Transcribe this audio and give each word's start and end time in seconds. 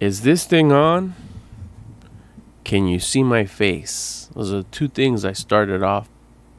Is 0.00 0.20
this 0.20 0.44
thing 0.44 0.70
on? 0.70 1.16
Can 2.62 2.86
you 2.86 3.00
see 3.00 3.24
my 3.24 3.44
face? 3.44 4.30
Those 4.32 4.52
are 4.52 4.58
the 4.58 4.68
two 4.70 4.86
things 4.86 5.24
I 5.24 5.32
started 5.32 5.82
off 5.82 6.08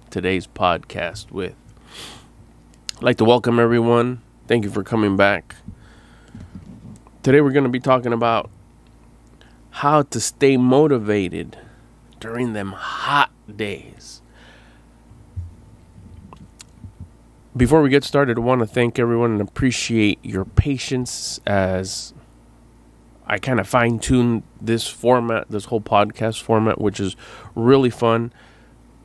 today's 0.10 0.46
podcast 0.46 1.32
with. 1.32 1.56
I'd 2.98 3.04
like 3.04 3.18
to 3.18 3.24
welcome 3.24 3.58
everyone. 3.58 4.22
Thank 4.48 4.66
you 4.66 4.70
for 4.70 4.84
coming 4.84 5.16
back. 5.16 5.56
Today 7.24 7.40
we're 7.40 7.54
going 7.54 7.64
to 7.64 7.70
be 7.70 7.80
talking 7.80 8.12
about 8.12 8.50
how 9.70 10.02
to 10.02 10.20
stay 10.20 10.58
motivated 10.58 11.58
during 12.20 12.52
them 12.52 12.74
hot 12.74 13.32
days. 13.56 14.22
Before 17.56 17.82
we 17.82 17.90
get 17.90 18.04
started, 18.04 18.38
I 18.38 18.42
want 18.42 18.60
to 18.60 18.68
thank 18.68 19.00
everyone 19.00 19.32
and 19.32 19.42
appreciate 19.42 20.20
your 20.24 20.44
patience 20.44 21.40
as 21.46 22.14
I 23.30 23.38
kind 23.38 23.60
of 23.60 23.68
fine 23.68 24.00
tuned 24.00 24.42
this 24.60 24.88
format, 24.88 25.50
this 25.50 25.66
whole 25.66 25.82
podcast 25.82 26.42
format, 26.42 26.82
which 26.82 27.00
is 27.00 27.16
really 27.54 27.92
fun. 27.92 28.34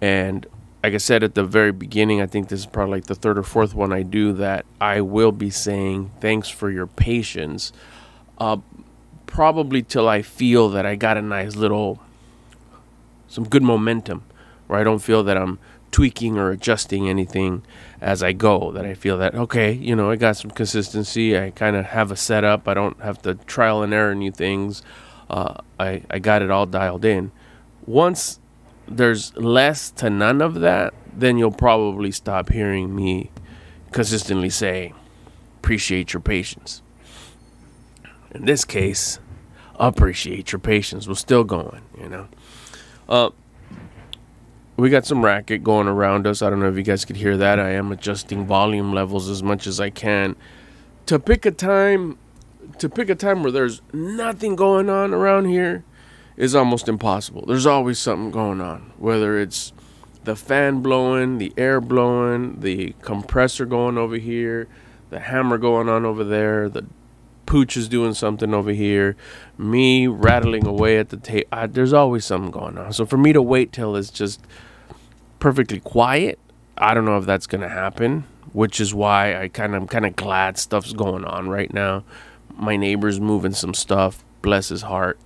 And 0.00 0.46
like 0.82 0.94
I 0.94 0.98
said 0.98 1.22
at 1.22 1.34
the 1.34 1.44
very 1.44 1.72
beginning, 1.72 2.22
I 2.22 2.26
think 2.26 2.48
this 2.48 2.60
is 2.60 2.66
probably 2.66 2.92
like 2.98 3.04
the 3.04 3.14
third 3.14 3.38
or 3.38 3.42
fourth 3.42 3.74
one 3.74 3.92
I 3.92 4.02
do 4.02 4.32
that 4.34 4.64
I 4.80 5.02
will 5.02 5.32
be 5.32 5.50
saying 5.50 6.10
thanks 6.20 6.48
for 6.48 6.70
your 6.70 6.86
patience. 6.86 7.72
Uh, 8.38 8.56
probably 9.26 9.82
till 9.82 10.08
I 10.08 10.22
feel 10.22 10.70
that 10.70 10.86
I 10.86 10.94
got 10.94 11.16
a 11.16 11.22
nice 11.22 11.54
little, 11.54 12.00
some 13.28 13.44
good 13.44 13.62
momentum, 13.62 14.24
where 14.68 14.80
I 14.80 14.84
don't 14.84 15.00
feel 15.00 15.22
that 15.24 15.36
I'm 15.36 15.58
tweaking 15.94 16.36
or 16.36 16.50
adjusting 16.50 17.08
anything 17.08 17.62
as 18.00 18.20
I 18.20 18.32
go. 18.32 18.72
That 18.72 18.84
I 18.84 18.94
feel 18.94 19.16
that 19.18 19.36
okay, 19.36 19.70
you 19.70 19.94
know, 19.94 20.10
I 20.10 20.16
got 20.16 20.36
some 20.36 20.50
consistency. 20.50 21.38
I 21.38 21.50
kind 21.50 21.76
of 21.76 21.84
have 21.86 22.10
a 22.10 22.16
setup. 22.16 22.66
I 22.66 22.74
don't 22.74 23.00
have 23.00 23.22
to 23.22 23.34
trial 23.34 23.84
and 23.84 23.94
error 23.94 24.12
new 24.12 24.32
things. 24.32 24.82
Uh, 25.30 25.58
I 25.78 26.02
I 26.10 26.18
got 26.18 26.42
it 26.42 26.50
all 26.50 26.66
dialed 26.66 27.04
in. 27.04 27.30
Once 27.86 28.40
there's 28.88 29.36
less 29.36 29.92
to 29.92 30.10
none 30.10 30.42
of 30.42 30.54
that, 30.54 30.94
then 31.16 31.38
you'll 31.38 31.52
probably 31.52 32.10
stop 32.10 32.50
hearing 32.50 32.96
me 32.96 33.30
consistently 33.92 34.50
say, 34.50 34.92
"Appreciate 35.60 36.12
your 36.12 36.20
patience." 36.20 36.82
In 38.32 38.46
this 38.46 38.64
case, 38.64 39.20
appreciate 39.76 40.50
your 40.50 40.58
patience. 40.58 41.06
We're 41.06 41.14
still 41.14 41.44
going, 41.44 41.82
you 42.00 42.08
know. 42.08 42.26
Uh, 43.08 43.30
we 44.76 44.90
got 44.90 45.06
some 45.06 45.24
racket 45.24 45.62
going 45.62 45.86
around 45.86 46.26
us. 46.26 46.42
I 46.42 46.50
don't 46.50 46.60
know 46.60 46.68
if 46.68 46.76
you 46.76 46.82
guys 46.82 47.04
could 47.04 47.16
hear 47.16 47.36
that. 47.36 47.60
I 47.60 47.70
am 47.70 47.92
adjusting 47.92 48.46
volume 48.46 48.92
levels 48.92 49.28
as 49.28 49.42
much 49.42 49.66
as 49.66 49.80
I 49.80 49.90
can 49.90 50.36
to 51.06 51.18
pick 51.18 51.46
a 51.46 51.50
time 51.50 52.18
to 52.78 52.88
pick 52.88 53.08
a 53.08 53.14
time 53.14 53.42
where 53.42 53.52
there's 53.52 53.82
nothing 53.92 54.56
going 54.56 54.88
on 54.88 55.12
around 55.12 55.46
here 55.46 55.84
is 56.36 56.54
almost 56.54 56.88
impossible. 56.88 57.44
There's 57.46 57.66
always 57.66 57.98
something 57.98 58.30
going 58.30 58.60
on, 58.60 58.92
whether 58.98 59.38
it's 59.38 59.72
the 60.24 60.34
fan 60.34 60.80
blowing, 60.80 61.38
the 61.38 61.52
air 61.56 61.80
blowing, 61.80 62.60
the 62.60 62.94
compressor 63.02 63.66
going 63.66 63.98
over 63.98 64.16
here, 64.16 64.66
the 65.10 65.20
hammer 65.20 65.58
going 65.58 65.88
on 65.88 66.04
over 66.04 66.24
there, 66.24 66.68
the 66.68 66.86
pooch 67.54 67.76
is 67.76 67.86
doing 67.86 68.12
something 68.12 68.52
over 68.52 68.72
here, 68.72 69.14
me 69.56 70.08
rattling 70.08 70.66
away 70.66 70.98
at 70.98 71.10
the 71.10 71.16
tape. 71.16 71.46
There's 71.68 71.92
always 71.92 72.24
something 72.24 72.50
going 72.50 72.76
on. 72.76 72.92
So 72.92 73.06
for 73.06 73.16
me 73.16 73.32
to 73.32 73.40
wait 73.40 73.70
till 73.70 73.94
it's 73.94 74.10
just 74.10 74.40
perfectly 75.38 75.78
quiet, 75.78 76.40
I 76.76 76.94
don't 76.94 77.04
know 77.04 77.16
if 77.16 77.26
that's 77.26 77.46
gonna 77.46 77.68
happen. 77.68 78.24
Which 78.52 78.80
is 78.80 78.92
why 78.92 79.40
I 79.40 79.46
kind 79.46 79.76
of 79.76 79.82
I'm 79.82 79.86
kind 79.86 80.04
of 80.04 80.16
glad 80.16 80.58
stuff's 80.58 80.92
going 80.92 81.24
on 81.24 81.48
right 81.48 81.72
now. 81.72 82.02
My 82.56 82.76
neighbor's 82.76 83.20
moving 83.20 83.52
some 83.52 83.72
stuff. 83.72 84.24
Bless 84.42 84.70
his 84.70 84.82
heart. 84.82 85.20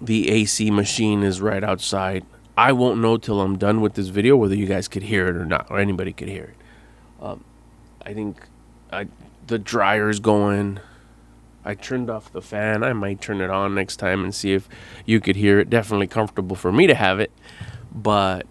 The 0.00 0.30
AC 0.30 0.70
machine 0.70 1.24
is 1.24 1.40
right 1.40 1.64
outside. 1.64 2.24
I 2.56 2.70
won't 2.70 3.00
know 3.00 3.16
till 3.16 3.40
I'm 3.40 3.58
done 3.58 3.80
with 3.80 3.94
this 3.94 4.06
video 4.06 4.36
whether 4.36 4.54
you 4.54 4.66
guys 4.66 4.86
could 4.86 5.02
hear 5.02 5.26
it 5.26 5.34
or 5.34 5.46
not, 5.46 5.66
or 5.68 5.80
anybody 5.80 6.12
could 6.12 6.28
hear 6.28 6.54
it. 6.54 7.24
Um, 7.24 7.42
I 8.06 8.14
think 8.14 8.40
I, 8.92 9.08
the 9.48 9.58
dryer's 9.58 10.20
going. 10.20 10.78
I 11.64 11.74
turned 11.74 12.10
off 12.10 12.32
the 12.32 12.42
fan. 12.42 12.82
I 12.82 12.92
might 12.92 13.20
turn 13.20 13.40
it 13.40 13.50
on 13.50 13.74
next 13.74 13.96
time 13.96 14.24
and 14.24 14.34
see 14.34 14.52
if 14.52 14.68
you 15.06 15.20
could 15.20 15.36
hear 15.36 15.60
it. 15.60 15.70
Definitely 15.70 16.08
comfortable 16.08 16.56
for 16.56 16.72
me 16.72 16.86
to 16.86 16.94
have 16.94 17.20
it, 17.20 17.30
but 17.94 18.46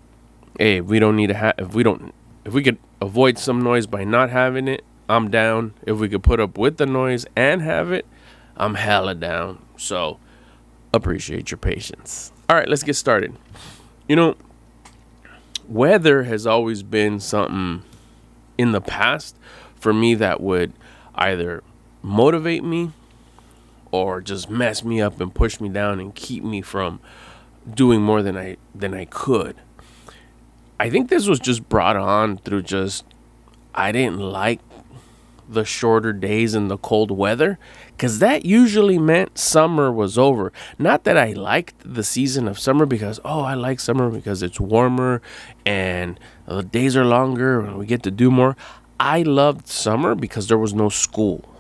hey, 0.58 0.82
we 0.82 1.00
don't 1.00 1.16
need 1.16 1.28
to 1.28 1.34
have. 1.34 1.56
If 1.58 1.74
we 1.74 1.84
don't, 1.84 2.14
if 2.46 2.54
we 2.54 2.64
could 2.64 2.78
avoid 3.02 3.38
some 3.38 3.62
noise 3.62 3.88
by 3.88 4.04
not 4.04 4.30
having 4.30 4.68
it, 4.68 4.84
I'm 5.10 5.30
down. 5.30 5.74
If 5.86 5.98
we 5.98 6.08
could 6.08 6.24
put 6.24 6.40
up 6.40 6.58
with 6.58 6.78
the 6.78 6.86
noise 6.86 7.26
and 7.36 7.62
have 7.62 7.92
it, 7.92 8.06
I'm 8.56 8.76
hella 8.76 9.16
down. 9.16 9.62
So 9.76 10.20
appreciate 10.94 11.52
your 11.52 11.58
patience. 11.58 12.32
All 12.50 12.56
right, 12.56 12.68
let's 12.68 12.84
get 12.84 12.96
started. 12.96 13.36
You 14.08 14.16
know, 14.16 14.36
weather 15.68 16.24
has 16.24 16.48
always 16.48 16.84
been 16.84 17.20
something 17.20 17.84
in 18.58 18.72
the 18.72 18.82
past 18.82 19.36
for 19.76 19.94
me 19.94 20.16
that 20.16 20.40
would 20.42 20.74
either 21.16 21.64
motivate 22.02 22.64
me 22.64 22.92
or 23.92 24.22
just 24.22 24.50
mess 24.50 24.84
me 24.84 25.02
up 25.02 25.20
and 25.20 25.34
push 25.34 25.60
me 25.60 25.70
down 25.70 26.00
and 26.00 26.16
keep 26.16 26.44
me 26.44 26.62
from 26.62 27.00
doing 27.70 28.02
more 28.02 28.22
than 28.22 28.38
I 28.38 28.58
than 28.74 28.94
I 28.94 29.06
could. 29.06 29.56
I 30.80 30.90
think 30.90 31.10
this 31.10 31.28
was 31.28 31.40
just 31.40 31.70
brought 31.70 31.96
on 31.96 32.38
through 32.38 32.64
just 32.64 33.06
I 33.76 33.92
didn't 33.92 34.20
like 34.20 34.60
the 35.48 35.66
shorter 35.66 36.14
days 36.14 36.54
and 36.54 36.72
the 36.72 36.78
cold 36.78 37.12
weather 37.12 37.60
because 37.90 38.20
that 38.20 38.46
usually 38.46 38.98
meant 38.98 39.38
summer 39.38 39.92
was 39.92 40.18
over. 40.18 40.52
Not 40.80 41.04
that 41.04 41.18
I 41.18 41.34
liked 41.34 41.76
the 41.84 42.04
season 42.04 42.48
of 42.48 42.58
summer 42.58 42.86
because, 42.86 43.20
oh, 43.26 43.42
I 43.42 43.54
like 43.54 43.80
summer 43.80 44.10
because 44.10 44.42
it's 44.42 44.60
warmer 44.60 45.22
and 45.66 46.20
the 46.48 46.64
days 46.64 46.96
are 46.96 47.06
longer 47.06 47.60
and 47.60 47.78
we 47.78 47.86
get 47.86 48.02
to 48.04 48.12
do 48.12 48.32
more. 48.32 48.56
I 49.00 49.24
loved 49.24 49.68
summer 49.68 50.16
because 50.16 50.48
there 50.48 50.58
was 50.58 50.74
no 50.74 50.90
school. 50.90 51.51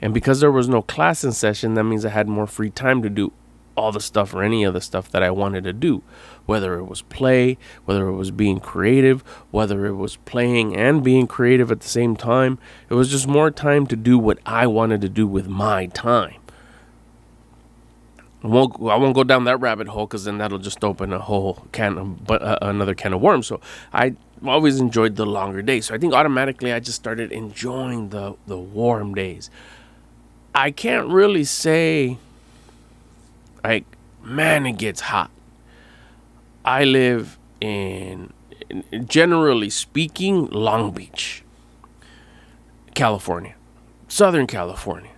And 0.00 0.12
because 0.12 0.40
there 0.40 0.52
was 0.52 0.68
no 0.68 0.82
class 0.82 1.24
in 1.24 1.32
session, 1.32 1.74
that 1.74 1.84
means 1.84 2.04
I 2.04 2.10
had 2.10 2.28
more 2.28 2.46
free 2.46 2.70
time 2.70 3.02
to 3.02 3.08
do 3.08 3.32
all 3.76 3.92
the 3.92 4.00
stuff 4.00 4.34
or 4.34 4.42
any 4.42 4.64
of 4.64 4.74
the 4.74 4.80
stuff 4.80 5.10
that 5.10 5.22
I 5.22 5.30
wanted 5.30 5.64
to 5.64 5.72
do. 5.72 6.02
Whether 6.46 6.74
it 6.74 6.84
was 6.84 7.02
play, 7.02 7.58
whether 7.84 8.06
it 8.08 8.14
was 8.14 8.30
being 8.30 8.60
creative, 8.60 9.22
whether 9.50 9.86
it 9.86 9.94
was 9.94 10.16
playing 10.16 10.76
and 10.76 11.02
being 11.02 11.26
creative 11.26 11.70
at 11.70 11.80
the 11.80 11.88
same 11.88 12.16
time. 12.16 12.58
It 12.88 12.94
was 12.94 13.10
just 13.10 13.26
more 13.26 13.50
time 13.50 13.86
to 13.88 13.96
do 13.96 14.18
what 14.18 14.38
I 14.44 14.66
wanted 14.66 15.00
to 15.00 15.08
do 15.08 15.26
with 15.26 15.48
my 15.48 15.86
time. 15.86 16.40
I 18.42 18.48
won't, 18.48 18.74
I 18.74 18.96
won't 18.96 19.14
go 19.14 19.24
down 19.24 19.44
that 19.44 19.58
rabbit 19.58 19.88
hole 19.88 20.06
because 20.06 20.24
then 20.24 20.36
that'll 20.36 20.58
just 20.58 20.84
open 20.84 21.14
a 21.14 21.18
whole 21.18 21.66
can 21.72 21.96
of, 21.96 22.26
but 22.26 22.42
uh, 22.42 22.58
another 22.60 22.94
can 22.94 23.14
of 23.14 23.22
worms. 23.22 23.46
So 23.46 23.58
I 23.90 24.16
always 24.46 24.80
enjoyed 24.80 25.16
the 25.16 25.24
longer 25.24 25.62
days. 25.62 25.86
So 25.86 25.94
I 25.94 25.98
think 25.98 26.12
automatically 26.12 26.70
I 26.70 26.78
just 26.78 26.96
started 26.96 27.32
enjoying 27.32 28.10
the 28.10 28.36
the 28.46 28.58
warm 28.58 29.14
days. 29.14 29.50
I 30.54 30.70
can't 30.70 31.08
really 31.08 31.44
say 31.44 32.18
like 33.64 33.84
man 34.22 34.66
it 34.66 34.78
gets 34.78 35.00
hot. 35.00 35.30
I 36.64 36.84
live 36.84 37.38
in, 37.60 38.32
generally 39.06 39.68
speaking 39.70 40.46
Long 40.46 40.92
Beach, 40.92 41.42
California. 42.94 43.54
Southern 44.08 44.46
California. 44.46 45.10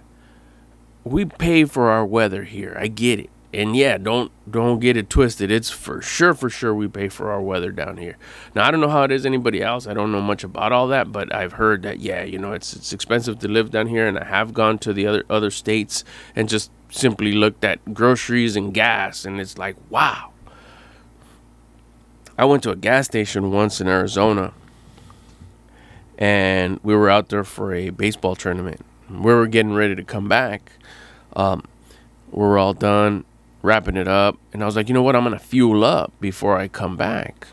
We 1.05 1.25
pay 1.27 1.65
for 1.67 1.91
our 1.91 2.05
weather 2.05 2.45
here. 2.45 2.77
I 2.81 2.89
get 2.89 3.21
it. 3.21 3.31
And 3.56 3.75
yeah, 3.75 3.97
don't 3.97 4.31
don't 4.50 4.81
get 4.81 4.99
it 4.99 5.09
twisted. 5.09 5.50
It's 5.50 5.71
for 5.71 6.03
sure, 6.03 6.34
for 6.34 6.50
sure 6.50 6.75
we 6.75 6.89
pay 6.89 7.09
for 7.09 7.31
our 7.31 7.41
weather 7.41 7.72
down 7.72 7.97
here. 7.97 8.19
Now 8.55 8.69
I 8.69 8.71
don't 8.71 8.83
know 8.83 8.91
how 8.91 9.05
it 9.05 9.11
is 9.11 9.25
anybody 9.25 9.62
else. 9.62 9.87
I 9.87 9.94
don't 9.94 10.12
know 10.12 10.21
much 10.21 10.44
about 10.44 10.72
all 10.72 10.89
that, 10.89 11.11
but 11.11 11.34
I've 11.34 11.55
heard 11.55 11.83
that 11.83 12.00
yeah, 12.00 12.22
you 12.22 12.39
know, 12.39 12.53
it's 12.53 12.75
it's 12.75 12.93
expensive 12.93 13.39
to 13.39 13.49
live 13.49 13.71
down 13.71 13.87
here, 13.87 14.06
and 14.06 14.19
I 14.19 14.27
have 14.27 14.53
gone 14.53 14.77
to 14.81 14.93
the 14.93 15.06
other 15.06 15.25
other 15.31 15.50
states 15.50 16.05
and 16.37 16.50
just 16.50 16.71
simply 16.91 17.33
looked 17.33 17.64
at 17.64 17.94
groceries 17.94 18.56
and 18.56 18.75
gas, 18.75 19.25
and 19.25 19.41
it's 19.41 19.56
like 19.56 19.76
wow. 19.88 20.32
I 22.37 22.44
went 22.44 22.62
to 22.64 22.70
a 22.70 22.76
gas 22.76 23.06
station 23.06 23.50
once 23.50 23.81
in 23.81 23.88
Arizona, 23.88 24.53
and 26.19 26.79
we 26.82 26.94
were 26.94 27.08
out 27.08 27.31
there 27.31 27.44
for 27.44 27.73
a 27.73 27.88
baseball 27.88 28.37
tournament. 28.37 28.85
We 29.08 29.32
were 29.32 29.47
getting 29.47 29.73
ready 29.73 29.94
to 29.94 30.05
come 30.05 30.29
back. 30.29 30.73
Um, 31.35 31.64
we 32.31 32.43
were 32.43 32.58
all 32.58 32.75
done 32.75 33.25
wrapping 33.67 33.97
it 33.97 34.09
up. 34.09 34.39
And 34.53 34.63
I 34.63 34.67
was 34.67 34.77
like, 34.77 34.89
you 34.89 34.95
know 34.95 35.03
what? 35.03 35.17
I'm 35.17 35.25
going 35.25 35.37
to 35.37 35.45
fuel 35.45 35.85
up 35.85 36.13
before 36.21 36.57
I 36.57 36.69
come 36.69 36.97
back. 36.97 37.49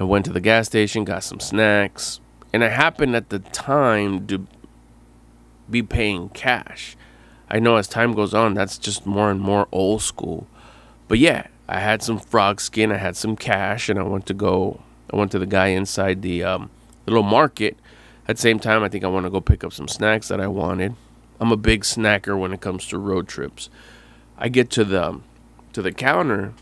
I 0.00 0.04
went 0.04 0.24
to 0.24 0.32
the 0.32 0.40
gas 0.40 0.66
station, 0.66 1.04
got 1.04 1.22
some 1.22 1.38
snacks. 1.38 2.20
And 2.52 2.64
I 2.64 2.68
happened 2.68 3.14
at 3.14 3.28
the 3.28 3.40
time 3.40 4.26
to 4.28 4.46
be 5.70 5.82
paying 5.82 6.30
cash. 6.30 6.96
I 7.50 7.58
know 7.58 7.76
as 7.76 7.88
time 7.88 8.14
goes 8.14 8.32
on, 8.32 8.54
that's 8.54 8.78
just 8.78 9.04
more 9.04 9.30
and 9.30 9.40
more 9.40 9.68
old 9.70 10.02
school. 10.02 10.46
But 11.08 11.18
yeah, 11.18 11.48
I 11.68 11.80
had 11.80 12.02
some 12.02 12.18
frog 12.18 12.60
skin, 12.60 12.90
I 12.90 12.96
had 12.96 13.16
some 13.16 13.36
cash, 13.36 13.88
and 13.88 13.98
I 13.98 14.02
went 14.02 14.26
to 14.26 14.34
go. 14.34 14.82
I 15.12 15.16
went 15.16 15.30
to 15.32 15.38
the 15.38 15.46
guy 15.46 15.68
inside 15.68 16.22
the 16.22 16.42
um, 16.44 16.70
little 17.06 17.22
market. 17.22 17.76
At 18.26 18.36
the 18.36 18.42
same 18.42 18.58
time, 18.58 18.82
I 18.82 18.88
think 18.88 19.04
I 19.04 19.08
want 19.08 19.24
to 19.26 19.30
go 19.30 19.40
pick 19.40 19.64
up 19.64 19.72
some 19.72 19.88
snacks 19.88 20.28
that 20.28 20.40
I 20.40 20.46
wanted. 20.46 20.94
I'm 21.40 21.52
a 21.52 21.56
big 21.56 21.82
snacker 21.82 22.38
when 22.38 22.52
it 22.52 22.60
comes 22.60 22.86
to 22.88 22.98
road 22.98 23.28
trips. 23.28 23.70
I 24.38 24.48
get 24.48 24.70
to 24.70 24.84
the 24.84 25.20
to 25.72 25.82
the 25.82 25.92
counter 25.92 26.54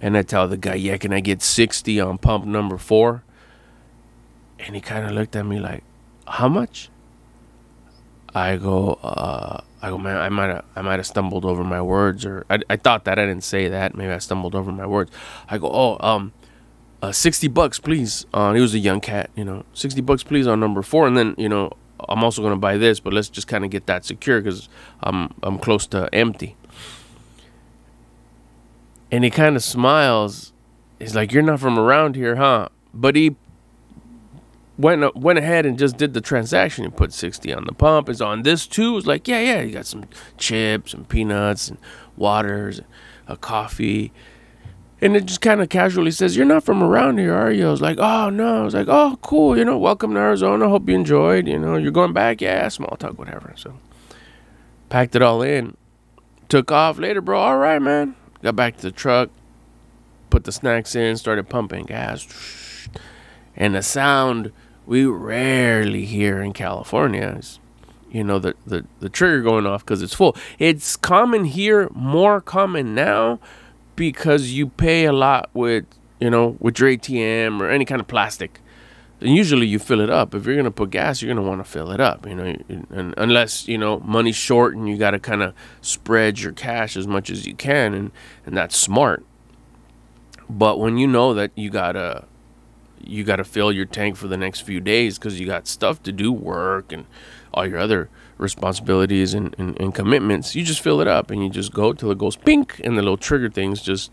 and 0.00 0.16
I 0.16 0.22
tell 0.22 0.48
the 0.48 0.56
guy, 0.56 0.74
"Yeah, 0.74 0.96
can 0.96 1.12
I 1.12 1.20
get 1.20 1.42
60 1.42 2.00
on 2.00 2.18
pump 2.18 2.46
number 2.46 2.78
4?" 2.78 3.22
And 4.58 4.74
he 4.74 4.80
kind 4.80 5.06
of 5.06 5.12
looked 5.12 5.36
at 5.36 5.46
me 5.46 5.60
like, 5.60 5.84
"How 6.26 6.48
much?" 6.48 6.90
I 8.34 8.56
go, 8.56 8.98
uh, 9.02 9.60
I 9.80 9.90
go, 9.90 9.98
man, 9.98 10.18
I 10.18 10.28
might 10.28 10.48
have, 10.48 10.64
I 10.76 10.82
might 10.82 10.98
have 10.98 11.06
stumbled 11.06 11.44
over 11.44 11.64
my 11.64 11.80
words, 11.80 12.24
or 12.26 12.44
I, 12.50 12.58
I 12.68 12.76
thought 12.76 13.04
that 13.04 13.18
I 13.18 13.26
didn't 13.26 13.44
say 13.44 13.68
that. 13.68 13.94
Maybe 13.94 14.12
I 14.12 14.18
stumbled 14.18 14.54
over 14.54 14.70
my 14.70 14.86
words. 14.86 15.10
I 15.48 15.58
go, 15.58 15.70
oh, 15.72 15.96
um, 16.00 16.32
uh, 17.02 17.12
sixty 17.12 17.48
bucks, 17.48 17.78
please. 17.78 18.26
Uh, 18.34 18.52
he 18.52 18.60
was 18.60 18.74
a 18.74 18.78
young 18.78 19.00
cat, 19.00 19.30
you 19.34 19.44
know, 19.44 19.64
sixty 19.72 20.00
bucks, 20.00 20.22
please, 20.22 20.46
on 20.46 20.60
number 20.60 20.82
four, 20.82 21.06
and 21.06 21.16
then 21.16 21.34
you 21.38 21.48
know, 21.48 21.72
I'm 22.08 22.22
also 22.22 22.42
gonna 22.42 22.56
buy 22.56 22.76
this, 22.76 23.00
but 23.00 23.12
let's 23.12 23.28
just 23.28 23.48
kind 23.48 23.64
of 23.64 23.70
get 23.70 23.86
that 23.86 24.04
secure 24.04 24.40
because 24.40 24.68
I'm 25.02 25.32
I'm 25.42 25.58
close 25.58 25.86
to 25.88 26.08
empty. 26.12 26.56
And 29.10 29.24
he 29.24 29.30
kind 29.30 29.56
of 29.56 29.62
smiles. 29.62 30.52
He's 30.98 31.14
like, 31.14 31.32
"You're 31.32 31.42
not 31.42 31.60
from 31.60 31.78
around 31.78 32.16
here, 32.16 32.36
huh?" 32.36 32.68
But 32.92 33.16
he 33.16 33.36
went 34.78 35.16
went 35.16 35.38
ahead 35.38 35.66
and 35.66 35.78
just 35.78 35.96
did 35.96 36.14
the 36.14 36.20
transaction. 36.20 36.84
He 36.84 36.90
put 36.90 37.12
60 37.12 37.52
on 37.52 37.64
the 37.64 37.72
pump. 37.72 38.08
Is 38.08 38.22
on 38.22 38.42
this 38.42 38.66
too. 38.66 38.96
It's 38.96 39.06
like, 39.06 39.28
yeah, 39.28 39.40
yeah. 39.40 39.60
You 39.60 39.72
got 39.72 39.86
some 39.86 40.04
chips 40.38 40.94
and 40.94 41.08
peanuts 41.08 41.68
and 41.68 41.78
waters, 42.16 42.80
a 43.26 43.36
coffee. 43.36 44.12
And 45.00 45.16
it 45.16 45.26
just 45.26 45.40
kind 45.40 45.60
of 45.60 45.68
casually 45.68 46.10
says, 46.10 46.36
You're 46.36 46.46
not 46.46 46.64
from 46.64 46.82
around 46.82 47.18
here, 47.18 47.34
are 47.34 47.52
you? 47.52 47.68
I 47.68 47.70
was 47.70 47.80
like, 47.80 47.98
Oh, 47.98 48.30
no. 48.30 48.62
I 48.62 48.64
was 48.64 48.74
like, 48.74 48.88
Oh, 48.88 49.18
cool. 49.22 49.56
You 49.56 49.64
know, 49.64 49.78
welcome 49.78 50.14
to 50.14 50.20
Arizona. 50.20 50.68
Hope 50.68 50.88
you 50.88 50.94
enjoyed. 50.94 51.46
You 51.46 51.58
know, 51.58 51.76
you're 51.76 51.92
going 51.92 52.12
back? 52.12 52.40
Yeah, 52.40 52.68
small 52.68 52.96
talk, 52.96 53.18
whatever. 53.18 53.52
So 53.56 53.78
packed 54.88 55.14
it 55.14 55.22
all 55.22 55.42
in. 55.42 55.76
Took 56.48 56.72
off 56.72 56.98
later, 56.98 57.20
bro. 57.20 57.38
All 57.38 57.58
right, 57.58 57.80
man. 57.80 58.16
Got 58.42 58.56
back 58.56 58.76
to 58.76 58.82
the 58.82 58.92
truck, 58.92 59.30
put 60.30 60.44
the 60.44 60.52
snacks 60.52 60.94
in, 60.94 61.16
started 61.16 61.48
pumping 61.48 61.86
gas. 61.86 62.26
And 63.56 63.74
the 63.74 63.82
sound 63.82 64.52
we 64.86 65.04
rarely 65.04 66.04
hear 66.04 66.40
in 66.40 66.52
California 66.52 67.36
is, 67.38 67.58
you 68.10 68.24
know, 68.24 68.38
the, 68.38 68.54
the, 68.66 68.86
the 69.00 69.08
trigger 69.08 69.42
going 69.42 69.66
off 69.66 69.84
because 69.84 70.02
it's 70.02 70.14
full. 70.14 70.36
It's 70.58 70.96
common 70.96 71.44
here, 71.44 71.88
more 71.92 72.40
common 72.40 72.94
now 72.94 73.40
because 73.96 74.52
you 74.52 74.68
pay 74.68 75.04
a 75.04 75.12
lot 75.12 75.50
with, 75.52 75.84
you 76.20 76.30
know, 76.30 76.56
with 76.60 76.78
your 76.78 76.90
ATM 76.90 77.60
or 77.60 77.68
any 77.68 77.84
kind 77.84 78.00
of 78.00 78.06
plastic. 78.06 78.60
And 79.20 79.34
usually 79.34 79.66
you 79.66 79.78
fill 79.78 80.00
it 80.00 80.10
up. 80.10 80.34
If 80.34 80.46
you're 80.46 80.56
gonna 80.56 80.70
put 80.70 80.90
gas, 80.90 81.20
you're 81.20 81.34
gonna 81.34 81.46
want 81.46 81.64
to 81.64 81.70
fill 81.70 81.90
it 81.90 82.00
up, 82.00 82.26
you 82.26 82.34
know. 82.34 82.54
And 82.90 83.14
unless 83.16 83.66
you 83.66 83.76
know 83.76 83.98
money's 84.00 84.36
short 84.36 84.76
and 84.76 84.88
you 84.88 84.96
got 84.96 85.10
to 85.10 85.18
kind 85.18 85.42
of 85.42 85.54
spread 85.80 86.38
your 86.38 86.52
cash 86.52 86.96
as 86.96 87.06
much 87.06 87.28
as 87.28 87.46
you 87.46 87.54
can, 87.54 87.94
and 87.94 88.12
and 88.46 88.56
that's 88.56 88.76
smart. 88.76 89.24
But 90.48 90.78
when 90.78 90.98
you 90.98 91.06
know 91.06 91.34
that 91.34 91.50
you 91.56 91.68
gotta 91.68 92.24
you 93.00 93.24
got 93.24 93.36
to 93.36 93.44
fill 93.44 93.72
your 93.72 93.86
tank 93.86 94.16
for 94.16 94.28
the 94.28 94.36
next 94.36 94.60
few 94.60 94.80
days 94.80 95.18
because 95.18 95.38
you 95.38 95.46
got 95.46 95.66
stuff 95.66 96.02
to 96.02 96.12
do, 96.12 96.32
work 96.32 96.92
and 96.92 97.06
all 97.54 97.66
your 97.66 97.78
other 97.78 98.08
responsibilities 98.36 99.34
and, 99.34 99.54
and, 99.58 99.80
and, 99.80 99.94
commitments. 99.94 100.54
You 100.54 100.64
just 100.64 100.80
fill 100.80 101.00
it 101.00 101.08
up 101.08 101.30
and 101.30 101.42
you 101.42 101.50
just 101.50 101.72
go 101.72 101.92
till 101.92 102.10
it 102.10 102.18
goes 102.18 102.36
pink 102.36 102.80
and 102.84 102.96
the 102.96 103.02
little 103.02 103.16
trigger 103.16 103.50
things 103.50 103.80
just 103.82 104.12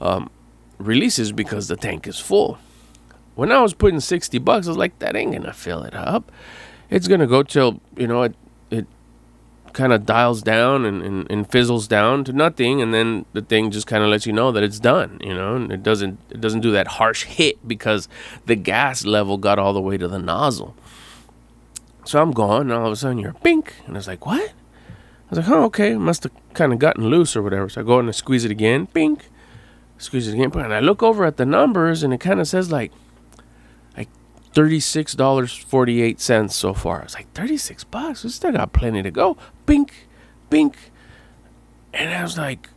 um, 0.00 0.30
releases 0.78 1.32
because 1.32 1.68
the 1.68 1.76
tank 1.76 2.06
is 2.06 2.18
full. 2.18 2.58
When 3.38 3.52
I 3.52 3.60
was 3.60 3.72
putting 3.72 4.00
60 4.00 4.36
bucks, 4.38 4.66
I 4.66 4.70
was 4.70 4.76
like, 4.76 4.98
that 4.98 5.14
ain't 5.14 5.30
gonna 5.30 5.52
fill 5.52 5.84
it 5.84 5.94
up. 5.94 6.32
It's 6.90 7.06
gonna 7.06 7.28
go 7.28 7.44
till, 7.44 7.80
you 7.96 8.08
know, 8.08 8.24
it, 8.24 8.34
it 8.68 8.84
kind 9.72 9.92
of 9.92 10.04
dials 10.04 10.42
down 10.42 10.84
and, 10.84 11.00
and, 11.04 11.30
and, 11.30 11.48
fizzles 11.48 11.86
down 11.86 12.24
to 12.24 12.32
nothing 12.32 12.82
and 12.82 12.92
then 12.92 13.26
the 13.34 13.42
thing 13.42 13.70
just 13.70 13.86
kind 13.86 14.02
of 14.02 14.10
lets 14.10 14.26
you 14.26 14.32
know 14.32 14.50
that 14.50 14.64
it's 14.64 14.80
done 14.80 15.20
you 15.22 15.32
know? 15.32 15.54
And 15.54 15.70
it 15.70 15.84
doesn't 15.84 16.18
it 16.30 16.40
doesn't 16.40 16.62
do 16.62 16.72
that 16.72 16.88
harsh 16.88 17.26
hit 17.26 17.56
because 17.68 18.08
the 18.46 18.56
gas 18.56 19.04
level 19.04 19.38
got 19.38 19.56
all 19.56 19.72
the 19.72 19.80
way 19.80 19.96
to 19.98 20.08
the 20.08 20.18
nozzle. 20.18 20.74
So 22.04 22.20
i'm 22.20 22.32
gone, 22.32 22.62
and 22.62 22.72
all 22.72 22.86
of 22.86 22.92
a 22.92 22.96
sudden 22.96 23.18
you're 23.18 23.34
pink 23.34 23.76
and 23.86 23.94
i 23.94 23.98
was 24.00 24.08
like 24.08 24.26
what? 24.26 24.50
I 24.50 25.30
was 25.30 25.38
like 25.38 25.48
oh 25.48 25.62
okay 25.66 25.94
must 25.94 26.24
have 26.24 26.32
kind 26.54 26.72
of 26.72 26.80
gotten 26.80 27.06
loose 27.06 27.36
or 27.36 27.42
whatever. 27.42 27.68
So 27.68 27.82
i 27.82 27.84
go 27.84 28.00
in 28.00 28.06
and 28.06 28.16
squeeze 28.16 28.44
it 28.44 28.50
again 28.50 28.88
pink 28.88 29.28
squeeze 29.96 30.26
it 30.26 30.34
again 30.34 30.50
and 30.58 30.74
i 30.74 30.80
look 30.80 31.04
over 31.04 31.24
at 31.24 31.36
the 31.36 31.46
numbers 31.46 32.02
and 32.02 32.12
it 32.12 32.18
kind 32.18 32.40
of 32.40 32.48
says 32.48 32.72
like 32.72 32.90
$36.48 34.58 36.50
so 36.50 36.74
far. 36.74 37.00
I 37.00 37.04
was 37.04 37.14
like, 37.14 37.32
36 37.32 37.84
bucks? 37.84 38.24
We 38.24 38.30
still 38.30 38.50
got 38.50 38.72
plenty 38.72 39.04
to 39.04 39.10
go. 39.12 39.36
Bink, 39.66 40.08
bink. 40.50 40.90
And 41.94 42.12
I 42.12 42.24
was 42.24 42.36
like, 42.36 42.68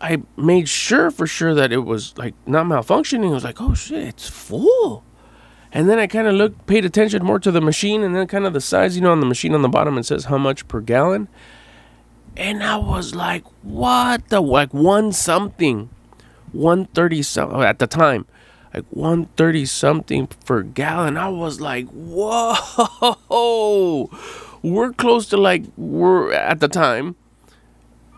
I 0.00 0.22
made 0.36 0.68
sure 0.68 1.12
for 1.12 1.28
sure 1.28 1.54
that 1.54 1.72
it 1.72 1.84
was 1.84 2.18
like 2.18 2.34
not 2.44 2.66
malfunctioning. 2.66 3.30
I 3.30 3.34
was 3.34 3.44
like, 3.44 3.60
oh 3.60 3.72
shit, 3.72 4.02
it's 4.02 4.28
full. 4.28 5.04
And 5.70 5.88
then 5.88 6.00
I 6.00 6.08
kind 6.08 6.26
of 6.26 6.34
looked, 6.34 6.66
paid 6.66 6.84
attention 6.84 7.24
more 7.24 7.38
to 7.38 7.52
the 7.52 7.60
machine 7.60 8.02
and 8.02 8.16
then 8.16 8.26
kind 8.26 8.44
of 8.44 8.52
the 8.52 8.60
size, 8.60 8.96
you 8.96 9.02
know, 9.02 9.12
on 9.12 9.20
the 9.20 9.26
machine 9.26 9.54
on 9.54 9.62
the 9.62 9.68
bottom, 9.68 9.96
it 9.98 10.04
says 10.04 10.24
how 10.24 10.38
much 10.38 10.66
per 10.66 10.80
gallon. 10.80 11.28
And 12.36 12.64
I 12.64 12.78
was 12.78 13.14
like, 13.14 13.44
what 13.62 14.28
the, 14.28 14.40
like 14.40 14.74
one 14.74 15.12
something, 15.12 15.88
130 16.50 17.22
something 17.22 17.62
at 17.62 17.78
the 17.78 17.86
time 17.86 18.26
like 18.74 18.84
130 18.90 19.66
something 19.66 20.26
per 20.46 20.62
gallon. 20.62 21.16
I 21.16 21.28
was 21.28 21.60
like, 21.60 21.86
whoa, 21.88 22.56
we're 24.62 24.92
close 24.92 25.26
to 25.30 25.36
like, 25.36 25.64
we're 25.76 26.32
at 26.32 26.60
the 26.60 26.68
time, 26.68 27.16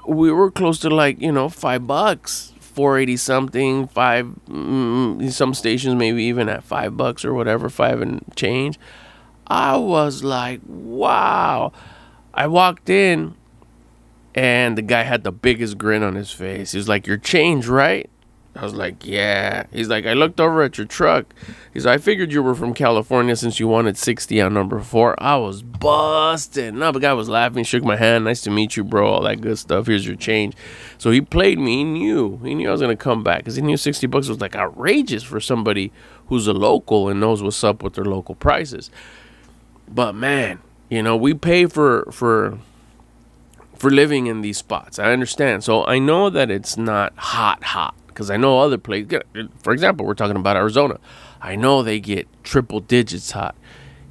we 0.07 0.31
were 0.31 0.51
close 0.51 0.79
to 0.81 0.91
like, 0.91 1.21
you 1.21 1.33
know, 1.33 1.49
five 1.49 1.87
bucks, 1.87 2.53
480 2.61 3.17
something, 3.17 3.89
five, 3.89 4.27
mm, 4.49 5.33
some 5.33 5.55
stations 5.55 5.95
maybe 5.95 6.25
even 6.25 6.49
at 6.49 6.63
five 6.63 6.97
bucks 6.97 7.25
or 7.25 7.35
whatever, 7.35 7.69
five 7.69 8.01
and 8.01 8.25
change. 8.37 8.79
I 9.47 9.77
was 9.77 10.23
like, 10.25 10.61
wow. 10.67 11.73
I 12.33 12.47
walked 12.49 12.89
in 12.91 13.35
and 14.35 14.77
the 14.77 14.83
guy 14.83 15.03
had 15.03 15.23
the 15.23 15.31
biggest 15.33 15.79
grin 15.79 16.03
on 16.03 16.17
his 16.17 16.33
face. 16.33 16.73
He 16.73 16.79
was 16.79 16.89
like, 16.89 17.07
Your 17.07 17.17
change, 17.19 17.69
right? 17.69 18.11
I 18.57 18.63
was 18.63 18.75
like, 18.75 19.05
yeah. 19.05 19.65
He's 19.73 19.89
like, 19.89 20.07
I 20.07 20.13
looked 20.13 20.41
over 20.41 20.63
at 20.63 20.79
your 20.79 20.87
truck. 20.87 21.35
He's 21.73 21.87
like, 21.87 21.95
I 21.97 21.99
figured 21.99 22.33
you 22.33 22.41
were 22.41 22.55
from 22.55 22.73
California 22.73 23.35
since 23.35 23.59
you 23.59 23.67
wanted 23.67 23.99
60 23.99 24.41
on 24.41 24.55
number 24.55 24.79
four. 24.81 25.21
I 25.21 25.37
was 25.37 25.63
busted. 25.63 26.73
No, 26.73 26.93
the 26.93 27.01
guy 27.01 27.13
was 27.15 27.29
laughing, 27.29 27.65
shook 27.65 27.83
my 27.83 27.97
hand. 27.97 28.25
Nice 28.25 28.43
to 28.43 28.51
meet 28.51 28.77
you, 28.77 28.85
bro. 28.85 29.09
All 29.09 29.23
that 29.23 29.41
good 29.41 29.59
stuff. 29.59 29.89
Here's 29.89 30.07
your 30.07 30.15
change. 30.15 30.55
So 30.99 31.11
he 31.11 31.21
played 31.21 31.59
me. 31.59 31.79
He 31.79 31.85
knew. 31.85 32.39
He 32.45 32.55
knew 32.55 32.69
I 32.69 32.73
was 32.73 32.81
going 32.81 32.97
to 32.97 33.03
come 33.03 33.25
back 33.25 33.39
because 33.39 33.57
he 33.57 33.63
knew 33.63 33.77
60 33.77 34.07
bucks 34.07 34.29
was 34.29 34.41
like 34.41 34.55
outrageous 34.55 35.25
for 35.25 35.41
somebody 35.41 35.91
who's 36.29 36.47
a 36.47 36.53
local 36.53 37.09
and 37.09 37.19
knows 37.19 37.43
what's 37.43 37.65
up 37.65 37.83
with 37.83 37.95
their 37.95 38.05
local 38.05 38.37
prices. 38.37 38.89
But 39.89 40.15
man, 40.15 40.61
you 40.89 41.03
know, 41.03 41.17
we 41.17 41.35
pay 41.35 41.67
for, 41.67 42.09
for, 42.13 42.61
for 43.75 43.91
living 43.91 44.29
in 44.29 44.43
these 44.43 44.59
spots. 44.59 45.01
I 45.01 45.13
understand. 45.13 45.65
So 45.65 45.85
I 45.87 45.99
know 45.99 46.31
that 46.31 46.53
it's 46.53 46.77
not 46.77 47.13
hot, 47.17 47.65
hot 47.65 47.97
because 48.15 48.31
I 48.31 48.37
know 48.37 48.61
other 48.61 48.79
places. 48.79 49.21
For 49.63 49.73
example, 49.73 50.07
we're 50.07 50.15
talking 50.15 50.37
about 50.37 50.57
Arizona. 50.57 50.99
I 51.43 51.57
know 51.57 51.83
they 51.83 52.01
get 52.01 52.27
triple 52.45 52.81
digits 52.81 53.33
hot. 53.33 53.55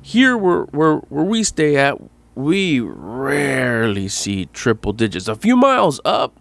Here, 0.01 0.38
where 0.38 0.63
where 0.65 0.98
where 0.98 1.24
we 1.24 1.43
stay 1.43 1.77
at, 1.77 1.98
we 2.36 2.79
rarely 2.81 4.07
see 4.10 4.48
triple 4.48 4.93
digits. 4.93 5.27
A 5.27 5.36
few 5.36 5.55
miles 5.55 6.01
up, 6.03 6.38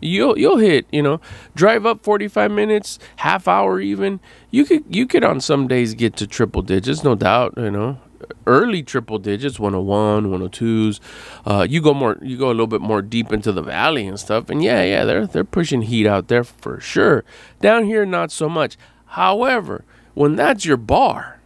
you'll 0.00 0.38
you'll 0.38 0.56
hit. 0.56 0.86
You 0.90 1.02
know, 1.02 1.20
drive 1.54 1.84
up 1.84 2.02
forty 2.02 2.28
five 2.28 2.50
minutes, 2.50 2.98
half 3.16 3.46
hour 3.46 3.80
even. 3.80 4.20
You 4.50 4.64
could 4.64 4.84
you 4.88 5.06
could 5.06 5.22
on 5.22 5.40
some 5.40 5.68
days 5.68 5.94
get 5.94 6.16
to 6.16 6.26
triple 6.26 6.62
digits, 6.62 7.04
no 7.04 7.14
doubt. 7.14 7.54
You 7.56 7.70
know, 7.70 7.98
early 8.46 8.82
triple 8.82 9.18
digits 9.18 9.58
101 9.58 10.26
102s 10.26 11.00
uh, 11.46 11.66
you 11.68 11.80
go 11.80 11.94
more 11.94 12.18
you 12.22 12.36
go 12.36 12.48
a 12.48 12.56
little 12.56 12.66
bit 12.66 12.80
more 12.80 13.02
deep 13.02 13.32
into 13.32 13.52
the 13.52 13.62
valley 13.62 14.06
and 14.06 14.18
stuff 14.18 14.48
and 14.50 14.62
yeah 14.62 14.82
yeah 14.82 15.04
they're 15.04 15.26
they're 15.26 15.44
pushing 15.44 15.82
heat 15.82 16.06
out 16.06 16.28
there 16.28 16.44
for 16.44 16.80
sure. 16.80 17.24
Down 17.60 17.84
here 17.84 18.04
not 18.06 18.30
so 18.30 18.48
much. 18.48 18.76
However 19.06 19.84
when 20.14 20.36
that's 20.36 20.64
your 20.64 20.76
bar 20.76 21.40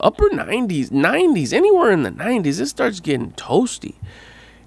upper 0.00 0.28
90s 0.28 0.90
90s 0.90 1.52
anywhere 1.52 1.90
in 1.90 2.02
the 2.02 2.10
90s 2.10 2.60
it 2.60 2.66
starts 2.66 3.00
getting 3.00 3.32
toasty. 3.32 3.94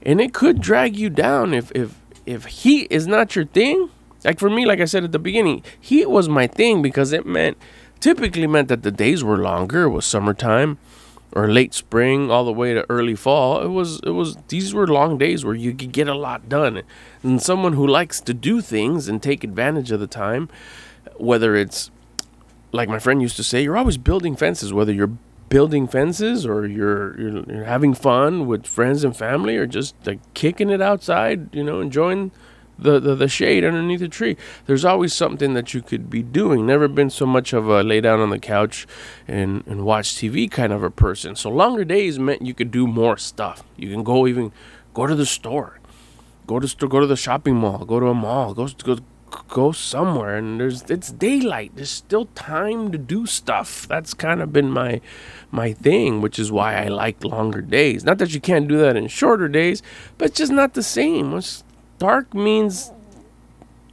And 0.02 0.22
it 0.22 0.34
could 0.34 0.62
drag 0.62 0.98
you 0.98 1.10
down 1.10 1.54
if 1.54 1.72
if 1.76 1.96
if 2.26 2.46
heat 2.46 2.88
is 2.90 3.08
not 3.08 3.36
your 3.36 3.46
thing. 3.46 3.90
Like 4.24 4.40
for 4.40 4.50
me 4.50 4.66
like 4.66 4.80
i 4.82 4.86
said 4.86 5.04
at 5.04 5.12
the 5.12 5.20
beginning 5.20 5.64
heat 5.80 6.10
was 6.10 6.28
my 6.28 6.46
thing 6.48 6.82
because 6.82 7.14
it 7.14 7.26
meant 7.26 7.58
typically 8.00 8.48
meant 8.48 8.68
that 8.70 8.84
the 8.84 8.92
days 8.92 9.24
were 9.24 9.38
longer. 9.38 9.84
It 9.84 9.90
was 9.90 10.06
summertime 10.06 10.78
or 11.32 11.48
late 11.48 11.74
spring 11.74 12.32
all 12.32 12.44
the 12.44 12.54
way 12.54 12.74
to 12.74 12.86
early 12.90 13.16
fall. 13.16 13.62
It 13.62 13.68
was 13.68 14.00
it 14.04 14.12
was 14.12 14.38
these 14.48 14.74
were 14.74 14.88
long 14.88 15.18
days 15.18 15.46
where 15.46 15.56
you 15.56 15.74
could 15.74 15.92
get 15.92 16.08
a 16.08 16.16
lot 16.16 16.50
done. 16.50 16.82
And 17.24 17.42
someone 17.42 17.74
who 17.74 17.86
likes 17.86 18.20
to 18.22 18.34
do 18.34 18.62
things 18.62 19.08
and 19.08 19.22
take 19.22 19.44
advantage 19.44 19.92
of 19.92 20.00
the 20.00 20.08
time, 20.08 20.50
whether 21.18 21.56
it's 21.56 21.92
like 22.72 22.90
my 22.90 23.00
friend 23.00 23.22
used 23.22 23.36
to 23.38 23.44
say, 23.44 23.64
you're 23.64 23.78
always 23.78 23.98
building 23.98 24.36
fences, 24.36 24.74
whether 24.74 24.94
you're 24.94 25.18
building 25.50 25.88
fences 25.88 26.46
or 26.46 26.68
you're, 26.68 27.20
you're 27.20 27.44
you're 27.52 27.64
having 27.64 27.94
fun 27.94 28.46
with 28.48 28.68
friends 28.68 29.04
and 29.04 29.18
family 29.18 29.58
or 29.58 29.66
just 29.66 29.96
like 30.06 30.20
kicking 30.34 30.70
it 30.70 30.82
outside, 30.82 31.54
you 31.54 31.64
know, 31.64 31.80
enjoying 31.80 32.32
the, 32.82 33.00
the, 33.00 33.16
the 33.16 33.28
shade 33.28 33.64
underneath 33.64 34.00
the 34.00 34.08
tree. 34.08 34.38
There's 34.66 34.86
always 34.86 35.14
something 35.14 35.54
that 35.54 35.74
you 35.74 35.82
could 35.82 36.10
be 36.10 36.24
doing. 36.24 36.66
Never 36.66 36.88
been 36.88 37.10
so 37.10 37.26
much 37.26 37.54
of 37.54 37.68
a 37.68 37.84
lay 37.84 38.02
down 38.02 38.20
on 38.20 38.30
the 38.30 38.40
couch 38.40 38.88
and, 39.28 39.64
and 39.68 39.86
watch 39.86 40.16
TV 40.16 40.50
kind 40.50 40.74
of 40.74 40.84
a 40.84 40.90
person. 40.90 41.36
So 41.36 41.50
longer 41.50 41.84
days 41.84 42.20
meant 42.20 42.42
you 42.42 42.54
could 42.54 42.72
do 42.72 42.88
more 42.88 43.18
stuff. 43.18 43.64
You 43.78 43.90
can 43.90 44.04
go 44.04 44.28
even 44.28 44.52
go 44.94 45.08
to 45.08 45.16
the 45.16 45.26
store, 45.26 45.80
go 46.48 46.60
to 46.60 46.88
go 46.88 47.00
to 47.00 47.08
the 47.08 47.16
shopping 47.16 47.56
mall, 47.56 47.86
go 47.86 48.00
to 48.00 48.08
a 48.08 48.14
mall, 48.14 48.54
go 48.54 48.68
go 48.84 48.98
go 49.48 49.72
somewhere. 49.72 50.36
And 50.36 50.60
there's 50.60 50.84
it's 50.84 51.12
daylight. 51.12 51.74
There's 51.76 51.90
still 51.90 52.26
time 52.36 52.92
to 52.92 52.98
do 52.98 53.26
stuff. 53.26 53.88
That's 53.88 54.14
kind 54.14 54.42
of 54.42 54.52
been 54.52 54.72
my 54.72 55.02
my 55.52 55.74
thing, 55.74 56.22
which 56.22 56.40
is 56.40 56.52
why 56.52 56.76
I 56.76 56.88
like 56.88 57.24
longer 57.24 57.62
days. 57.62 58.04
Not 58.04 58.18
that 58.20 58.34
you 58.34 58.42
can't 58.42 58.68
do 58.68 58.78
that 58.78 58.96
in 58.96 59.08
shorter 59.08 59.48
days, 59.48 59.82
but 60.18 60.30
it's 60.30 60.38
just 60.38 60.52
not 60.52 60.74
the 60.74 60.84
same. 60.84 61.34
It's 61.38 61.64
dark 62.00 62.34
means 62.34 62.92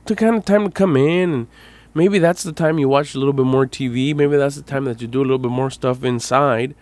to 0.07 0.15
kind 0.15 0.37
of 0.37 0.45
time 0.45 0.65
to 0.65 0.71
come 0.71 0.97
in 0.97 1.35
and 1.35 1.47
maybe 1.95 2.19
that's 2.19 2.43
the 2.43 2.53
time 2.53 2.79
you 2.79 2.89
watch 2.89 3.15
a 3.15 3.19
little 3.19 3.33
bit 3.33 3.45
more 3.47 3.67
TV. 3.67 4.15
Maybe 4.15 4.37
that's 4.37 4.57
the 4.57 4.63
time 4.63 4.85
that 4.85 5.03
you 5.03 5.09
do 5.09 5.21
a 5.21 5.23
little 5.23 5.39
bit 5.39 5.51
more 5.51 5.71
stuff 5.71 6.05
inside. 6.05 6.75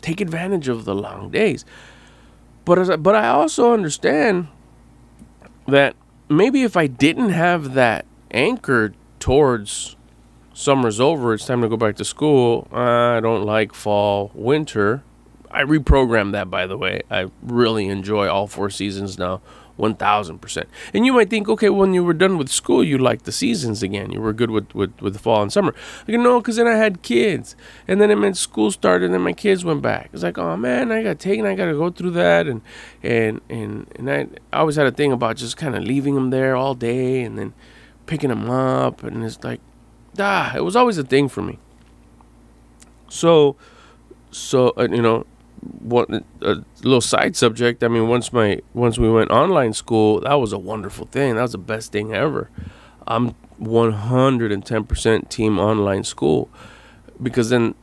Take 0.00 0.20
advantage 0.20 0.68
of 0.68 0.84
the 0.84 0.94
long 0.94 1.30
days. 1.30 1.64
But 2.64 2.78
as 2.78 2.90
I, 2.90 2.96
but 2.96 3.14
I 3.14 3.28
also 3.28 3.72
understand 3.72 4.48
that 5.66 5.94
maybe 6.28 6.62
if 6.62 6.76
I 6.76 6.86
didn't 6.86 7.30
have 7.30 7.74
that 7.74 8.04
anchor 8.30 8.94
towards 9.20 9.96
summer's 10.52 11.00
over, 11.00 11.34
it's 11.34 11.46
time 11.46 11.62
to 11.62 11.68
go 11.68 11.76
back 11.76 11.96
to 11.96 12.04
school. 12.04 12.68
I 12.72 13.20
don't 13.20 13.44
like 13.44 13.72
fall, 13.72 14.30
winter. 14.34 15.02
I 15.50 15.62
reprogrammed 15.62 16.32
that 16.32 16.50
by 16.50 16.66
the 16.66 16.76
way. 16.76 17.02
I 17.10 17.30
really 17.42 17.88
enjoy 17.88 18.28
all 18.28 18.46
four 18.46 18.70
seasons 18.70 19.18
now 19.18 19.40
1000%. 19.78 20.64
And 20.92 21.06
you 21.06 21.12
might 21.12 21.30
think, 21.30 21.48
okay, 21.48 21.70
when 21.70 21.94
you 21.94 22.04
were 22.04 22.12
done 22.12 22.36
with 22.36 22.48
school, 22.48 22.82
you 22.82 22.98
liked 22.98 23.24
the 23.24 23.32
seasons 23.32 23.82
again. 23.82 24.10
You 24.10 24.20
were 24.20 24.32
good 24.32 24.50
with, 24.50 24.74
with, 24.74 25.00
with 25.00 25.12
the 25.12 25.18
fall 25.18 25.40
and 25.40 25.52
summer. 25.52 25.74
Like, 26.06 26.18
no, 26.18 26.40
because 26.40 26.56
then 26.56 26.66
I 26.66 26.74
had 26.74 27.02
kids. 27.02 27.56
And 27.86 28.00
then 28.00 28.10
it 28.10 28.16
meant 28.16 28.36
school 28.36 28.70
started 28.70 29.06
and 29.06 29.14
then 29.14 29.22
my 29.22 29.32
kids 29.32 29.64
went 29.64 29.82
back. 29.82 30.10
It's 30.12 30.22
like, 30.22 30.38
oh 30.38 30.56
man, 30.56 30.90
I 30.90 31.02
got 31.02 31.18
taken. 31.18 31.46
I 31.46 31.54
got 31.54 31.66
to 31.66 31.74
go 31.74 31.90
through 31.90 32.10
that. 32.12 32.46
And, 32.46 32.60
and, 33.02 33.40
and, 33.48 33.86
and 33.96 34.10
I, 34.10 34.26
I 34.52 34.60
always 34.60 34.76
had 34.76 34.86
a 34.86 34.92
thing 34.92 35.12
about 35.12 35.36
just 35.36 35.56
kind 35.56 35.74
of 35.76 35.84
leaving 35.84 36.14
them 36.14 36.30
there 36.30 36.56
all 36.56 36.74
day 36.74 37.22
and 37.22 37.38
then 37.38 37.54
picking 38.06 38.30
them 38.30 38.50
up. 38.50 39.02
And 39.04 39.24
it's 39.24 39.42
like, 39.44 39.60
ah, 40.18 40.54
it 40.56 40.64
was 40.64 40.76
always 40.76 40.98
a 40.98 41.04
thing 41.04 41.28
for 41.28 41.42
me. 41.42 41.58
So, 43.08 43.56
so, 44.30 44.74
uh, 44.76 44.88
you 44.90 45.00
know, 45.00 45.24
one 45.60 46.24
a 46.42 46.56
little 46.82 47.00
side 47.00 47.36
subject. 47.36 47.82
I 47.82 47.88
mean, 47.88 48.08
once 48.08 48.32
my 48.32 48.60
once 48.74 48.98
we 48.98 49.10
went 49.10 49.30
online 49.30 49.72
school, 49.72 50.20
that 50.20 50.34
was 50.34 50.52
a 50.52 50.58
wonderful 50.58 51.06
thing. 51.06 51.36
That 51.36 51.42
was 51.42 51.52
the 51.52 51.58
best 51.58 51.92
thing 51.92 52.14
ever. 52.14 52.50
I'm 53.06 53.34
110% 53.60 55.28
team 55.28 55.58
online 55.58 56.04
school 56.04 56.50
because 57.20 57.50
then 57.50 57.74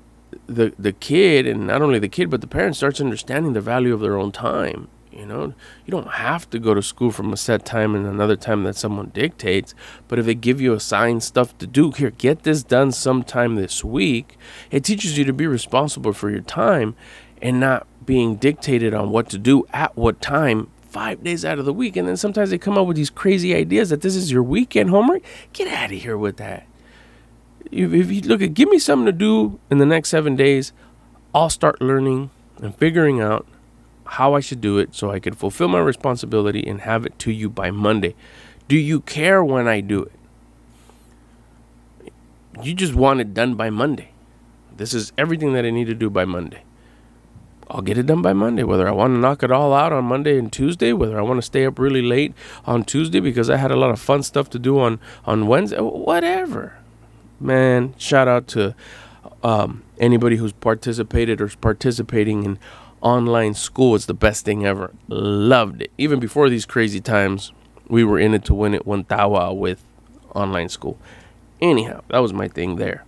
the 0.47 0.73
the 0.77 0.91
kid 0.91 1.47
and 1.47 1.65
not 1.65 1.81
only 1.81 1.99
the 1.99 2.09
kid 2.09 2.29
but 2.29 2.41
the 2.41 2.47
parent 2.47 2.75
starts 2.75 3.01
understanding 3.01 3.53
the 3.53 3.61
value 3.61 3.93
of 3.93 3.99
their 3.99 4.17
own 4.17 4.31
time. 4.31 4.87
You 5.11 5.25
know, 5.25 5.53
you 5.85 5.91
don't 5.91 6.11
have 6.11 6.49
to 6.49 6.59
go 6.59 6.73
to 6.73 6.81
school 6.81 7.09
from 7.09 7.31
a 7.31 7.37
set 7.37 7.65
time 7.65 7.95
and 7.95 8.05
another 8.05 8.35
time 8.35 8.63
that 8.63 8.75
someone 8.75 9.11
dictates. 9.13 9.73
But 10.09 10.19
if 10.19 10.25
they 10.25 10.35
give 10.35 10.59
you 10.59 10.73
assigned 10.73 11.23
stuff 11.23 11.57
to 11.59 11.67
do, 11.67 11.91
here, 11.91 12.11
get 12.11 12.43
this 12.43 12.63
done 12.63 12.91
sometime 12.91 13.55
this 13.55 13.81
week. 13.81 14.37
It 14.71 14.83
teaches 14.83 15.17
you 15.17 15.23
to 15.23 15.31
be 15.31 15.47
responsible 15.47 16.11
for 16.11 16.29
your 16.29 16.41
time 16.41 16.97
and 17.41 17.59
not 17.59 17.87
being 18.05 18.35
dictated 18.35 18.93
on 18.93 19.09
what 19.09 19.29
to 19.29 19.37
do 19.37 19.65
at 19.73 19.95
what 19.95 20.21
time 20.21 20.69
five 20.89 21.23
days 21.23 21.43
out 21.43 21.59
of 21.59 21.65
the 21.65 21.73
week. 21.73 21.97
And 21.97 22.07
then 22.07 22.17
sometimes 22.17 22.51
they 22.51 22.57
come 22.57 22.77
up 22.77 22.87
with 22.87 22.95
these 22.95 23.09
crazy 23.09 23.53
ideas 23.53 23.89
that 23.89 24.01
this 24.01 24.15
is 24.15 24.31
your 24.31 24.43
weekend 24.43 24.89
homework. 24.89 25.23
Get 25.51 25.67
out 25.67 25.91
of 25.91 25.99
here 25.99 26.17
with 26.17 26.37
that. 26.37 26.65
If, 27.71 28.11
you 28.11 28.21
look 28.21 28.41
at, 28.41 28.53
give 28.53 28.69
me 28.69 28.79
something 28.79 29.05
to 29.05 29.11
do 29.11 29.59
in 29.69 29.79
the 29.79 29.85
next 29.85 30.09
seven 30.09 30.35
days, 30.35 30.71
I'll 31.33 31.49
start 31.49 31.81
learning 31.81 32.29
and 32.61 32.73
figuring 32.75 33.19
out 33.19 33.45
how 34.05 34.35
I 34.35 34.39
should 34.39 34.61
do 34.61 34.77
it 34.77 34.95
so 34.95 35.11
I 35.11 35.19
can 35.19 35.33
fulfill 35.33 35.67
my 35.67 35.79
responsibility 35.79 36.65
and 36.65 36.81
have 36.81 37.05
it 37.05 37.19
to 37.19 37.31
you 37.31 37.49
by 37.49 37.71
Monday. 37.71 38.15
Do 38.67 38.77
you 38.77 39.01
care 39.01 39.43
when 39.43 39.67
I 39.67 39.81
do 39.81 40.03
it? 40.03 40.13
You 42.63 42.73
just 42.73 42.95
want 42.95 43.19
it 43.19 43.33
done 43.33 43.55
by 43.55 43.69
Monday. 43.69 44.11
This 44.77 44.93
is 44.93 45.11
everything 45.17 45.53
that 45.53 45.65
I 45.65 45.71
need 45.71 45.87
to 45.87 45.93
do 45.93 46.09
by 46.09 46.23
Monday. 46.23 46.63
I'll 47.69 47.81
get 47.81 47.97
it 47.97 48.05
done 48.05 48.21
by 48.21 48.33
Monday. 48.33 48.63
Whether 48.63 48.87
I 48.87 48.91
want 48.91 49.15
to 49.15 49.19
knock 49.19 49.43
it 49.43 49.51
all 49.51 49.73
out 49.73 49.91
on 49.91 50.05
Monday 50.05 50.37
and 50.37 50.51
Tuesday, 50.51 50.93
whether 50.93 51.17
I 51.17 51.21
want 51.21 51.37
to 51.39 51.41
stay 51.41 51.65
up 51.65 51.79
really 51.79 52.01
late 52.01 52.33
on 52.65 52.83
Tuesday 52.83 53.19
because 53.19 53.49
I 53.49 53.57
had 53.57 53.71
a 53.71 53.75
lot 53.75 53.89
of 53.89 53.99
fun 53.99 54.23
stuff 54.23 54.49
to 54.51 54.59
do 54.59 54.79
on 54.79 54.99
on 55.25 55.47
Wednesday, 55.47 55.79
whatever. 55.79 56.77
Man, 57.39 57.95
shout 57.97 58.27
out 58.27 58.47
to 58.49 58.75
um, 59.43 59.83
anybody 59.99 60.37
who's 60.37 60.53
participated 60.53 61.41
or 61.41 61.45
is 61.45 61.55
participating 61.55 62.43
in 62.43 62.59
online 63.01 63.53
school. 63.53 63.95
It's 63.95 64.05
the 64.05 64.13
best 64.13 64.45
thing 64.45 64.65
ever. 64.65 64.91
Loved 65.07 65.81
it. 65.81 65.91
Even 65.97 66.19
before 66.19 66.49
these 66.49 66.65
crazy 66.65 67.01
times, 67.01 67.51
we 67.87 68.03
were 68.03 68.19
in 68.19 68.33
it 68.33 68.45
to 68.45 68.53
win 68.53 68.73
it. 68.73 68.85
One 68.85 69.03
tawa 69.03 69.55
with 69.55 69.83
online 70.33 70.69
school. 70.69 70.97
Anyhow, 71.61 72.01
that 72.09 72.19
was 72.19 72.33
my 72.33 72.47
thing 72.47 72.75
there 72.75 73.03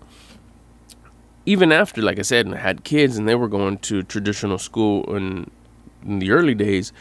even 1.48 1.72
after, 1.72 2.02
like 2.02 2.20
I 2.20 2.24
said, 2.24 2.46
and 2.46 2.54
I 2.54 2.58
had 2.58 2.84
kids 2.84 3.18
and 3.18 3.26
they 3.26 3.34
were 3.34 3.48
going 3.48 3.78
to 3.78 4.04
traditional 4.04 4.58
school 4.58 5.16
in, 5.16 5.50
in 6.06 6.20
the 6.20 6.32
early 6.32 6.54
days, 6.54 6.92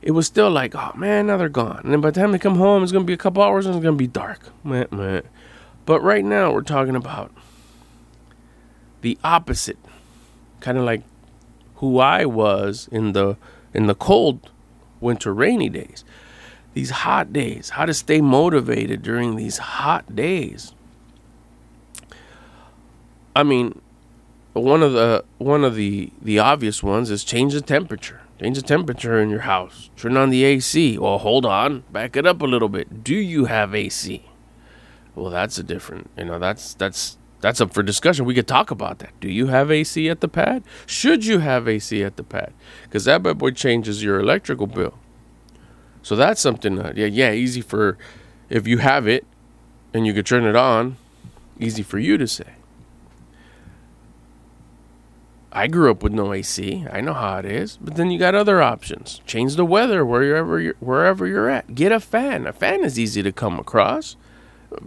it 0.00 0.12
was 0.12 0.28
still 0.28 0.48
like, 0.48 0.76
oh 0.76 0.92
man, 0.94 1.26
now 1.26 1.36
they're 1.36 1.48
gone. 1.48 1.80
And 1.82 1.92
then 1.92 2.00
by 2.00 2.12
the 2.12 2.20
time 2.20 2.30
they 2.30 2.38
come 2.38 2.54
home, 2.54 2.84
it's 2.84 2.92
gonna 2.92 3.04
be 3.04 3.12
a 3.12 3.18
couple 3.18 3.42
hours 3.42 3.66
and 3.66 3.74
it's 3.74 3.82
gonna 3.82 3.96
be 3.96 4.06
dark. 4.06 4.52
Meh, 4.62 4.84
meh. 4.92 5.22
But 5.86 6.04
right 6.04 6.24
now, 6.24 6.52
we're 6.52 6.62
talking 6.62 6.94
about 6.94 7.32
the 9.00 9.18
opposite, 9.24 9.78
kind 10.60 10.78
of 10.78 10.84
like 10.84 11.02
who 11.76 11.98
I 11.98 12.26
was 12.26 12.88
in 12.92 13.10
the 13.10 13.36
in 13.74 13.88
the 13.88 13.94
cold 13.96 14.50
winter 15.00 15.34
rainy 15.34 15.68
days. 15.68 16.04
These 16.74 16.90
hot 16.90 17.32
days, 17.32 17.70
how 17.70 17.86
to 17.86 17.94
stay 17.94 18.20
motivated 18.20 19.02
during 19.02 19.34
these 19.34 19.58
hot 19.58 20.14
days. 20.14 20.74
I 23.34 23.42
mean, 23.42 23.80
one 24.60 24.82
of 24.82 24.92
the 24.92 25.24
one 25.38 25.64
of 25.64 25.74
the 25.74 26.10
the 26.20 26.38
obvious 26.38 26.82
ones 26.82 27.10
is 27.10 27.24
change 27.24 27.52
the 27.52 27.60
temperature. 27.60 28.20
Change 28.40 28.56
the 28.56 28.62
temperature 28.62 29.18
in 29.20 29.30
your 29.30 29.40
house. 29.40 29.90
Turn 29.96 30.16
on 30.16 30.30
the 30.30 30.44
AC. 30.44 30.98
Well, 30.98 31.18
hold 31.18 31.46
on. 31.46 31.84
Back 31.90 32.16
it 32.16 32.26
up 32.26 32.42
a 32.42 32.46
little 32.46 32.68
bit. 32.68 33.02
Do 33.02 33.14
you 33.14 33.46
have 33.46 33.74
AC? 33.74 34.24
Well, 35.14 35.30
that's 35.30 35.56
a 35.56 35.62
different. 35.62 36.10
You 36.18 36.26
know, 36.26 36.38
that's 36.38 36.74
that's 36.74 37.16
that's 37.40 37.60
up 37.60 37.72
for 37.72 37.82
discussion. 37.82 38.24
We 38.24 38.34
could 38.34 38.46
talk 38.46 38.70
about 38.70 38.98
that. 38.98 39.18
Do 39.20 39.30
you 39.30 39.46
have 39.46 39.70
AC 39.70 40.08
at 40.10 40.20
the 40.20 40.28
pad? 40.28 40.62
Should 40.84 41.24
you 41.24 41.38
have 41.38 41.66
AC 41.66 42.02
at 42.02 42.16
the 42.16 42.24
pad? 42.24 42.52
Because 42.84 43.06
that 43.06 43.22
bad 43.22 43.38
boy 43.38 43.52
changes 43.52 44.02
your 44.02 44.20
electrical 44.20 44.66
bill. 44.66 44.94
So 46.02 46.14
that's 46.14 46.40
something. 46.40 46.78
Uh, 46.78 46.92
yeah, 46.94 47.06
yeah, 47.06 47.32
easy 47.32 47.62
for 47.62 47.96
if 48.50 48.66
you 48.66 48.78
have 48.78 49.08
it 49.08 49.26
and 49.94 50.06
you 50.06 50.12
could 50.12 50.26
turn 50.26 50.44
it 50.44 50.56
on. 50.56 50.98
Easy 51.58 51.82
for 51.82 51.98
you 51.98 52.18
to 52.18 52.26
say. 52.26 52.55
I 55.56 55.68
grew 55.68 55.90
up 55.90 56.02
with 56.02 56.12
no 56.12 56.34
AC. 56.34 56.86
I 56.92 57.00
know 57.00 57.14
how 57.14 57.38
it 57.38 57.46
is. 57.46 57.78
But 57.80 57.96
then 57.96 58.10
you 58.10 58.18
got 58.18 58.34
other 58.34 58.60
options. 58.60 59.22
Change 59.26 59.56
the 59.56 59.64
weather 59.64 60.04
wherever 60.04 60.60
you're, 60.60 60.76
wherever 60.80 61.26
you're 61.26 61.48
at. 61.48 61.74
Get 61.74 61.92
a 61.92 61.98
fan. 61.98 62.46
A 62.46 62.52
fan 62.52 62.84
is 62.84 62.98
easy 62.98 63.22
to 63.22 63.32
come 63.32 63.58
across. 63.58 64.16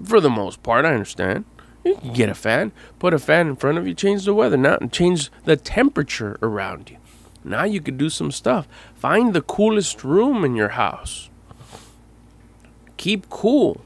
For 0.05 0.21
the 0.21 0.29
most 0.29 0.61
part, 0.61 0.85
I 0.85 0.93
understand. 0.93 1.45
You 1.83 1.95
can 1.95 2.13
get 2.13 2.29
a 2.29 2.35
fan, 2.35 2.71
put 2.99 3.15
a 3.15 3.19
fan 3.19 3.47
in 3.47 3.55
front 3.55 3.79
of 3.79 3.87
you, 3.87 3.95
change 3.95 4.25
the 4.25 4.33
weather, 4.33 4.57
now 4.57 4.77
change 4.91 5.31
the 5.45 5.55
temperature 5.55 6.37
around 6.41 6.91
you. 6.91 6.97
Now 7.43 7.63
you 7.63 7.81
could 7.81 7.97
do 7.97 8.09
some 8.09 8.31
stuff. 8.31 8.67
Find 8.93 9.33
the 9.33 9.41
coolest 9.41 10.03
room 10.03 10.43
in 10.43 10.55
your 10.55 10.69
house. 10.69 11.29
Keep 12.97 13.29
cool. 13.29 13.81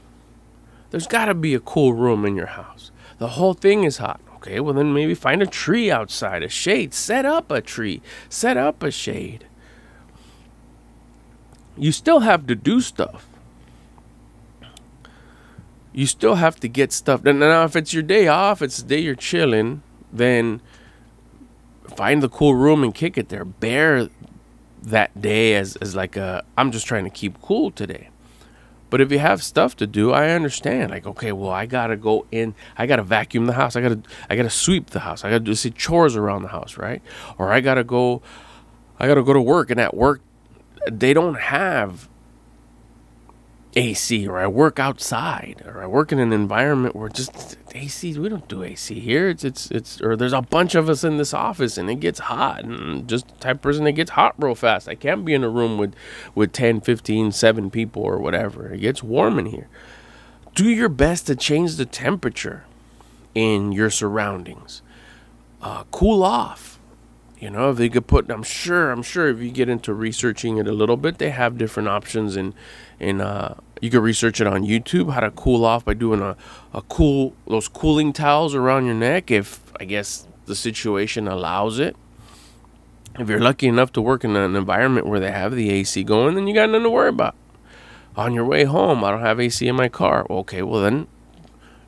There's 0.90 1.06
got 1.06 1.26
to 1.26 1.34
be 1.34 1.54
a 1.54 1.60
cool 1.60 1.94
room 1.94 2.26
in 2.26 2.34
your 2.34 2.46
house. 2.46 2.90
The 3.18 3.28
whole 3.28 3.54
thing 3.54 3.84
is 3.84 3.98
hot. 3.98 4.20
Okay, 4.46 4.60
well, 4.60 4.74
then 4.74 4.92
maybe 4.92 5.14
find 5.14 5.42
a 5.42 5.46
tree 5.46 5.90
outside, 5.90 6.42
a 6.42 6.50
shade. 6.50 6.92
Set 6.92 7.24
up 7.24 7.50
a 7.50 7.62
tree, 7.62 8.02
set 8.28 8.58
up 8.58 8.82
a 8.82 8.90
shade. 8.90 9.46
You 11.78 11.90
still 11.92 12.20
have 12.20 12.46
to 12.48 12.54
do 12.54 12.82
stuff. 12.82 13.26
You 15.94 16.06
still 16.06 16.34
have 16.34 16.60
to 16.60 16.68
get 16.68 16.92
stuff 16.92 17.22
done. 17.22 17.38
Now, 17.38 17.64
if 17.64 17.74
it's 17.74 17.94
your 17.94 18.02
day 18.02 18.26
off, 18.26 18.60
it's 18.60 18.82
the 18.82 18.88
day 18.88 18.98
you're 18.98 19.14
chilling, 19.14 19.82
then 20.12 20.60
find 21.96 22.22
the 22.22 22.28
cool 22.28 22.54
room 22.54 22.84
and 22.84 22.94
kick 22.94 23.16
it 23.16 23.30
there. 23.30 23.46
Bear 23.46 24.10
that 24.82 25.22
day 25.22 25.54
as, 25.54 25.76
as 25.76 25.96
like 25.96 26.16
a, 26.18 26.44
I'm 26.58 26.70
just 26.70 26.86
trying 26.86 27.04
to 27.04 27.10
keep 27.10 27.40
cool 27.40 27.70
today. 27.70 28.10
But 28.94 29.00
if 29.00 29.10
you 29.10 29.18
have 29.18 29.42
stuff 29.42 29.74
to 29.78 29.88
do, 29.88 30.12
I 30.12 30.30
understand. 30.30 30.92
Like, 30.92 31.04
okay, 31.04 31.32
well, 31.32 31.50
I 31.50 31.66
gotta 31.66 31.96
go 31.96 32.26
in. 32.30 32.54
I 32.78 32.86
gotta 32.86 33.02
vacuum 33.02 33.46
the 33.46 33.54
house. 33.54 33.74
I 33.74 33.80
gotta, 33.80 34.00
I 34.30 34.36
gotta 34.36 34.48
sweep 34.48 34.90
the 34.90 35.00
house. 35.00 35.24
I 35.24 35.30
gotta 35.30 35.40
do 35.40 35.56
some 35.56 35.72
chores 35.72 36.14
around 36.14 36.42
the 36.42 36.48
house, 36.50 36.78
right? 36.78 37.02
Or 37.36 37.52
I 37.52 37.60
gotta 37.60 37.82
go, 37.82 38.22
I 39.00 39.08
gotta 39.08 39.24
go 39.24 39.32
to 39.32 39.40
work, 39.40 39.72
and 39.72 39.80
at 39.80 39.96
work, 39.96 40.20
they 40.88 41.12
don't 41.12 41.34
have 41.34 42.08
AC 43.76 44.26
or 44.26 44.38
I 44.38 44.46
work 44.46 44.78
outside 44.78 45.62
or 45.66 45.82
I 45.82 45.86
work 45.86 46.12
in 46.12 46.18
an 46.18 46.32
environment 46.32 46.94
where 46.94 47.08
just 47.08 47.58
AC 47.74 48.18
we 48.18 48.28
don't 48.28 48.46
do 48.48 48.62
AC 48.62 49.00
here. 49.00 49.28
It's 49.28 49.44
it's 49.44 49.70
it's 49.70 50.00
or 50.00 50.16
there's 50.16 50.32
a 50.32 50.42
bunch 50.42 50.74
of 50.74 50.88
us 50.88 51.02
in 51.02 51.16
this 51.16 51.34
office 51.34 51.76
and 51.76 51.90
it 51.90 51.96
gets 51.96 52.20
hot 52.20 52.64
and 52.64 53.08
just 53.08 53.26
type 53.40 53.62
person 53.62 53.84
that 53.84 53.92
gets 53.92 54.12
hot 54.12 54.34
real 54.38 54.54
fast. 54.54 54.88
I 54.88 54.94
can't 54.94 55.24
be 55.24 55.34
in 55.34 55.42
a 55.42 55.48
room 55.48 55.76
with 55.76 55.94
with 56.34 56.52
10 56.52 56.80
15 56.82 57.32
7 57.32 57.70
people 57.70 58.02
or 58.02 58.18
whatever. 58.18 58.72
It 58.72 58.80
gets 58.80 59.02
warm 59.02 59.38
in 59.38 59.46
here. 59.46 59.68
Do 60.54 60.68
your 60.68 60.88
best 60.88 61.26
to 61.26 61.34
change 61.34 61.76
the 61.76 61.86
temperature 61.86 62.64
in 63.34 63.72
your 63.72 63.90
surroundings. 63.90 64.82
Uh, 65.60 65.84
cool 65.90 66.22
off 66.22 66.73
you 67.44 67.50
know, 67.50 67.68
if 67.68 67.76
they 67.76 67.90
could 67.90 68.06
put, 68.06 68.30
I'm 68.30 68.42
sure, 68.42 68.90
I'm 68.90 69.02
sure 69.02 69.28
if 69.28 69.38
you 69.38 69.50
get 69.50 69.68
into 69.68 69.92
researching 69.92 70.56
it 70.56 70.66
a 70.66 70.72
little 70.72 70.96
bit, 70.96 71.18
they 71.18 71.28
have 71.28 71.58
different 71.58 71.90
options 71.90 72.36
and, 72.36 72.54
and, 72.98 73.20
uh, 73.20 73.56
you 73.82 73.90
can 73.90 74.00
research 74.00 74.40
it 74.40 74.46
on 74.46 74.62
YouTube 74.62 75.12
how 75.12 75.20
to 75.20 75.30
cool 75.30 75.62
off 75.62 75.84
by 75.84 75.92
doing 75.92 76.22
a, 76.22 76.38
a 76.72 76.80
cool, 76.80 77.34
those 77.46 77.68
cooling 77.68 78.14
towels 78.14 78.54
around 78.54 78.86
your 78.86 78.94
neck 78.94 79.30
if, 79.30 79.60
I 79.78 79.84
guess, 79.84 80.26
the 80.46 80.56
situation 80.56 81.28
allows 81.28 81.78
it. 81.78 81.96
If 83.18 83.28
you're 83.28 83.40
lucky 83.40 83.68
enough 83.68 83.92
to 83.92 84.00
work 84.00 84.24
in 84.24 84.36
an 84.36 84.56
environment 84.56 85.06
where 85.06 85.20
they 85.20 85.30
have 85.30 85.54
the 85.54 85.68
AC 85.68 86.02
going, 86.02 86.36
then 86.36 86.46
you 86.46 86.54
got 86.54 86.70
nothing 86.70 86.84
to 86.84 86.90
worry 86.90 87.10
about. 87.10 87.36
On 88.16 88.32
your 88.32 88.46
way 88.46 88.64
home, 88.64 89.04
I 89.04 89.10
don't 89.10 89.20
have 89.20 89.38
AC 89.38 89.68
in 89.68 89.76
my 89.76 89.90
car. 89.90 90.26
Okay, 90.30 90.62
well 90.62 90.80
then 90.80 91.08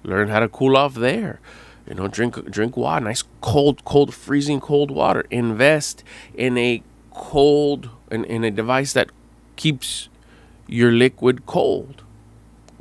learn 0.03 0.29
how 0.29 0.41
to 0.41 0.51
cool 0.51 0.77
off 0.77 0.93
there. 0.93 1.41
You 1.88 1.95
know, 1.95 2.09
drink 2.09 2.50
drink 2.50 2.76
water, 2.76 3.05
nice 3.05 3.23
cold, 3.40 3.85
cold, 3.85 4.12
freezing 4.12 4.61
cold 4.61 4.90
water. 4.90 5.25
Invest 5.31 6.02
in 6.35 6.59
a 6.59 6.83
cold 7.12 7.90
in, 8.11 8.25
in 8.25 8.45
a 8.45 8.50
device 8.50 8.93
that 8.93 9.11
keeps 9.55 10.09
your 10.66 10.90
liquid 10.90 11.47
cold. 11.47 12.02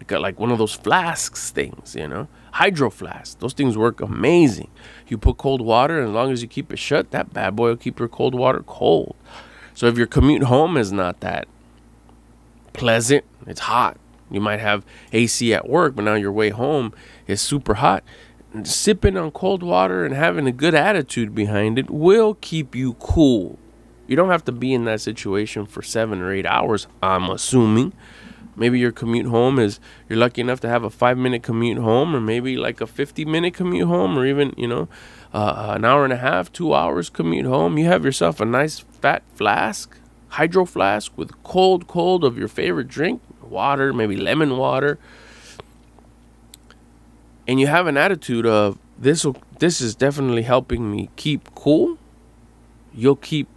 Got 0.08 0.18
uh, 0.18 0.22
like 0.22 0.40
one 0.40 0.52
of 0.52 0.58
those 0.58 0.74
flasks 0.74 1.52
things, 1.52 1.96
you 1.96 2.08
know, 2.08 2.28
hydro 2.54 2.90
flasks. 2.90 3.36
Those 3.36 3.54
things 3.54 3.78
work 3.78 4.02
amazing. 4.02 4.70
You 5.08 5.18
put 5.18 5.38
cold 5.38 5.62
water, 5.62 6.00
and 6.00 6.10
as 6.10 6.14
long 6.14 6.32
as 6.32 6.42
you 6.42 6.48
keep 6.48 6.72
it 6.74 6.78
shut, 6.78 7.12
that 7.12 7.34
bad 7.34 7.56
boy 7.56 7.70
will 7.70 7.78
keep 7.78 7.98
your 8.00 8.10
cold 8.10 8.36
water 8.36 8.64
cold. 8.66 9.16
So 9.74 9.88
if 9.88 9.98
your 9.98 10.08
commute 10.08 10.44
home 10.44 10.78
is 10.78 10.92
not 10.92 11.22
that 11.22 11.48
pleasant, 12.74 13.24
it's 13.48 13.62
hot. 13.62 13.98
You 14.30 14.42
might 14.42 14.60
have 14.60 14.86
AC 15.14 15.54
at 15.54 15.70
work, 15.70 15.96
but 15.96 16.04
now 16.04 16.16
your 16.16 16.32
way 16.32 16.50
home 16.50 16.94
is 17.28 17.42
super 17.42 17.76
hot 17.76 18.04
sipping 18.64 19.18
on 19.18 19.32
cold 19.32 19.64
water 19.64 20.06
and 20.06 20.14
having 20.14 20.48
a 20.48 20.52
good 20.52 20.76
attitude 20.76 21.34
behind 21.36 21.78
it 21.80 21.90
will 21.90 22.36
keep 22.36 22.76
you 22.76 22.94
cool. 22.96 23.58
You 24.08 24.16
don't 24.16 24.30
have 24.30 24.46
to 24.46 24.52
be 24.52 24.74
in 24.74 24.86
that 24.86 25.02
situation 25.02 25.66
for 25.66 25.82
seven 25.82 26.22
or 26.22 26.32
eight 26.32 26.46
hours, 26.46 26.88
I'm 27.02 27.30
assuming. 27.30 27.94
Maybe 28.56 28.80
your 28.80 28.92
commute 28.92 29.26
home 29.26 29.60
is 29.60 29.80
you're 30.08 30.20
lucky 30.20 30.42
enough 30.42 30.60
to 30.62 30.70
have 30.70 30.84
a 30.84 30.90
five 30.90 31.18
minute 31.18 31.44
commute 31.44 31.78
home, 31.78 32.16
or 32.16 32.22
maybe 32.22 32.56
like 32.56 32.80
a 32.82 32.88
50 32.88 33.26
minute 33.26 33.54
commute 33.54 33.88
home, 33.88 34.18
or 34.18 34.26
even, 34.26 34.54
you 34.56 34.68
know, 34.68 34.88
uh, 35.34 35.74
an 35.76 35.84
hour 35.84 36.04
and 36.04 36.14
a 36.14 36.18
half, 36.18 36.52
two 36.52 36.74
hours 36.74 37.10
commute 37.10 37.46
home. 37.46 37.78
You 37.78 37.86
have 37.86 38.06
yourself 38.06 38.40
a 38.40 38.46
nice 38.46 38.80
fat 38.80 39.24
flask, 39.34 39.98
hydro 40.30 40.66
flask 40.66 41.12
with 41.18 41.44
cold, 41.44 41.88
cold 41.88 42.24
of 42.24 42.38
your 42.38 42.48
favorite 42.48 42.88
drink, 42.88 43.22
water, 43.42 43.92
maybe 43.92 44.16
lemon 44.16 44.58
water 44.58 44.98
and 47.48 47.60
you 47.60 47.68
have 47.68 47.88
an 47.88 47.98
attitude 47.98 48.46
of 48.46 48.78
this 48.98 49.26
will 49.26 49.38
this 49.60 49.82
is 49.82 49.96
definitely 49.96 50.44
helping 50.44 50.92
me 50.92 51.10
keep 51.16 51.54
cool. 51.56 51.98
You'll 52.94 53.16
keep 53.16 53.48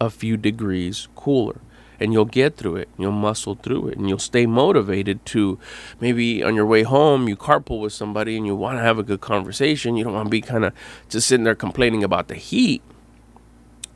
a 0.00 0.10
few 0.10 0.36
degrees 0.36 1.08
cooler. 1.14 1.60
And 2.00 2.12
you'll 2.12 2.26
get 2.26 2.56
through 2.56 2.76
it 2.76 2.88
you'll 2.96 3.10
muscle 3.10 3.56
through 3.56 3.88
it 3.88 3.98
and 3.98 4.08
you'll 4.08 4.20
stay 4.20 4.46
motivated 4.46 5.26
to 5.26 5.58
maybe 6.00 6.44
on 6.44 6.54
your 6.54 6.64
way 6.64 6.84
home 6.84 7.28
you 7.28 7.36
carpool 7.36 7.80
with 7.80 7.92
somebody 7.92 8.36
and 8.36 8.46
you 8.46 8.54
want 8.54 8.78
to 8.78 8.82
have 8.82 9.00
a 9.00 9.02
good 9.02 9.20
conversation. 9.20 9.96
You 9.96 10.04
don't 10.04 10.12
want 10.12 10.26
to 10.26 10.30
be 10.30 10.40
kind 10.40 10.64
of 10.64 10.72
just 11.08 11.26
sitting 11.26 11.42
there 11.42 11.56
complaining 11.56 12.04
about 12.04 12.28
the 12.28 12.36
heat. 12.36 12.82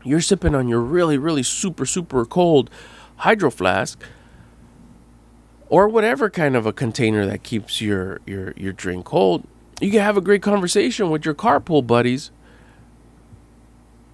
You're 0.02 0.20
sipping 0.20 0.56
on 0.56 0.66
your 0.66 0.80
really 0.80 1.16
really 1.16 1.44
super 1.44 1.86
super 1.86 2.24
cold 2.24 2.70
hydro 3.18 3.52
flask 3.52 4.02
or 5.72 5.88
whatever 5.88 6.28
kind 6.28 6.54
of 6.54 6.66
a 6.66 6.72
container 6.72 7.24
that 7.24 7.42
keeps 7.42 7.80
your 7.80 8.20
your 8.26 8.52
your 8.56 8.72
drink 8.72 9.06
cold 9.06 9.46
you 9.82 9.90
can 9.90 10.00
have 10.00 10.16
a 10.16 10.20
great 10.20 10.42
conversation 10.42 11.10
with 11.10 11.24
your 11.24 11.34
carpool 11.34 11.84
buddies 11.84 12.30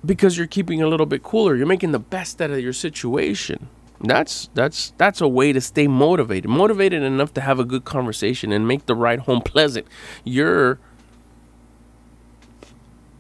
because 0.05 0.39
you're 0.39 0.47
keeping 0.47 0.81
a 0.81 0.87
little 0.87 1.05
bit 1.05 1.23
cooler. 1.23 1.55
You're 1.55 1.67
making 1.67 1.93
the 1.93 1.99
best 1.99 2.41
out 2.41 2.51
of 2.51 2.61
your 2.61 2.73
situation. 2.73 3.69
That's 4.01 4.49
that's 4.55 4.93
that's 4.97 5.21
a 5.21 5.29
way 5.29 5.53
to 5.53 5.61
stay 5.61 5.89
motivated 5.89 6.49
motivated 6.49 7.03
enough 7.03 7.35
to 7.35 7.41
have 7.41 7.59
a 7.59 7.65
good 7.65 7.85
conversation 7.85 8.53
and 8.53 8.67
make 8.67 8.87
the 8.87 8.95
ride 8.95 9.21
home 9.21 9.43
pleasant. 9.43 9.87
You're 10.25 10.79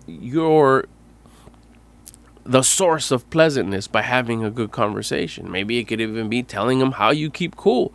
you're 0.06 0.86
the 2.44 2.62
source 2.62 3.10
of 3.10 3.28
pleasantness 3.28 3.88
by 3.88 4.02
having 4.02 4.42
a 4.42 4.50
good 4.50 4.70
conversation. 4.70 5.50
Maybe 5.50 5.78
it 5.78 5.84
could 5.84 6.00
even 6.00 6.30
be 6.30 6.42
telling 6.42 6.78
them 6.78 6.92
how 6.92 7.10
you 7.10 7.28
keep 7.28 7.56
cool 7.56 7.92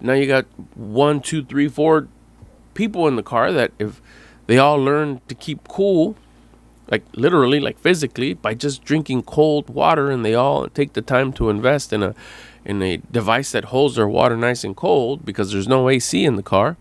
now 0.00 0.12
you 0.12 0.26
got 0.26 0.46
one, 0.74 1.20
two, 1.20 1.44
three, 1.44 1.68
four 1.68 2.08
people 2.74 3.08
in 3.08 3.16
the 3.16 3.22
car 3.22 3.52
that 3.52 3.72
if 3.78 4.00
they 4.46 4.58
all 4.58 4.76
learn 4.76 5.20
to 5.28 5.34
keep 5.34 5.66
cool, 5.68 6.16
like 6.90 7.02
literally, 7.14 7.58
like 7.58 7.78
physically, 7.78 8.34
by 8.34 8.54
just 8.54 8.84
drinking 8.84 9.22
cold 9.22 9.68
water, 9.68 10.10
and 10.10 10.24
they 10.24 10.34
all 10.34 10.68
take 10.68 10.92
the 10.92 11.02
time 11.02 11.32
to 11.34 11.50
invest 11.50 11.92
in 11.92 12.02
a 12.02 12.14
in 12.64 12.82
a 12.82 12.96
device 12.96 13.52
that 13.52 13.66
holds 13.66 13.94
their 13.94 14.08
water 14.08 14.36
nice 14.36 14.64
and 14.64 14.76
cold 14.76 15.24
because 15.24 15.52
there's 15.52 15.68
no 15.68 15.88
AC 15.88 16.24
in 16.24 16.36
the 16.36 16.42
car. 16.42 16.76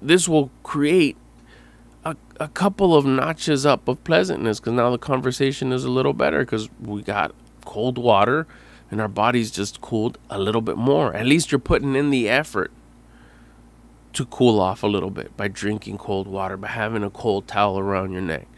This 0.00 0.28
will 0.28 0.50
create 0.62 1.16
a, 2.04 2.14
a 2.38 2.48
couple 2.48 2.94
of 2.94 3.06
notches 3.06 3.64
up 3.64 3.88
of 3.88 4.02
pleasantness 4.04 4.60
because 4.60 4.74
now 4.74 4.90
the 4.90 4.98
conversation 4.98 5.72
is 5.72 5.84
a 5.84 5.90
little 5.90 6.12
better 6.12 6.40
because 6.40 6.68
we 6.80 7.02
got 7.02 7.34
cold 7.64 7.98
water 7.98 8.46
and 8.90 9.00
our 9.00 9.08
body's 9.08 9.50
just 9.50 9.80
cooled 9.80 10.18
a 10.30 10.38
little 10.38 10.60
bit 10.60 10.76
more. 10.76 11.14
At 11.14 11.26
least 11.26 11.52
you're 11.52 11.58
putting 11.58 11.94
in 11.94 12.10
the 12.10 12.28
effort 12.28 12.70
to 14.14 14.24
cool 14.26 14.60
off 14.60 14.82
a 14.82 14.86
little 14.86 15.10
bit 15.10 15.36
by 15.36 15.48
drinking 15.48 15.98
cold 15.98 16.26
water, 16.26 16.56
by 16.56 16.68
having 16.68 17.02
a 17.02 17.10
cold 17.10 17.46
towel 17.46 17.78
around 17.78 18.12
your 18.12 18.22
neck. 18.22 18.48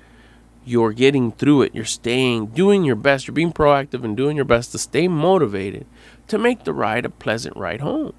You're 0.64 0.92
getting 0.92 1.32
through 1.32 1.62
it. 1.62 1.74
You're 1.74 1.84
staying, 1.84 2.48
doing 2.48 2.84
your 2.84 2.96
best. 2.96 3.26
You're 3.26 3.34
being 3.34 3.52
proactive 3.52 4.04
and 4.04 4.16
doing 4.16 4.36
your 4.36 4.44
best 4.44 4.72
to 4.72 4.78
stay 4.78 5.08
motivated 5.08 5.86
to 6.28 6.38
make 6.38 6.64
the 6.64 6.72
ride 6.72 7.04
a 7.04 7.10
pleasant 7.10 7.56
ride 7.56 7.80
home. 7.80 8.12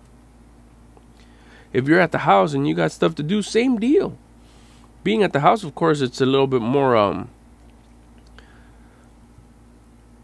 If 1.72 1.88
you're 1.88 2.00
at 2.00 2.12
the 2.12 2.20
house 2.20 2.54
and 2.54 2.68
you 2.68 2.76
got 2.76 2.92
stuff 2.92 3.16
to 3.16 3.24
do, 3.24 3.42
same 3.42 3.80
deal. 3.80 4.18
Being 5.04 5.24
at 5.24 5.34
the 5.34 5.40
house, 5.40 5.64
of 5.64 5.74
course, 5.74 6.02
it's 6.02 6.20
a 6.20 6.26
little 6.26 6.48
bit 6.48 6.62
more 6.62 6.98
um, 6.98 7.30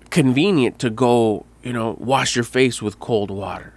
convenient 0.09 0.77
to 0.79 0.89
go 0.89 1.45
you 1.67 1.73
know, 1.73 1.97
wash 1.99 2.37
your 2.37 2.45
face 2.45 2.81
with 2.81 2.97
cold 2.97 3.29
water. 3.29 3.73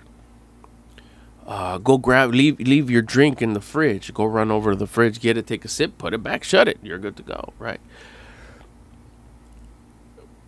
Uh, 1.45 1.77
go 1.79 1.99
grab, 1.99 2.33
leave, 2.33 2.61
leave 2.61 2.89
your 2.89 3.03
drink 3.03 3.43
in 3.43 3.53
the 3.53 3.61
fridge. 3.61 4.15
Go 4.15 4.25
run 4.25 4.53
over 4.53 4.71
to 4.71 4.77
the 4.77 4.87
fridge, 4.87 5.19
get 5.19 5.37
it, 5.37 5.49
take 5.49 5.65
a 5.65 5.69
sip, 5.69 5.99
put 5.99 6.15
it 6.15 6.23
back, 6.23 6.45
shut 6.45 6.69
it. 6.69 6.79
You're 6.85 6.99
good 6.99 7.17
to 7.17 7.25
go, 7.25 7.53
right? 7.59 7.81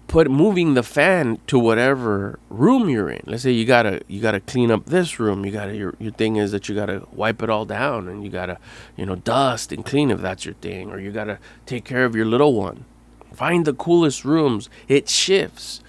Put 0.07 0.31
moving 0.31 0.75
the 0.75 0.85
fan 0.85 1.41
to 1.49 1.59
whatever 1.59 2.39
room 2.49 2.89
you're 2.89 3.11
in. 3.11 3.23
Let's 3.27 3.43
say 3.43 3.51
you 3.51 3.65
gotta 3.65 4.03
you 4.07 4.21
gotta 4.21 4.39
clean 4.39 4.71
up 4.71 4.87
this 4.87 5.19
room. 5.19 5.45
You 5.45 5.51
gotta 5.51 5.75
your 5.75 5.95
your 5.99 6.13
thing 6.13 6.37
is 6.37 6.53
that 6.53 6.69
you 6.69 6.77
gotta 6.77 7.09
wipe 7.11 7.43
it 7.43 7.51
all 7.51 7.65
down 7.65 8.09
and 8.09 8.23
you 8.23 8.31
gotta 8.31 8.59
you 8.95 9.05
know 9.05 9.17
dust 9.17 9.73
and 9.73 9.85
clean 9.85 10.13
if 10.13 10.21
that's 10.21 10.45
your 10.45 10.55
thing, 10.55 10.93
or 10.93 11.01
you 11.01 11.11
gotta 11.11 11.39
take 11.67 11.85
care 11.85 12.05
of 12.05 12.15
your 12.15 12.27
little 12.27 12.55
one. 12.55 12.85
Find 13.33 13.65
the 13.65 13.73
coolest 13.75 14.25
rooms. 14.25 14.69
It 14.87 15.09
shifts 15.09 15.82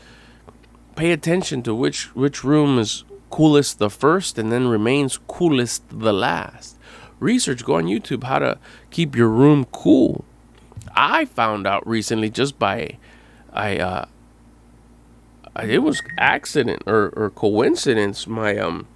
pay 0.96 1.12
attention 1.12 1.64
to 1.64 1.76
which 1.76 2.16
which 2.16 2.44
room 2.44 2.80
is 2.80 3.04
coolest 3.30 3.80
the 3.80 3.90
first 3.90 4.38
and 4.38 4.52
then 4.52 4.68
remains 4.68 5.18
coolest 5.28 5.84
the 5.90 6.14
last. 6.14 6.78
Research, 7.20 7.64
go 7.64 7.76
on 7.76 7.86
YouTube 7.86 8.24
how 8.24 8.40
to 8.40 8.60
keep 8.92 9.16
your 9.16 9.30
room 9.30 9.66
cool. 9.72 10.26
I 10.96 11.26
found 11.26 11.66
out 11.66 11.88
recently 11.88 12.30
just 12.30 12.60
by 12.60 12.98
I 13.52 13.78
uh 13.78 14.06
it 15.62 15.80
was 15.80 16.02
accident 16.18 16.84
or, 16.86 17.14
or 17.16 17.30
coincidence 17.30 18.26
my 18.28 18.58
um 18.58 18.88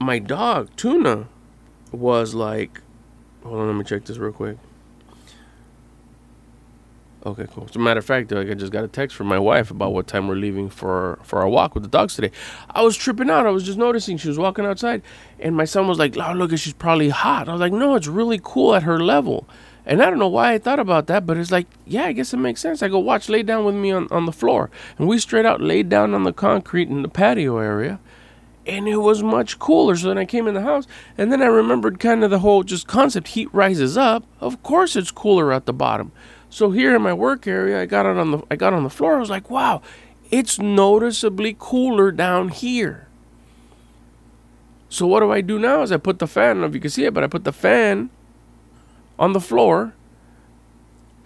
my 0.00 0.18
dog 0.18 0.68
tuna 0.76 1.28
was 1.92 2.34
like 2.34 2.82
hold 3.44 3.60
on 3.60 3.66
let 3.68 3.76
me 3.76 3.84
check 3.84 4.04
this 4.04 4.18
real 4.18 4.32
quick 4.32 4.56
Okay, 7.26 7.46
cool. 7.50 7.64
As 7.64 7.74
a 7.74 7.78
matter 7.78 8.00
of 8.00 8.04
fact, 8.04 8.30
like 8.32 8.50
I 8.50 8.54
just 8.54 8.70
got 8.70 8.84
a 8.84 8.88
text 8.88 9.16
from 9.16 9.28
my 9.28 9.38
wife 9.38 9.70
about 9.70 9.94
what 9.94 10.06
time 10.06 10.28
we're 10.28 10.34
leaving 10.34 10.68
for 10.68 11.18
for 11.22 11.40
our 11.40 11.48
walk 11.48 11.74
with 11.74 11.82
the 11.82 11.88
dogs 11.88 12.14
today. 12.14 12.30
I 12.68 12.82
was 12.82 12.98
tripping 12.98 13.30
out. 13.30 13.46
I 13.46 13.50
was 13.50 13.64
just 13.64 13.78
noticing 13.78 14.18
she 14.18 14.28
was 14.28 14.38
walking 14.38 14.66
outside, 14.66 15.00
and 15.40 15.56
my 15.56 15.64
son 15.64 15.88
was 15.88 15.98
like, 15.98 16.18
"Oh, 16.18 16.32
look, 16.34 16.50
she's 16.58 16.74
probably 16.74 17.08
hot." 17.08 17.48
I 17.48 17.52
was 17.52 17.60
like, 17.60 17.72
"No, 17.72 17.94
it's 17.94 18.08
really 18.08 18.38
cool 18.42 18.74
at 18.74 18.82
her 18.82 19.00
level." 19.00 19.46
And 19.86 20.02
I 20.02 20.08
don't 20.08 20.18
know 20.18 20.28
why 20.28 20.52
I 20.52 20.58
thought 20.58 20.78
about 20.78 21.06
that, 21.08 21.26
but 21.26 21.36
it's 21.36 21.50
like, 21.50 21.66
yeah, 21.86 22.04
I 22.04 22.12
guess 22.12 22.32
it 22.32 22.38
makes 22.38 22.60
sense. 22.62 22.82
I 22.82 22.88
go, 22.88 22.98
watch, 22.98 23.28
lay 23.28 23.42
down 23.42 23.66
with 23.66 23.74
me 23.74 23.92
on, 23.92 24.08
on 24.10 24.24
the 24.24 24.32
floor. 24.32 24.70
And 24.98 25.06
we 25.06 25.18
straight 25.18 25.44
out 25.44 25.60
laid 25.60 25.90
down 25.90 26.14
on 26.14 26.22
the 26.22 26.32
concrete 26.32 26.88
in 26.88 27.02
the 27.02 27.08
patio 27.08 27.58
area. 27.58 28.00
And 28.66 28.88
it 28.88 28.96
was 28.96 29.22
much 29.22 29.58
cooler. 29.58 29.94
So 29.94 30.08
then 30.08 30.16
I 30.16 30.24
came 30.24 30.46
in 30.46 30.54
the 30.54 30.62
house, 30.62 30.86
and 31.18 31.30
then 31.30 31.42
I 31.42 31.46
remembered 31.46 32.00
kind 32.00 32.24
of 32.24 32.30
the 32.30 32.38
whole 32.38 32.62
just 32.62 32.86
concept 32.86 33.28
heat 33.28 33.52
rises 33.52 33.98
up. 33.98 34.24
Of 34.40 34.62
course, 34.62 34.96
it's 34.96 35.10
cooler 35.10 35.52
at 35.52 35.66
the 35.66 35.74
bottom. 35.74 36.12
So 36.54 36.70
here 36.70 36.94
in 36.94 37.02
my 37.02 37.12
work 37.12 37.48
area, 37.48 37.80
I 37.80 37.84
got 37.84 38.06
on 38.06 38.30
the 38.30 38.40
I 38.48 38.54
got 38.54 38.72
on 38.72 38.84
the 38.84 38.88
floor. 38.88 39.16
I 39.16 39.18
was 39.18 39.28
like, 39.28 39.50
wow, 39.50 39.82
it's 40.30 40.56
noticeably 40.56 41.56
cooler 41.58 42.12
down 42.12 42.50
here. 42.50 43.08
So 44.88 45.04
what 45.04 45.18
do 45.18 45.32
I 45.32 45.40
do 45.40 45.58
now? 45.58 45.82
Is 45.82 45.90
I 45.90 45.96
put 45.96 46.20
the 46.20 46.28
fan. 46.28 46.44
I 46.44 46.52
don't 46.52 46.60
know 46.60 46.66
if 46.68 46.74
you 46.74 46.80
can 46.80 46.90
see 46.90 47.06
it, 47.06 47.12
but 47.12 47.24
I 47.24 47.26
put 47.26 47.42
the 47.42 47.52
fan 47.52 48.08
on 49.18 49.32
the 49.32 49.40
floor. 49.40 49.94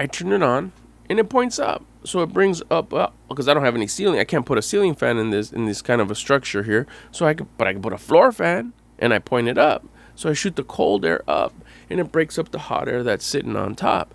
I 0.00 0.06
turn 0.06 0.32
it 0.32 0.42
on, 0.42 0.72
and 1.10 1.18
it 1.18 1.28
points 1.28 1.58
up. 1.58 1.84
So 2.04 2.22
it 2.22 2.32
brings 2.32 2.62
up 2.70 2.88
because 3.28 3.48
I 3.48 3.52
don't 3.52 3.64
have 3.64 3.76
any 3.76 3.86
ceiling. 3.86 4.18
I 4.18 4.24
can't 4.24 4.46
put 4.46 4.56
a 4.56 4.62
ceiling 4.62 4.94
fan 4.94 5.18
in 5.18 5.28
this 5.28 5.52
in 5.52 5.66
this 5.66 5.82
kind 5.82 6.00
of 6.00 6.10
a 6.10 6.14
structure 6.14 6.62
here. 6.62 6.86
So 7.12 7.26
I 7.26 7.34
can, 7.34 7.46
but 7.58 7.66
I 7.66 7.74
can 7.74 7.82
put 7.82 7.92
a 7.92 7.98
floor 7.98 8.32
fan, 8.32 8.72
and 8.98 9.12
I 9.12 9.18
point 9.18 9.46
it 9.46 9.58
up. 9.58 9.84
So 10.14 10.30
I 10.30 10.32
shoot 10.32 10.56
the 10.56 10.64
cold 10.64 11.04
air 11.04 11.22
up, 11.28 11.52
and 11.90 12.00
it 12.00 12.10
breaks 12.10 12.38
up 12.38 12.50
the 12.50 12.60
hot 12.60 12.88
air 12.88 13.02
that's 13.02 13.26
sitting 13.26 13.56
on 13.56 13.74
top 13.74 14.14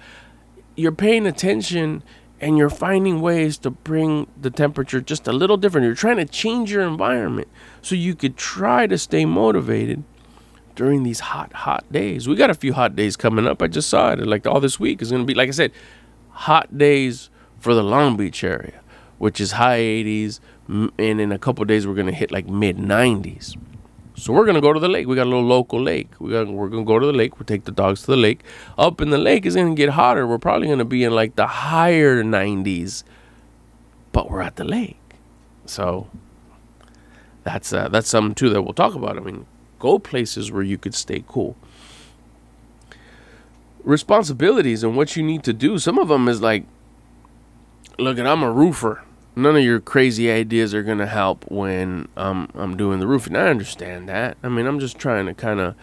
you're 0.76 0.92
paying 0.92 1.26
attention 1.26 2.04
and 2.42 2.58
you're 2.58 2.70
finding 2.70 3.22
ways 3.22 3.58
to 3.60 3.70
bring 3.70 4.28
the 4.40 4.50
temperature 4.50 5.00
just 5.00 5.28
a 5.28 5.32
little 5.32 5.58
different. 5.58 5.86
You're 5.86 5.96
trying 5.96 6.18
to 6.18 6.26
change 6.26 6.72
your 6.72 6.82
environment 6.82 7.48
so 7.82 7.96
you 7.96 8.16
could 8.16 8.36
try 8.36 8.86
to 8.88 8.98
stay 8.98 9.26
motivated 9.26 10.04
during 10.76 11.04
these 11.04 11.20
hot, 11.22 11.54
hot 11.54 11.90
days. 11.92 12.28
We 12.28 12.36
got 12.36 12.50
a 12.50 12.56
few 12.56 12.74
hot 12.74 12.96
days 12.96 13.16
coming 13.16 13.48
up. 13.48 13.62
I 13.62 13.68
just 13.68 13.90
saw 13.90 14.12
it. 14.12 14.20
Like 14.26 14.46
all 14.46 14.60
this 14.60 14.80
week 14.80 15.02
is 15.02 15.10
going 15.10 15.22
to 15.22 15.26
be, 15.26 15.34
like 15.34 15.48
I 15.48 15.52
said, 15.52 15.72
hot 16.30 16.78
days 16.78 17.30
for 17.60 17.74
the 17.74 17.84
Long 17.84 18.18
Beach 18.18 18.44
area, 18.44 18.82
which 19.20 19.40
is 19.40 19.54
high 19.54 19.80
80s. 19.80 20.40
And 20.68 20.92
in 21.00 21.32
a 21.32 21.40
couple 21.40 21.64
days, 21.66 21.86
we're 21.88 21.94
going 21.94 22.08
to 22.08 22.14
hit 22.14 22.32
like 22.32 22.48
mid 22.48 22.78
90s. 22.78 23.56
So 24.16 24.32
we're 24.32 24.46
gonna 24.46 24.62
go 24.62 24.74
to 24.74 24.80
the 24.80 24.88
lake. 24.88 25.08
We 25.08 25.16
got 25.16 25.24
a 25.24 25.30
little 25.30 25.44
local 25.44 25.82
lake. 25.82 26.10
We 26.20 26.32
got 26.32 26.48
we're 26.48 26.70
gonna 26.70 26.84
go 26.84 27.00
to 27.00 27.06
the 27.06 27.14
lake. 27.14 27.40
We'll 27.40 27.46
take 27.46 27.66
the 27.66 27.72
dogs 27.72 28.02
to 28.02 28.12
the 28.12 28.18
lake. 28.18 28.42
Up 28.78 29.02
in 29.02 29.10
the 29.10 29.18
lake 29.18 29.46
is 29.46 29.56
gonna 29.56 29.74
get 29.74 29.90
hotter. 29.90 30.28
We're 30.28 30.38
probably 30.38 30.68
gonna 30.68 30.86
be 30.86 31.04
in 31.04 31.14
like 31.14 31.36
the 31.36 31.48
higher 31.48 32.24
90s, 32.24 33.04
but 34.12 34.30
we're 34.30 34.42
at 34.42 34.56
the 34.56 34.64
lake. 34.64 34.98
So 35.66 36.10
that's 37.44 37.74
uh, 37.74 37.90
that's 37.90 38.08
something 38.08 38.36
too 38.36 38.50
that 38.52 38.62
we'll 38.62 38.74
talk 38.74 38.94
about. 38.94 39.18
I 39.18 39.22
mean, 39.22 39.48
go 39.80 39.98
places 39.98 40.52
where 40.52 40.64
you 40.64 40.78
could 40.78 40.94
stay 40.94 41.24
cool. 41.28 41.56
Responsibilities 43.84 44.84
and 44.84 44.96
what 44.96 45.16
you 45.16 45.24
need 45.24 45.44
to 45.44 45.54
do. 45.54 45.78
Some 45.80 45.98
of 45.98 46.08
them 46.08 46.28
is 46.28 46.40
like, 46.40 46.66
look, 47.98 48.18
at 48.18 48.28
I'm 48.28 48.44
a 48.44 48.52
roofer 48.52 49.04
none 49.36 49.56
of 49.56 49.64
your 49.64 49.80
crazy 49.80 50.32
ideas 50.32 50.74
are 50.74 50.84
going 50.84 51.00
to 51.00 51.08
help 51.08 51.50
when 51.50 52.08
um, 52.16 52.50
I'm 52.54 52.78
doing 52.78 53.00
the 53.00 53.08
roofing. 53.08 53.36
I 53.36 53.48
understand 53.48 54.08
that. 54.10 54.38
I 54.44 54.50
mean, 54.50 54.66
I'm 54.66 54.80
just 54.80 54.98
trying 54.98 55.26
to 55.26 55.34
kind 55.34 55.60
of 55.60 55.76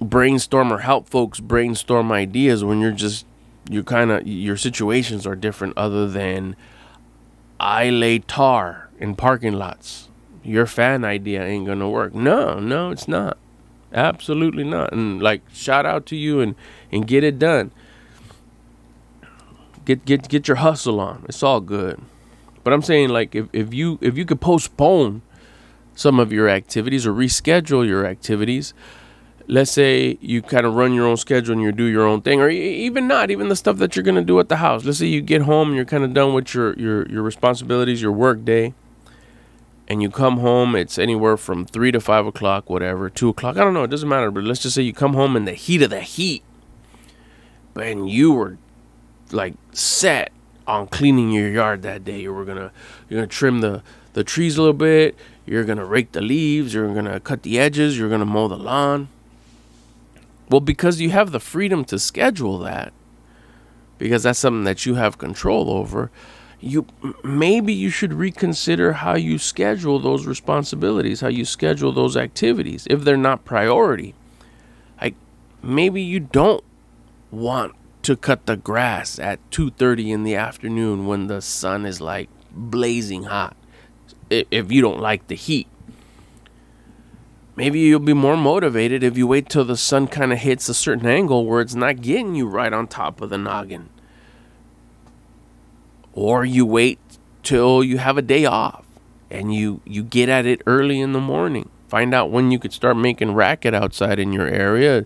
brainstorm 0.00 0.72
or 0.72 0.78
help 0.78 1.08
folks 1.08 1.40
brainstorm 1.40 2.10
ideas 2.10 2.64
when 2.64 2.80
you're 2.80 2.90
just 2.90 3.26
you 3.68 3.84
kind 3.84 4.10
of 4.10 4.26
your 4.26 4.56
situations 4.56 5.26
are 5.26 5.36
different 5.36 5.76
other 5.76 6.08
than 6.08 6.56
I 7.58 7.90
lay 7.90 8.20
tar 8.20 8.88
in 8.98 9.14
parking 9.14 9.52
lots. 9.52 10.08
Your 10.42 10.66
fan 10.66 11.04
idea 11.04 11.44
ain't 11.44 11.66
going 11.66 11.80
to 11.80 11.88
work. 11.88 12.14
No, 12.14 12.58
no, 12.58 12.90
it's 12.90 13.06
not. 13.06 13.36
Absolutely 13.92 14.64
not. 14.64 14.92
And 14.92 15.22
like 15.22 15.42
shout 15.52 15.84
out 15.84 16.06
to 16.06 16.16
you 16.16 16.40
and 16.40 16.54
and 16.90 17.06
get 17.06 17.22
it 17.22 17.38
done. 17.38 17.70
Get 19.90 20.04
get 20.04 20.28
get 20.28 20.46
your 20.46 20.58
hustle 20.58 21.00
on. 21.00 21.24
It's 21.28 21.42
all 21.42 21.60
good. 21.60 22.00
But 22.62 22.72
I'm 22.72 22.80
saying 22.80 23.08
like 23.08 23.34
if, 23.34 23.48
if 23.52 23.74
you 23.74 23.98
if 24.00 24.16
you 24.16 24.24
could 24.24 24.40
postpone 24.40 25.22
some 25.96 26.20
of 26.20 26.32
your 26.32 26.48
activities 26.48 27.08
or 27.08 27.12
reschedule 27.12 27.84
your 27.84 28.06
activities, 28.06 28.72
let's 29.48 29.72
say 29.72 30.16
you 30.20 30.42
kind 30.42 30.64
of 30.64 30.76
run 30.76 30.94
your 30.94 31.08
own 31.08 31.16
schedule 31.16 31.54
and 31.54 31.60
you 31.60 31.72
do 31.72 31.86
your 31.86 32.06
own 32.06 32.22
thing 32.22 32.40
or 32.40 32.48
even 32.48 33.08
not 33.08 33.32
even 33.32 33.48
the 33.48 33.56
stuff 33.56 33.78
that 33.78 33.96
you're 33.96 34.04
going 34.04 34.14
to 34.14 34.22
do 34.22 34.38
at 34.38 34.48
the 34.48 34.58
house 34.58 34.84
let's 34.84 34.98
say 34.98 35.06
you 35.06 35.20
get 35.20 35.42
home 35.42 35.68
and 35.68 35.76
you're 35.76 35.84
kind 35.84 36.04
of 36.04 36.14
done 36.14 36.32
with 36.34 36.54
your, 36.54 36.72
your 36.78 37.08
your 37.08 37.22
responsibilities 37.24 38.00
your 38.00 38.12
work 38.12 38.44
day 38.44 38.72
and 39.88 40.02
you 40.02 40.08
come 40.08 40.38
home 40.38 40.76
it's 40.76 41.00
anywhere 41.00 41.36
from 41.36 41.64
three 41.64 41.90
to 41.90 41.98
five 41.98 42.26
o'clock 42.26 42.70
whatever 42.70 43.10
two 43.10 43.28
o'clock 43.28 43.56
i 43.56 43.64
don't 43.64 43.74
know 43.74 43.82
it 43.82 43.90
doesn't 43.90 44.08
matter 44.08 44.30
but 44.30 44.44
let's 44.44 44.62
just 44.62 44.76
say 44.76 44.82
you 44.82 44.92
come 44.92 45.14
home 45.14 45.34
in 45.34 45.46
the 45.46 45.54
heat 45.54 45.82
of 45.82 45.90
the 45.90 46.00
heat 46.00 46.44
and 47.74 48.08
you 48.08 48.30
were 48.30 48.56
like 49.32 49.54
set 49.72 50.32
on 50.66 50.86
cleaning 50.86 51.30
your 51.30 51.48
yard 51.48 51.82
that 51.82 52.04
day. 52.04 52.20
You 52.20 52.32
were 52.32 52.44
gonna 52.44 52.72
you're 53.08 53.18
gonna 53.18 53.26
trim 53.26 53.60
the 53.60 53.82
the 54.12 54.24
trees 54.24 54.56
a 54.56 54.62
little 54.62 54.72
bit. 54.74 55.16
You're 55.46 55.64
gonna 55.64 55.84
rake 55.84 56.12
the 56.12 56.20
leaves. 56.20 56.74
You're 56.74 56.92
gonna 56.94 57.20
cut 57.20 57.42
the 57.42 57.58
edges. 57.58 57.98
You're 57.98 58.08
gonna 58.08 58.26
mow 58.26 58.48
the 58.48 58.56
lawn. 58.56 59.08
Well, 60.48 60.60
because 60.60 61.00
you 61.00 61.10
have 61.10 61.30
the 61.30 61.40
freedom 61.40 61.84
to 61.86 61.98
schedule 61.98 62.58
that, 62.58 62.92
because 63.98 64.24
that's 64.24 64.38
something 64.38 64.64
that 64.64 64.84
you 64.84 64.96
have 64.96 65.18
control 65.18 65.70
over. 65.70 66.10
You 66.60 66.86
maybe 67.24 67.72
you 67.72 67.88
should 67.88 68.12
reconsider 68.12 68.92
how 68.92 69.14
you 69.14 69.38
schedule 69.38 69.98
those 69.98 70.26
responsibilities, 70.26 71.20
how 71.20 71.28
you 71.28 71.44
schedule 71.44 71.92
those 71.92 72.16
activities 72.16 72.86
if 72.90 73.02
they're 73.04 73.16
not 73.16 73.44
priority. 73.44 74.14
Like 75.00 75.14
maybe 75.62 76.02
you 76.02 76.20
don't 76.20 76.62
want 77.30 77.74
to 78.02 78.16
cut 78.16 78.46
the 78.46 78.56
grass 78.56 79.18
at 79.18 79.38
2:30 79.50 80.10
in 80.12 80.24
the 80.24 80.34
afternoon 80.34 81.06
when 81.06 81.26
the 81.26 81.40
sun 81.40 81.84
is 81.84 82.00
like 82.00 82.28
blazing 82.50 83.24
hot. 83.24 83.56
If 84.30 84.70
you 84.70 84.80
don't 84.80 85.00
like 85.00 85.26
the 85.26 85.34
heat. 85.34 85.66
Maybe 87.56 87.80
you'll 87.80 88.00
be 88.00 88.14
more 88.14 88.36
motivated 88.36 89.02
if 89.02 89.18
you 89.18 89.26
wait 89.26 89.48
till 89.48 89.64
the 89.64 89.76
sun 89.76 90.06
kind 90.06 90.32
of 90.32 90.38
hits 90.38 90.68
a 90.68 90.74
certain 90.74 91.06
angle 91.06 91.44
where 91.44 91.60
it's 91.60 91.74
not 91.74 92.00
getting 92.00 92.34
you 92.34 92.46
right 92.46 92.72
on 92.72 92.86
top 92.86 93.20
of 93.20 93.28
the 93.28 93.36
noggin. 93.36 93.90
Or 96.12 96.44
you 96.44 96.64
wait 96.64 96.98
till 97.42 97.84
you 97.84 97.98
have 97.98 98.16
a 98.16 98.22
day 98.22 98.44
off 98.46 98.84
and 99.30 99.54
you 99.54 99.80
you 99.84 100.02
get 100.02 100.28
at 100.28 100.46
it 100.46 100.62
early 100.66 101.00
in 101.00 101.12
the 101.12 101.20
morning. 101.20 101.68
Find 101.88 102.14
out 102.14 102.30
when 102.30 102.50
you 102.50 102.58
could 102.58 102.72
start 102.72 102.96
making 102.96 103.34
racket 103.34 103.74
outside 103.74 104.18
in 104.18 104.32
your 104.32 104.46
area 104.46 105.04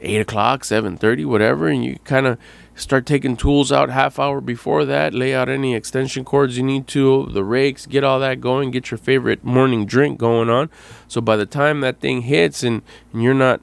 eight 0.00 0.20
o'clock, 0.20 0.64
seven 0.64 0.96
thirty, 0.96 1.24
whatever, 1.24 1.68
and 1.68 1.84
you 1.84 1.98
kind 2.04 2.26
of 2.26 2.38
start 2.74 3.04
taking 3.04 3.36
tools 3.36 3.70
out 3.70 3.90
half 3.90 4.18
hour 4.18 4.40
before 4.40 4.84
that. 4.84 5.12
Lay 5.14 5.34
out 5.34 5.48
any 5.48 5.74
extension 5.74 6.24
cords 6.24 6.56
you 6.56 6.62
need 6.62 6.86
to, 6.88 7.26
the 7.32 7.44
rakes, 7.44 7.86
get 7.86 8.04
all 8.04 8.18
that 8.20 8.40
going. 8.40 8.70
Get 8.70 8.90
your 8.90 8.98
favorite 8.98 9.44
morning 9.44 9.84
drink 9.86 10.18
going 10.18 10.48
on. 10.48 10.70
So 11.06 11.20
by 11.20 11.36
the 11.36 11.46
time 11.46 11.80
that 11.80 12.00
thing 12.00 12.22
hits 12.22 12.62
and, 12.62 12.82
and 13.12 13.22
you're 13.22 13.34
not 13.34 13.60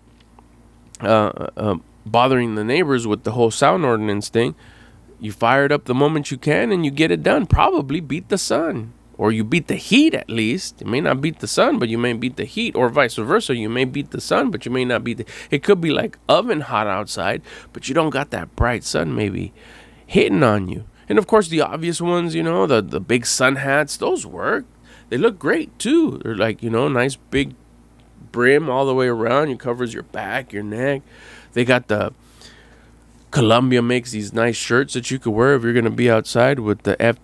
uh, 1.02 1.50
uh, 1.58 1.76
bothering 2.06 2.56
the 2.56 2.64
neighbors 2.64 3.08
with 3.08 3.24
the 3.24 3.32
whole 3.32 3.52
sound 3.52 3.86
ordinance 3.86 4.30
thing, 4.30 4.56
you 5.20 5.32
fire 5.32 5.66
it 5.66 5.72
up 5.72 5.86
the 5.86 5.96
moment 5.96 6.30
you 6.30 6.38
can 6.38 6.72
and 6.72 6.86
you 6.86 6.92
get 6.92 7.12
it 7.12 7.24
done. 7.24 7.48
Probably 7.48 8.00
beat 8.00 8.30
the 8.30 8.38
sun 8.38 8.94
or 9.18 9.32
you 9.32 9.44
beat 9.44 9.68
the 9.68 9.76
heat 9.76 10.14
at 10.14 10.30
least. 10.30 10.82
You 10.82 10.88
may 10.88 11.02
not 11.02 11.22
beat 11.22 11.40
the 11.40 11.48
sun, 11.48 11.80
but 11.80 11.90
you 11.90 11.98
may 11.98 12.14
beat 12.14 12.36
the 12.36 12.46
heat, 12.46 12.76
or 12.76 12.90
vice 12.90 13.16
versa. 13.16 13.56
You 13.56 13.70
may 13.70 13.86
beat 13.86 14.12
the 14.12 14.22
sun, 14.22 14.52
but 14.52 14.66
you 14.66 14.72
may 14.72 14.86
not 14.86 15.04
beat 15.04 15.18
the. 15.18 15.26
It 15.50 15.64
could 15.64 15.82
be 15.82 15.90
like 15.90 16.18
oven 16.30 16.62
hot 16.62 16.88
outside, 16.88 17.42
but 17.74 17.88
you 17.88 17.96
don't 17.96 18.12
got 18.12 18.30
that 18.32 18.56
bright 18.56 18.84
sun 18.84 19.16
maybe 19.16 19.54
hitting 20.06 20.44
on 20.44 20.68
you. 20.68 20.86
And 21.10 21.18
of 21.18 21.28
course, 21.28 21.48
the 21.48 21.62
obvious 21.62 22.02
ones, 22.02 22.36
you 22.36 22.44
know, 22.44 22.68
the 22.68 22.82
the 22.82 23.00
big 23.00 23.26
sun 23.26 23.58
hats, 23.58 23.98
those 23.98 24.26
work. 24.26 24.66
They 25.10 25.18
look 25.18 25.40
great 25.40 25.78
too. 25.80 26.20
They're 26.24 26.36
like 26.36 26.62
you 26.62 26.70
know, 26.70 26.88
nice 26.88 27.16
big 27.16 27.56
brim 28.32 28.70
all 28.70 28.86
the 28.86 28.94
way 28.94 29.08
around. 29.08 29.50
It 29.50 29.60
covers 29.60 29.94
your 29.94 30.04
back, 30.04 30.54
your 30.54 30.64
neck. 30.64 31.02
They 31.54 31.66
got 31.66 31.88
the 31.88 32.14
Columbia 33.32 33.82
makes 33.82 34.12
these 34.12 34.34
nice 34.34 34.56
shirts 34.56 34.94
that 34.94 35.12
you 35.12 35.20
could 35.20 35.32
wear 35.32 35.56
if 35.56 35.64
you're 35.64 35.74
gonna 35.74 35.90
be 35.90 36.10
outside 36.10 36.60
with 36.60 36.84
the 36.84 37.02
F 37.02 37.18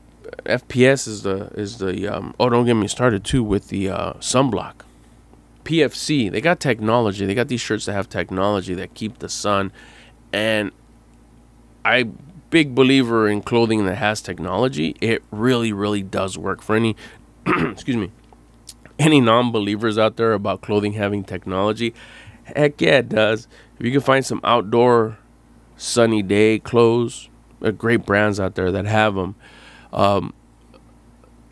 FPS 0.46 1.08
is 1.08 1.24
the 1.24 1.48
is 1.56 1.78
the 1.78 2.08
um, 2.08 2.36
oh 2.39 2.50
don't 2.50 2.65
get 2.65 2.76
me 2.76 2.88
started 2.88 3.24
too 3.24 3.43
with 3.43 3.69
the 3.69 3.89
uh, 3.89 4.13
sunblock. 4.13 4.74
PFC 5.63 6.32
they 6.32 6.41
got 6.41 6.60
technology. 6.60 7.26
They 7.26 7.36
got 7.36 7.48
these 7.48 7.62
shirts 7.62 7.86
that 7.86 7.93
have 7.93 8.10
technology 8.10 8.74
that 8.74 8.93
keep 8.93 9.19
the 9.19 9.30
sun, 9.30 9.72
and 10.32 10.72
I 11.86 12.04
big 12.50 12.76
believer 12.76 13.28
in 13.28 13.41
clothing 13.41 13.86
that 13.86 13.96
has 13.96 14.22
technology. 14.22 14.96
It 15.02 15.24
really 15.32 15.72
really 15.72 16.04
does 16.04 16.38
work 16.38 16.62
for 16.62 16.76
any 16.76 16.96
excuse 17.46 17.98
me 17.98 18.12
any 19.00 19.19
non-believers 19.19 19.98
out 19.98 20.17
there 20.17 20.34
about 20.34 20.62
clothing 20.62 20.93
having 20.93 21.24
technology. 21.24 21.93
Heck 22.43 22.80
yeah, 22.80 22.98
it 22.98 23.10
does. 23.10 23.48
If 23.80 23.86
you 23.86 23.91
can 23.91 24.02
find 24.02 24.26
some 24.26 24.39
outdoor 24.43 25.17
sunny 25.78 26.22
day 26.22 26.60
clothes. 26.60 27.30
There 27.60 27.72
great 27.72 28.06
brands 28.06 28.39
out 28.39 28.56
there 28.56 28.72
that 28.72 28.86
have 28.86 29.15
them. 29.15 29.36
Um, 29.93 30.34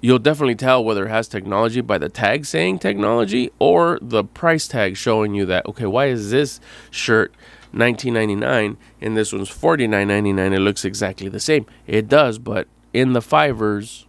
you'll 0.02 0.20
definitely 0.20 0.56
tell 0.56 0.84
whether 0.84 1.06
it 1.06 1.10
has 1.10 1.28
technology 1.28 1.80
by 1.80 1.98
the 1.98 2.10
tag 2.10 2.46
saying 2.46 2.80
technology 2.80 3.52
or 3.60 4.00
the 4.02 4.24
price 4.24 4.68
tag 4.68 4.98
showing 4.98 5.36
you 5.36 5.46
that 5.46 5.66
okay 5.68 5.86
why 5.86 6.08
is 6.08 6.32
this 6.32 6.60
shirt 6.90 7.34
19.99 7.74 8.78
and 9.00 9.16
this 9.16 9.32
one's 9.32 9.50
49.99 9.50 10.54
it 10.54 10.60
looks 10.60 10.84
exactly 10.84 11.30
the 11.30 11.40
same. 11.40 11.66
It 11.88 12.08
does 12.08 12.40
but 12.40 12.68
in 12.94 13.14
the 13.14 13.22
fivers 13.22 14.08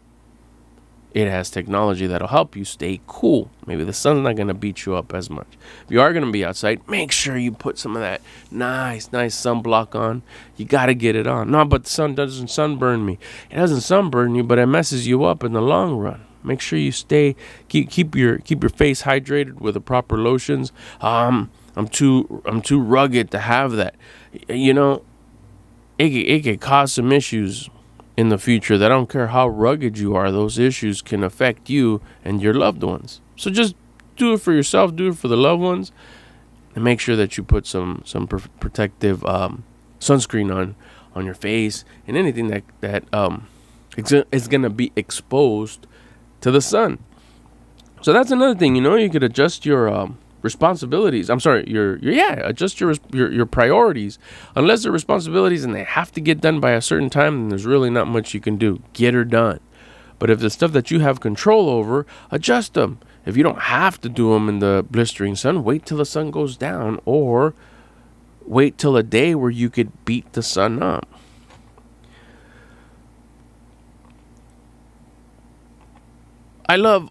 it 1.14 1.28
has 1.28 1.50
technology 1.50 2.06
that'll 2.06 2.28
help 2.28 2.56
you 2.56 2.64
stay 2.64 3.00
cool. 3.06 3.50
Maybe 3.66 3.84
the 3.84 3.92
sun's 3.92 4.24
not 4.24 4.36
going 4.36 4.48
to 4.48 4.54
beat 4.54 4.86
you 4.86 4.94
up 4.94 5.12
as 5.12 5.28
much. 5.28 5.46
If 5.84 5.90
you 5.90 6.00
are 6.00 6.12
going 6.12 6.24
to 6.24 6.32
be 6.32 6.44
outside, 6.44 6.86
make 6.88 7.12
sure 7.12 7.36
you 7.36 7.52
put 7.52 7.78
some 7.78 7.96
of 7.96 8.02
that 8.02 8.22
nice, 8.50 9.12
nice 9.12 9.34
sunblock 9.34 9.94
on. 9.94 10.22
You 10.56 10.64
got 10.64 10.86
to 10.86 10.94
get 10.94 11.14
it 11.14 11.26
on. 11.26 11.50
No, 11.50 11.64
but 11.64 11.84
the 11.84 11.90
sun 11.90 12.14
doesn't 12.14 12.48
sunburn 12.48 13.04
me. 13.04 13.18
It 13.50 13.56
doesn't 13.56 13.82
sunburn 13.82 14.34
you, 14.34 14.42
but 14.42 14.58
it 14.58 14.66
messes 14.66 15.06
you 15.06 15.24
up 15.24 15.44
in 15.44 15.52
the 15.52 15.62
long 15.62 15.96
run. 15.96 16.24
Make 16.44 16.60
sure 16.60 16.78
you 16.78 16.92
stay 16.92 17.36
keep 17.68 17.88
keep 17.90 18.16
your 18.16 18.38
keep 18.38 18.62
your 18.62 18.70
face 18.70 19.02
hydrated 19.02 19.60
with 19.60 19.74
the 19.74 19.80
proper 19.80 20.18
lotions. 20.18 20.72
Um, 21.00 21.50
I'm 21.76 21.86
too 21.86 22.42
I'm 22.44 22.62
too 22.62 22.80
rugged 22.80 23.30
to 23.30 23.38
have 23.38 23.72
that. 23.72 23.94
You 24.48 24.74
know, 24.74 25.04
it 25.98 26.06
it 26.06 26.42
can 26.42 26.58
cause 26.58 26.94
some 26.94 27.12
issues 27.12 27.70
in 28.16 28.28
the 28.28 28.38
future 28.38 28.76
that 28.78 28.92
I 28.92 28.94
don't 28.94 29.08
care 29.08 29.28
how 29.28 29.48
rugged 29.48 29.98
you 29.98 30.14
are, 30.14 30.30
those 30.30 30.58
issues 30.58 31.02
can 31.02 31.24
affect 31.24 31.70
you 31.70 32.00
and 32.24 32.42
your 32.42 32.54
loved 32.54 32.82
ones. 32.82 33.20
So 33.36 33.50
just 33.50 33.74
do 34.16 34.34
it 34.34 34.40
for 34.40 34.52
yourself, 34.52 34.94
do 34.94 35.08
it 35.08 35.16
for 35.16 35.28
the 35.28 35.36
loved 35.36 35.62
ones, 35.62 35.92
and 36.74 36.84
make 36.84 37.00
sure 37.00 37.16
that 37.16 37.36
you 37.36 37.42
put 37.42 37.66
some 37.66 38.02
some 38.04 38.26
pr- 38.26 38.48
protective 38.60 39.24
um, 39.24 39.64
sunscreen 40.00 40.54
on 40.54 40.74
on 41.14 41.24
your 41.24 41.34
face 41.34 41.84
and 42.06 42.16
anything 42.16 42.48
that 42.48 42.64
that 42.80 43.04
um, 43.14 43.46
is 43.96 44.48
going 44.48 44.62
to 44.62 44.70
be 44.70 44.92
exposed 44.96 45.86
to 46.40 46.50
the 46.50 46.60
sun. 46.60 46.98
So 48.02 48.12
that's 48.12 48.32
another 48.32 48.58
thing, 48.58 48.74
you 48.74 48.82
know, 48.82 48.96
you 48.96 49.08
could 49.08 49.22
adjust 49.22 49.64
your 49.64 49.88
um, 49.88 50.18
responsibilities. 50.42 51.30
I'm 51.30 51.40
sorry, 51.40 51.64
your, 51.66 51.96
your 51.98 52.12
yeah, 52.12 52.34
adjust 52.44 52.80
your, 52.80 52.94
your 53.12 53.32
your 53.32 53.46
priorities. 53.46 54.18
Unless 54.54 54.82
they're 54.82 54.92
responsibilities 54.92 55.64
and 55.64 55.74
they 55.74 55.84
have 55.84 56.12
to 56.12 56.20
get 56.20 56.40
done 56.40 56.60
by 56.60 56.72
a 56.72 56.80
certain 56.80 57.10
time, 57.10 57.40
then 57.40 57.48
there's 57.48 57.66
really 57.66 57.90
not 57.90 58.08
much 58.08 58.34
you 58.34 58.40
can 58.40 58.56
do. 58.56 58.82
Get 58.92 59.14
her 59.14 59.24
done. 59.24 59.60
But 60.18 60.30
if 60.30 60.38
the 60.38 60.50
stuff 60.50 60.72
that 60.72 60.90
you 60.90 61.00
have 61.00 61.20
control 61.20 61.68
over, 61.68 62.06
adjust 62.30 62.74
them. 62.74 63.00
If 63.24 63.36
you 63.36 63.42
don't 63.42 63.62
have 63.62 64.00
to 64.02 64.08
do 64.08 64.32
them 64.32 64.48
in 64.48 64.58
the 64.58 64.84
blistering 64.88 65.36
sun, 65.36 65.64
wait 65.64 65.86
till 65.86 65.98
the 65.98 66.06
sun 66.06 66.30
goes 66.30 66.56
down 66.56 67.00
or 67.04 67.54
wait 68.44 68.78
till 68.78 68.96
a 68.96 69.02
day 69.02 69.34
where 69.34 69.50
you 69.50 69.70
could 69.70 70.04
beat 70.04 70.32
the 70.32 70.42
sun 70.42 70.82
up. 70.82 71.08
I 76.68 76.76
love 76.76 77.10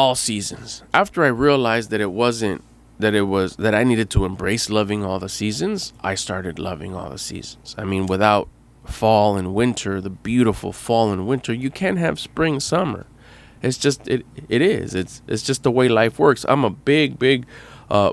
all 0.00 0.14
seasons. 0.14 0.82
After 0.94 1.24
I 1.24 1.28
realized 1.28 1.90
that 1.90 2.00
it 2.00 2.12
wasn't 2.12 2.64
that 2.98 3.14
it 3.14 3.26
was 3.36 3.56
that 3.56 3.74
I 3.74 3.84
needed 3.84 4.08
to 4.10 4.24
embrace 4.24 4.70
loving 4.70 5.04
all 5.04 5.18
the 5.18 5.28
seasons, 5.28 5.92
I 6.00 6.14
started 6.14 6.58
loving 6.58 6.94
all 6.94 7.10
the 7.10 7.18
seasons. 7.18 7.74
I 7.76 7.84
mean, 7.84 8.06
without 8.06 8.48
fall 8.86 9.36
and 9.36 9.54
winter, 9.54 10.00
the 10.00 10.14
beautiful 10.32 10.72
fall 10.72 11.12
and 11.12 11.26
winter, 11.26 11.52
you 11.52 11.70
can't 11.70 11.98
have 11.98 12.18
spring, 12.18 12.60
summer. 12.60 13.04
It's 13.60 13.76
just 13.76 14.08
it 14.08 14.24
it 14.48 14.62
is. 14.62 14.94
It's 14.94 15.20
it's 15.28 15.42
just 15.42 15.64
the 15.64 15.70
way 15.78 15.86
life 15.88 16.18
works. 16.18 16.46
I'm 16.48 16.64
a 16.64 16.70
big 16.70 17.18
big 17.18 17.44
uh, 17.90 18.12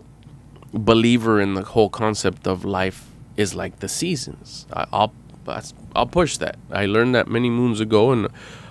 believer 0.74 1.40
in 1.40 1.54
the 1.54 1.64
whole 1.64 1.90
concept 1.90 2.48
of 2.48 2.66
life 2.66 3.00
is 3.38 3.56
like 3.56 3.80
the 3.80 3.88
seasons. 3.88 4.68
I, 4.74 4.86
I'll 4.92 5.14
I'll 5.96 6.12
push 6.22 6.36
that. 6.38 6.58
I 6.70 6.86
learned 6.86 7.16
that 7.16 7.30
many 7.30 7.50
moons 7.50 7.80
ago 7.80 8.12
and 8.12 8.28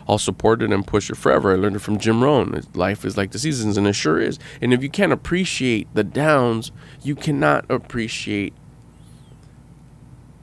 I'll 0.08 0.18
support 0.18 0.62
it 0.62 0.72
and 0.72 0.86
push 0.86 1.10
it 1.10 1.16
forever. 1.16 1.52
I 1.52 1.56
learned 1.56 1.76
it 1.76 1.80
from 1.80 1.98
Jim 1.98 2.22
Rohn. 2.22 2.62
Life 2.74 3.04
is 3.04 3.16
like 3.16 3.32
the 3.32 3.38
seasons, 3.38 3.76
and 3.76 3.86
it 3.86 3.94
sure 3.94 4.20
is. 4.20 4.38
And 4.60 4.72
if 4.72 4.82
you 4.82 4.90
can't 4.90 5.12
appreciate 5.12 5.88
the 5.94 6.04
downs, 6.04 6.70
you 7.02 7.14
cannot 7.14 7.64
appreciate 7.70 8.54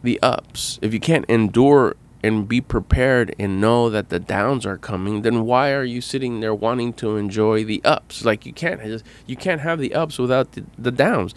the 0.04 0.19
ups. 0.21 0.80
If 0.82 0.93
you 0.93 0.99
can't 0.99 1.26
endure 1.30 1.95
and 2.23 2.47
be 2.47 2.62
prepared 2.62 3.36
and 3.38 3.60
know 3.60 3.89
that 3.89 4.10
the 4.10 4.19
downs 4.19 4.65
are 4.65 4.78
coming, 4.78 5.21
then 5.21 5.45
why 5.45 5.71
are 5.71 5.84
you 5.84 6.02
sitting 6.02 6.39
there 6.39 6.56
wanting 6.56 6.93
to 6.93 7.17
enjoy 7.17 7.63
the 7.63 7.82
ups? 7.84 8.23
Like 8.23 8.45
you 8.45 8.54
can't 8.54 9.04
you 9.28 9.36
can't 9.36 9.62
have 9.62 9.80
the 9.80 9.93
ups 9.93 10.17
without 10.17 10.54
the, 10.54 10.63
the 10.78 10.91
downs. 10.91 11.34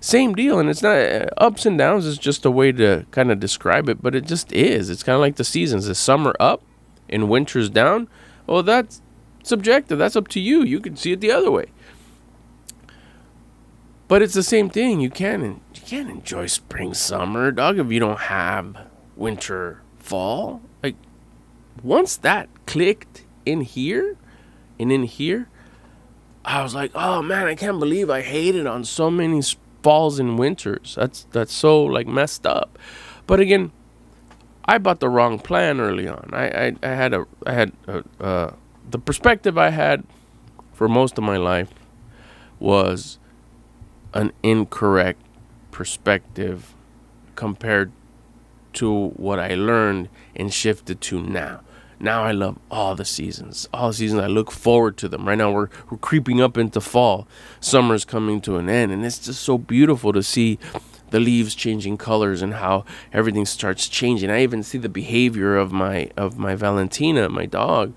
Same 0.00 0.34
deal, 0.34 0.58
and 0.58 0.68
it's 0.68 0.82
not 0.82 0.98
uh, 0.98 1.26
ups 1.38 1.64
and 1.64 1.78
downs 1.78 2.04
is 2.04 2.18
just 2.18 2.44
a 2.44 2.50
way 2.50 2.70
to 2.70 3.06
kind 3.10 3.32
of 3.32 3.40
describe 3.40 3.88
it, 3.88 4.02
but 4.02 4.14
it 4.14 4.26
just 4.26 4.52
is. 4.52 4.90
It's 4.90 5.02
kind 5.02 5.14
of 5.14 5.20
like 5.20 5.36
the 5.36 5.44
seasons. 5.44 5.86
The 5.86 5.94
summer 5.94 6.34
up, 6.38 6.62
and 7.08 7.28
winter's 7.28 7.70
down, 7.70 8.08
well, 8.46 8.62
that's 8.62 9.02
subjective. 9.42 9.98
That's 9.98 10.16
up 10.16 10.28
to 10.28 10.40
you. 10.40 10.62
You 10.62 10.80
can 10.80 10.96
see 10.96 11.12
it 11.12 11.20
the 11.20 11.30
other 11.30 11.50
way. 11.50 11.66
But 14.08 14.22
it's 14.22 14.34
the 14.34 14.42
same 14.42 14.70
thing. 14.70 15.00
You 15.00 15.10
can't 15.10 15.60
you 15.74 15.82
can't 15.84 16.10
enjoy 16.10 16.46
spring, 16.46 16.94
summer, 16.94 17.50
dog, 17.50 17.78
if 17.78 17.90
you 17.90 17.98
don't 17.98 18.20
have 18.20 18.76
winter, 19.16 19.82
fall. 19.98 20.62
Like 20.82 20.94
once 21.82 22.16
that 22.18 22.48
clicked 22.66 23.24
in 23.44 23.62
here 23.62 24.16
and 24.78 24.92
in 24.92 25.02
here, 25.04 25.48
I 26.44 26.62
was 26.62 26.74
like, 26.74 26.92
oh 26.94 27.20
man, 27.20 27.46
I 27.46 27.56
can't 27.56 27.80
believe 27.80 28.08
I 28.08 28.22
hated 28.22 28.66
on 28.66 28.84
so 28.84 29.10
many 29.10 29.42
falls 29.82 30.20
and 30.20 30.38
winters. 30.38 30.94
That's 30.96 31.26
that's 31.32 31.52
so 31.52 31.82
like 31.82 32.06
messed 32.06 32.46
up. 32.46 32.78
But 33.26 33.40
again, 33.40 33.72
I 34.68 34.78
bought 34.78 35.00
the 35.00 35.08
wrong 35.08 35.38
plan 35.38 35.80
early 35.80 36.08
on. 36.08 36.30
I 36.32 36.46
I, 36.48 36.76
I 36.82 36.88
had 36.88 37.14
a 37.14 37.26
I 37.46 37.52
had 37.52 37.72
a, 37.86 38.04
uh, 38.20 38.54
the 38.90 38.98
perspective 38.98 39.56
I 39.56 39.70
had 39.70 40.04
for 40.72 40.88
most 40.88 41.18
of 41.18 41.24
my 41.24 41.36
life 41.36 41.72
was 42.58 43.18
an 44.14 44.32
incorrect 44.42 45.20
perspective 45.70 46.74
compared 47.34 47.92
to 48.74 49.08
what 49.10 49.38
I 49.38 49.54
learned 49.54 50.08
and 50.34 50.52
shifted 50.52 51.00
to 51.02 51.20
now. 51.20 51.60
Now 51.98 52.24
I 52.24 52.32
love 52.32 52.58
all 52.70 52.94
the 52.94 53.04
seasons. 53.04 53.68
All 53.72 53.88
the 53.88 53.94
seasons 53.94 54.20
I 54.20 54.26
look 54.26 54.50
forward 54.50 54.98
to 54.98 55.08
them. 55.08 55.26
Right 55.26 55.38
now 55.38 55.50
we're 55.50 55.68
we're 55.90 55.98
creeping 55.98 56.40
up 56.40 56.58
into 56.58 56.80
fall. 56.80 57.26
Summer's 57.60 58.04
coming 58.04 58.40
to 58.42 58.56
an 58.56 58.68
end 58.68 58.92
and 58.92 59.04
it's 59.04 59.18
just 59.18 59.42
so 59.42 59.56
beautiful 59.58 60.12
to 60.12 60.22
see 60.22 60.58
the 61.10 61.20
leaves 61.20 61.54
changing 61.54 61.96
colors 61.96 62.42
and 62.42 62.54
how 62.54 62.84
everything 63.12 63.46
starts 63.46 63.88
changing. 63.88 64.30
I 64.30 64.42
even 64.42 64.62
see 64.62 64.78
the 64.78 64.88
behavior 64.88 65.56
of 65.56 65.72
my 65.72 66.10
of 66.16 66.38
my 66.38 66.54
Valentina, 66.54 67.28
my 67.28 67.46
dog, 67.46 67.92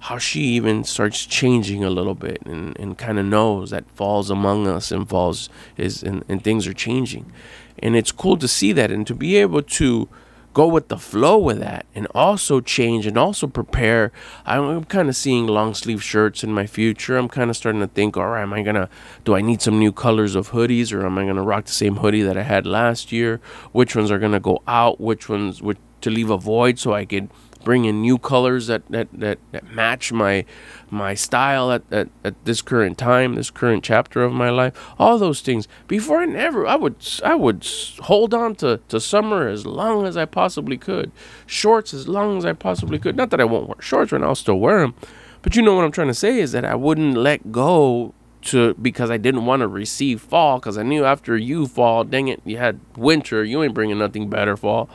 how 0.00 0.18
she 0.18 0.40
even 0.40 0.84
starts 0.84 1.24
changing 1.24 1.82
a 1.82 1.90
little 1.90 2.14
bit 2.14 2.42
and, 2.44 2.78
and 2.78 2.98
kind 2.98 3.18
of 3.18 3.24
knows 3.24 3.70
that 3.70 3.88
falls 3.90 4.30
among 4.30 4.66
us 4.66 4.92
and 4.92 5.08
falls 5.08 5.48
is 5.76 6.02
and, 6.02 6.24
and 6.28 6.44
things 6.44 6.66
are 6.66 6.74
changing. 6.74 7.30
And 7.78 7.96
it's 7.96 8.12
cool 8.12 8.36
to 8.36 8.48
see 8.48 8.72
that 8.72 8.90
and 8.90 9.06
to 9.06 9.14
be 9.14 9.36
able 9.36 9.62
to 9.62 10.08
go 10.54 10.68
with 10.68 10.88
the 10.88 10.96
flow 10.96 11.36
with 11.36 11.58
that 11.58 11.84
and 11.94 12.06
also 12.14 12.60
change 12.60 13.06
and 13.06 13.18
also 13.18 13.46
prepare. 13.46 14.12
I'm 14.46 14.84
kind 14.84 15.08
of 15.08 15.16
seeing 15.16 15.46
long 15.46 15.74
sleeve 15.74 16.02
shirts 16.02 16.44
in 16.44 16.52
my 16.52 16.66
future. 16.66 17.16
I'm 17.16 17.28
kind 17.28 17.50
of 17.50 17.56
starting 17.56 17.80
to 17.80 17.88
think, 17.88 18.16
all 18.16 18.28
right, 18.28 18.42
am 18.42 18.52
I 18.52 18.62
going 18.62 18.76
to, 18.76 18.88
do 19.24 19.34
I 19.34 19.40
need 19.40 19.60
some 19.60 19.78
new 19.78 19.92
colors 19.92 20.34
of 20.34 20.52
hoodies 20.52 20.92
or 20.92 21.04
am 21.04 21.18
I 21.18 21.24
going 21.24 21.36
to 21.36 21.42
rock 21.42 21.64
the 21.66 21.72
same 21.72 21.96
hoodie 21.96 22.22
that 22.22 22.38
I 22.38 22.44
had 22.44 22.66
last 22.66 23.12
year? 23.12 23.40
Which 23.72 23.96
ones 23.96 24.10
are 24.10 24.18
going 24.18 24.32
to 24.32 24.40
go 24.40 24.62
out? 24.66 25.00
Which 25.00 25.28
ones, 25.28 25.60
which, 25.60 25.78
to 26.02 26.10
leave 26.10 26.30
a 26.30 26.36
void 26.36 26.78
so 26.78 26.92
I 26.92 27.06
could 27.06 27.30
bring 27.64 27.84
in 27.86 28.00
new 28.02 28.18
colors 28.18 28.66
that, 28.68 28.86
that, 28.90 29.08
that, 29.12 29.38
that 29.52 29.70
match 29.72 30.12
my 30.12 30.44
my 30.90 31.14
style 31.14 31.72
at, 31.72 31.82
at, 31.90 32.08
at 32.22 32.44
this 32.44 32.62
current 32.62 32.96
time, 32.96 33.34
this 33.34 33.50
current 33.50 33.82
chapter 33.82 34.22
of 34.22 34.32
my 34.32 34.50
life, 34.50 34.72
all 34.98 35.18
those 35.18 35.40
things. 35.40 35.66
Before 35.88 36.20
I 36.20 36.26
never 36.26 36.66
I 36.66 36.76
would 36.76 36.96
I 37.24 37.34
would 37.34 37.66
hold 38.00 38.32
on 38.34 38.54
to, 38.56 38.80
to 38.88 39.00
summer 39.00 39.48
as 39.48 39.66
long 39.66 40.06
as 40.06 40.16
I 40.16 40.26
possibly 40.26 40.76
could. 40.76 41.10
Shorts 41.46 41.92
as 41.92 42.06
long 42.06 42.38
as 42.38 42.44
I 42.44 42.52
possibly 42.52 42.98
could. 42.98 43.16
Not 43.16 43.30
that 43.30 43.40
I 43.40 43.44
won't 43.44 43.68
wear 43.68 43.80
shorts 43.80 44.12
now, 44.12 44.22
I'll 44.22 44.34
still 44.34 44.58
wear 44.60 44.80
them. 44.80 44.94
But 45.42 45.56
you 45.56 45.62
know 45.62 45.74
what 45.74 45.84
I'm 45.84 45.92
trying 45.92 46.08
to 46.08 46.14
say 46.14 46.38
is 46.38 46.52
that 46.52 46.64
I 46.64 46.74
wouldn't 46.74 47.16
let 47.16 47.50
go 47.50 48.14
to 48.44 48.74
because 48.74 49.10
I 49.10 49.16
didn't 49.16 49.46
want 49.46 49.60
to 49.60 49.68
receive 49.68 50.20
fall 50.20 50.58
because 50.58 50.78
I 50.78 50.82
knew 50.82 51.04
after 51.04 51.36
you 51.36 51.66
fall, 51.66 52.04
dang 52.04 52.28
it, 52.28 52.40
you 52.44 52.58
had 52.58 52.80
winter, 52.96 53.44
you 53.44 53.62
ain't 53.62 53.74
bringing 53.74 53.98
nothing 53.98 54.28
better 54.28 54.56
fall. 54.56 54.88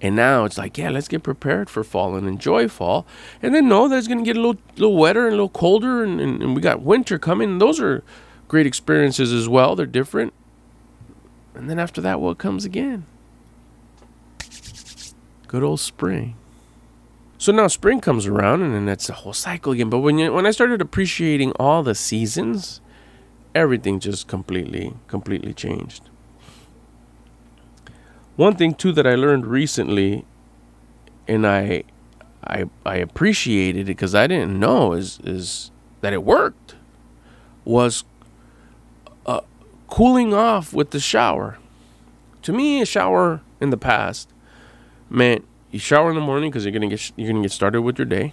And 0.00 0.14
now 0.14 0.44
it's 0.44 0.58
like, 0.58 0.76
yeah, 0.76 0.90
let's 0.90 1.08
get 1.08 1.22
prepared 1.22 1.70
for 1.70 1.82
fall 1.82 2.16
and 2.16 2.28
enjoy 2.28 2.68
fall. 2.68 3.06
And 3.42 3.54
then 3.54 3.68
no, 3.68 3.88
that's 3.88 4.06
going 4.06 4.18
to 4.18 4.24
get 4.24 4.36
a 4.36 4.40
little, 4.40 4.60
little 4.76 4.96
wetter 4.96 5.24
and 5.24 5.32
a 5.32 5.36
little 5.36 5.48
colder, 5.48 6.04
and, 6.04 6.20
and, 6.20 6.42
and 6.42 6.54
we 6.54 6.60
got 6.60 6.82
winter 6.82 7.18
coming. 7.18 7.58
those 7.58 7.80
are 7.80 8.04
great 8.48 8.66
experiences 8.66 9.32
as 9.32 9.48
well. 9.48 9.74
They're 9.74 9.86
different. 9.86 10.34
And 11.54 11.70
then 11.70 11.78
after 11.78 12.02
that, 12.02 12.20
what 12.20 12.36
comes 12.36 12.66
again? 12.66 13.06
Good 15.48 15.62
old 15.62 15.80
spring. 15.80 16.36
So 17.38 17.52
now 17.52 17.66
spring 17.68 18.00
comes 18.00 18.26
around, 18.26 18.62
and 18.62 18.74
then 18.74 18.86
that's 18.86 19.06
the 19.06 19.12
whole 19.14 19.32
cycle 19.32 19.72
again. 19.72 19.88
But 19.88 20.00
when 20.00 20.18
you, 20.18 20.32
when 20.32 20.46
I 20.46 20.50
started 20.50 20.82
appreciating 20.82 21.52
all 21.52 21.82
the 21.82 21.94
seasons, 21.94 22.80
everything 23.54 24.00
just 24.00 24.26
completely 24.26 24.94
completely 25.06 25.54
changed. 25.54 26.10
One 28.36 28.54
thing 28.54 28.74
too 28.74 28.92
that 28.92 29.06
I 29.06 29.14
learned 29.14 29.46
recently, 29.46 30.24
and 31.26 31.46
I, 31.46 31.84
I, 32.44 32.66
I 32.84 32.96
appreciated 32.96 33.82
it 33.82 33.84
because 33.86 34.14
I 34.14 34.26
didn't 34.26 34.58
know 34.58 34.92
is 34.92 35.18
is 35.24 35.70
that 36.02 36.12
it 36.12 36.22
worked, 36.22 36.76
was 37.64 38.04
uh, 39.24 39.40
cooling 39.88 40.32
off 40.32 40.72
with 40.72 40.90
the 40.90 41.00
shower. 41.00 41.58
To 42.42 42.52
me, 42.52 42.80
a 42.80 42.86
shower 42.86 43.40
in 43.60 43.70
the 43.70 43.76
past 43.76 44.28
meant 45.10 45.44
you 45.70 45.78
shower 45.78 46.10
in 46.10 46.14
the 46.14 46.20
morning 46.20 46.50
because 46.50 46.64
you're 46.64 46.72
gonna 46.72 46.88
get 46.88 47.12
you're 47.16 47.28
gonna 47.28 47.42
get 47.42 47.52
started 47.52 47.82
with 47.82 47.98
your 47.98 48.06
day, 48.06 48.32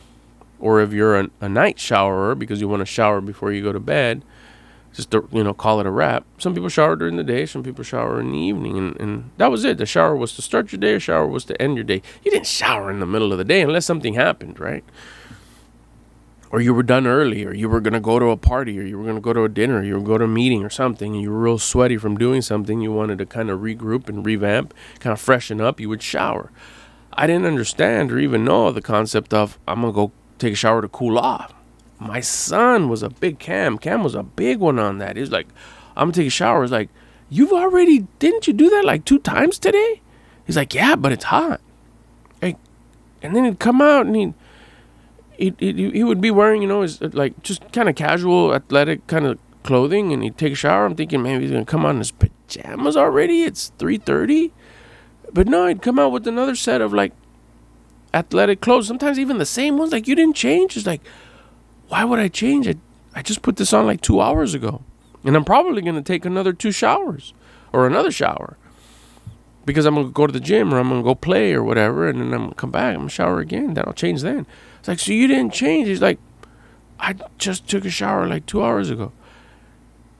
or 0.59 0.81
if 0.81 0.91
you're 0.93 1.19
a, 1.19 1.29
a 1.41 1.49
night 1.49 1.77
showerer 1.77 2.35
because 2.35 2.61
you 2.61 2.67
want 2.67 2.81
to 2.81 2.85
shower 2.85 3.21
before 3.21 3.51
you 3.51 3.63
go 3.63 3.71
to 3.71 3.79
bed, 3.79 4.23
just 4.93 5.13
you 5.13 5.43
know 5.43 5.53
call 5.53 5.79
it 5.79 5.85
a 5.85 5.91
wrap. 5.91 6.25
Some 6.37 6.53
people 6.53 6.69
shower 6.69 6.95
during 6.95 7.17
the 7.17 7.23
day, 7.23 7.45
some 7.45 7.63
people 7.63 7.83
shower 7.83 8.19
in 8.19 8.31
the 8.31 8.37
evening, 8.37 8.77
and, 8.77 8.99
and 8.99 9.31
that 9.37 9.51
was 9.51 9.65
it. 9.65 9.77
The 9.77 9.85
shower 9.85 10.15
was 10.15 10.35
to 10.35 10.41
start 10.41 10.71
your 10.71 10.79
day, 10.79 10.95
a 10.95 10.99
shower 10.99 11.27
was 11.27 11.45
to 11.45 11.61
end 11.61 11.75
your 11.75 11.83
day. 11.83 12.01
You 12.23 12.31
didn't 12.31 12.47
shower 12.47 12.91
in 12.91 12.99
the 12.99 13.05
middle 13.05 13.31
of 13.31 13.37
the 13.37 13.43
day 13.43 13.61
unless 13.61 13.85
something 13.85 14.13
happened, 14.13 14.59
right? 14.59 14.83
Or 16.51 16.61
you 16.61 16.75
were 16.75 16.83
done 16.83 17.07
early, 17.07 17.43
or 17.43 17.53
you 17.53 17.67
were 17.67 17.81
gonna 17.81 17.99
go 17.99 18.19
to 18.19 18.27
a 18.27 18.37
party, 18.37 18.79
or 18.79 18.83
you 18.83 18.99
were 18.99 19.05
gonna 19.05 19.19
go 19.19 19.33
to 19.33 19.43
a 19.43 19.49
dinner, 19.49 19.79
or 19.79 19.83
you 19.83 19.95
were 19.95 20.01
go 20.01 20.19
to 20.19 20.25
a 20.25 20.27
meeting 20.27 20.63
or 20.63 20.69
something, 20.69 21.13
and 21.13 21.21
you 21.21 21.31
were 21.31 21.39
real 21.39 21.57
sweaty 21.57 21.97
from 21.97 22.15
doing 22.15 22.43
something. 22.43 22.79
You 22.79 22.91
wanted 22.91 23.17
to 23.17 23.25
kind 23.25 23.49
of 23.49 23.61
regroup 23.61 24.07
and 24.07 24.23
revamp, 24.23 24.73
kind 24.99 25.13
of 25.13 25.19
freshen 25.19 25.59
up. 25.59 25.79
You 25.79 25.89
would 25.89 26.03
shower. 26.03 26.51
I 27.13 27.25
didn't 27.25 27.45
understand 27.45 28.11
or 28.11 28.19
even 28.19 28.45
know 28.45 28.71
the 28.71 28.81
concept 28.81 29.33
of 29.33 29.57
I'm 29.67 29.81
gonna 29.81 29.93
go 29.93 30.11
take 30.37 30.53
a 30.53 30.55
shower 30.55 30.83
to 30.83 30.87
cool 30.87 31.17
off. 31.17 31.53
My 31.99 32.19
son 32.19 32.89
was 32.89 33.03
a 33.03 33.09
big 33.09 33.39
Cam. 33.39 33.77
Cam 33.77 34.03
was 34.03 34.15
a 34.15 34.23
big 34.23 34.59
one 34.59 34.79
on 34.79 34.97
that. 34.97 35.15
He's 35.15 35.31
like, 35.31 35.47
I'm 35.95 36.07
gonna 36.07 36.13
take 36.13 36.27
a 36.27 36.31
shower. 36.31 36.63
It's 36.63 36.71
like, 36.71 36.89
you've 37.29 37.53
already 37.53 38.07
didn't 38.19 38.47
you 38.47 38.53
do 38.53 38.69
that 38.69 38.85
like 38.85 39.05
two 39.05 39.19
times 39.19 39.57
today? 39.59 40.01
He's 40.45 40.57
like, 40.57 40.73
yeah, 40.73 40.95
but 40.95 41.11
it's 41.11 41.25
hot. 41.25 41.61
Like, 42.41 42.57
and 43.21 43.35
then 43.35 43.45
he'd 43.45 43.59
come 43.59 43.81
out 43.81 44.05
and 44.05 44.15
he'd 44.15 44.33
he, 45.37 45.53
he, 45.59 45.91
he 45.91 46.03
would 46.03 46.21
be 46.21 46.31
wearing, 46.31 46.61
you 46.61 46.67
know, 46.67 46.81
his 46.81 47.01
like 47.01 47.41
just 47.43 47.71
kind 47.71 47.89
of 47.89 47.95
casual, 47.95 48.53
athletic 48.53 49.07
kind 49.07 49.25
of 49.25 49.39
clothing, 49.63 50.11
and 50.11 50.23
he'd 50.23 50.37
take 50.37 50.53
a 50.53 50.55
shower. 50.55 50.85
I'm 50.85 50.95
thinking, 50.95 51.23
man, 51.23 51.41
he's 51.41 51.51
gonna 51.51 51.65
come 51.65 51.85
out 51.85 51.91
in 51.91 51.99
his 51.99 52.11
pajamas 52.11 52.97
already. 52.97 53.43
It's 53.43 53.71
three 53.77 53.97
thirty. 53.97 54.53
But 55.31 55.47
no, 55.47 55.65
he'd 55.67 55.81
come 55.81 55.97
out 55.97 56.11
with 56.11 56.27
another 56.27 56.55
set 56.55 56.81
of 56.81 56.93
like 56.93 57.13
athletic 58.13 58.61
clothes. 58.61 58.87
Sometimes 58.87 59.17
even 59.17 59.37
the 59.37 59.45
same 59.45 59.77
ones. 59.77 59.91
Like 59.91 60.07
you 60.07 60.15
didn't 60.15 60.35
change. 60.35 60.77
It's 60.77 60.85
like, 60.85 61.01
why 61.93 62.03
would 62.03 62.17
I 62.17 62.27
change 62.27 62.65
it? 62.65 62.79
I 63.13 63.21
just 63.21 63.43
put 63.43 63.57
this 63.57 63.71
on 63.71 63.85
like 63.85 64.01
two 64.01 64.19
hours 64.19 64.55
ago, 64.55 64.81
and 65.23 65.35
I'm 65.35 65.45
probably 65.45 65.79
gonna 65.83 66.01
take 66.01 66.25
another 66.25 66.51
two 66.51 66.71
showers 66.71 67.35
or 67.71 67.85
another 67.85 68.09
shower 68.09 68.57
because 69.63 69.85
I'm 69.85 69.93
gonna 69.93 70.09
go 70.09 70.25
to 70.25 70.33
the 70.33 70.39
gym 70.39 70.73
or 70.73 70.79
I'm 70.79 70.89
gonna 70.89 71.03
go 71.03 71.13
play 71.13 71.53
or 71.53 71.63
whatever, 71.63 72.09
and 72.09 72.19
then 72.19 72.33
I'm 72.33 72.45
gonna 72.45 72.55
come 72.55 72.71
back. 72.71 72.95
I'm 72.95 73.01
gonna 73.01 73.09
shower 73.09 73.39
again. 73.41 73.75
Then 73.75 73.83
I'll 73.85 73.93
change. 73.93 74.23
Then 74.23 74.47
it's 74.79 74.87
like, 74.87 74.97
so 74.97 75.11
you 75.11 75.27
didn't 75.27 75.53
change. 75.53 75.87
He's 75.87 76.01
like, 76.01 76.17
I 76.99 77.13
just 77.37 77.67
took 77.67 77.85
a 77.85 77.91
shower 77.91 78.27
like 78.27 78.47
two 78.47 78.63
hours 78.63 78.89
ago. 78.89 79.11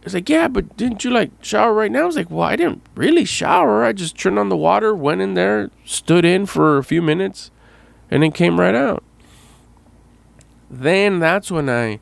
It's 0.03 0.13
like, 0.13 0.29
yeah, 0.29 0.47
but 0.47 0.77
didn't 0.77 1.03
you 1.03 1.09
like 1.09 1.31
shower 1.41 1.73
right 1.73 1.91
now? 1.91 2.03
I 2.03 2.05
was 2.05 2.15
like, 2.15 2.29
well, 2.29 2.47
I 2.47 2.55
didn't 2.55 2.83
really 2.93 3.25
shower. 3.25 3.83
I 3.83 3.93
just 3.93 4.15
turned 4.15 4.38
on 4.38 4.49
the 4.49 4.57
water, 4.57 4.93
went 4.93 5.21
in 5.21 5.33
there, 5.33 5.71
stood 5.86 6.23
in 6.23 6.45
for 6.45 6.77
a 6.77 6.83
few 6.83 7.01
minutes, 7.01 7.49
and 8.12 8.21
then 8.21 8.31
came 8.31 8.59
right 8.59 8.75
out. 8.75 9.03
Then 10.79 11.19
that's 11.19 11.51
when 11.51 11.69
I, 11.69 11.99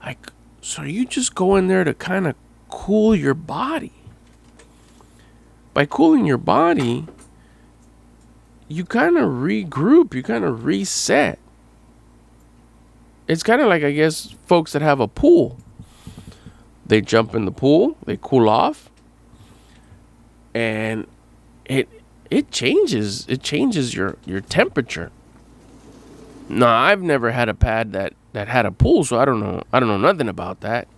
I, 0.00 0.16
so 0.60 0.82
you 0.82 1.04
just 1.04 1.34
go 1.34 1.56
in 1.56 1.66
there 1.66 1.84
to 1.84 1.92
kind 1.92 2.26
of 2.26 2.34
cool 2.68 3.14
your 3.14 3.34
body. 3.34 3.92
By 5.74 5.84
cooling 5.84 6.24
your 6.24 6.38
body, 6.38 7.06
you 8.68 8.84
kind 8.84 9.18
of 9.18 9.24
regroup, 9.24 10.14
you 10.14 10.22
kind 10.22 10.44
of 10.44 10.64
reset. 10.64 11.38
It's 13.28 13.42
kind 13.42 13.60
of 13.60 13.68
like, 13.68 13.82
I 13.82 13.92
guess, 13.92 14.34
folks 14.46 14.72
that 14.72 14.80
have 14.80 15.00
a 15.00 15.08
pool 15.08 15.58
they 16.86 17.00
jump 17.00 17.34
in 17.34 17.44
the 17.44 17.52
pool, 17.52 17.96
they 18.04 18.18
cool 18.20 18.48
off, 18.48 18.90
and 20.54 21.06
it 21.64 21.88
it 22.30 22.50
changes 22.50 23.26
it 23.28 23.42
changes 23.42 23.94
your 23.94 24.16
your 24.24 24.40
temperature. 24.40 25.10
No, 26.48 26.66
I've 26.66 27.02
never 27.02 27.32
had 27.32 27.48
a 27.48 27.54
pad 27.54 27.92
that 27.92 28.14
that 28.32 28.48
had 28.48 28.66
a 28.66 28.70
pool, 28.70 29.04
so 29.04 29.18
I 29.18 29.24
don't 29.24 29.40
know 29.40 29.62
I 29.72 29.80
don't 29.80 29.88
know 29.88 29.98
nothing 29.98 30.28
about 30.28 30.60
that. 30.60 30.88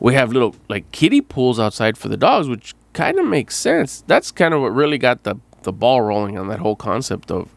We 0.00 0.14
have 0.14 0.32
little 0.32 0.54
like 0.68 0.90
kiddie 0.92 1.20
pools 1.20 1.58
outside 1.58 1.98
for 1.98 2.08
the 2.08 2.16
dogs, 2.16 2.48
which 2.48 2.74
kind 2.92 3.18
of 3.18 3.26
makes 3.26 3.56
sense. 3.56 4.04
That's 4.06 4.30
kind 4.30 4.54
of 4.54 4.60
what 4.60 4.74
really 4.74 4.98
got 4.98 5.24
the 5.24 5.36
the 5.62 5.72
ball 5.72 6.02
rolling 6.02 6.38
on 6.38 6.48
that 6.48 6.60
whole 6.60 6.76
concept 6.76 7.30
of 7.30 7.54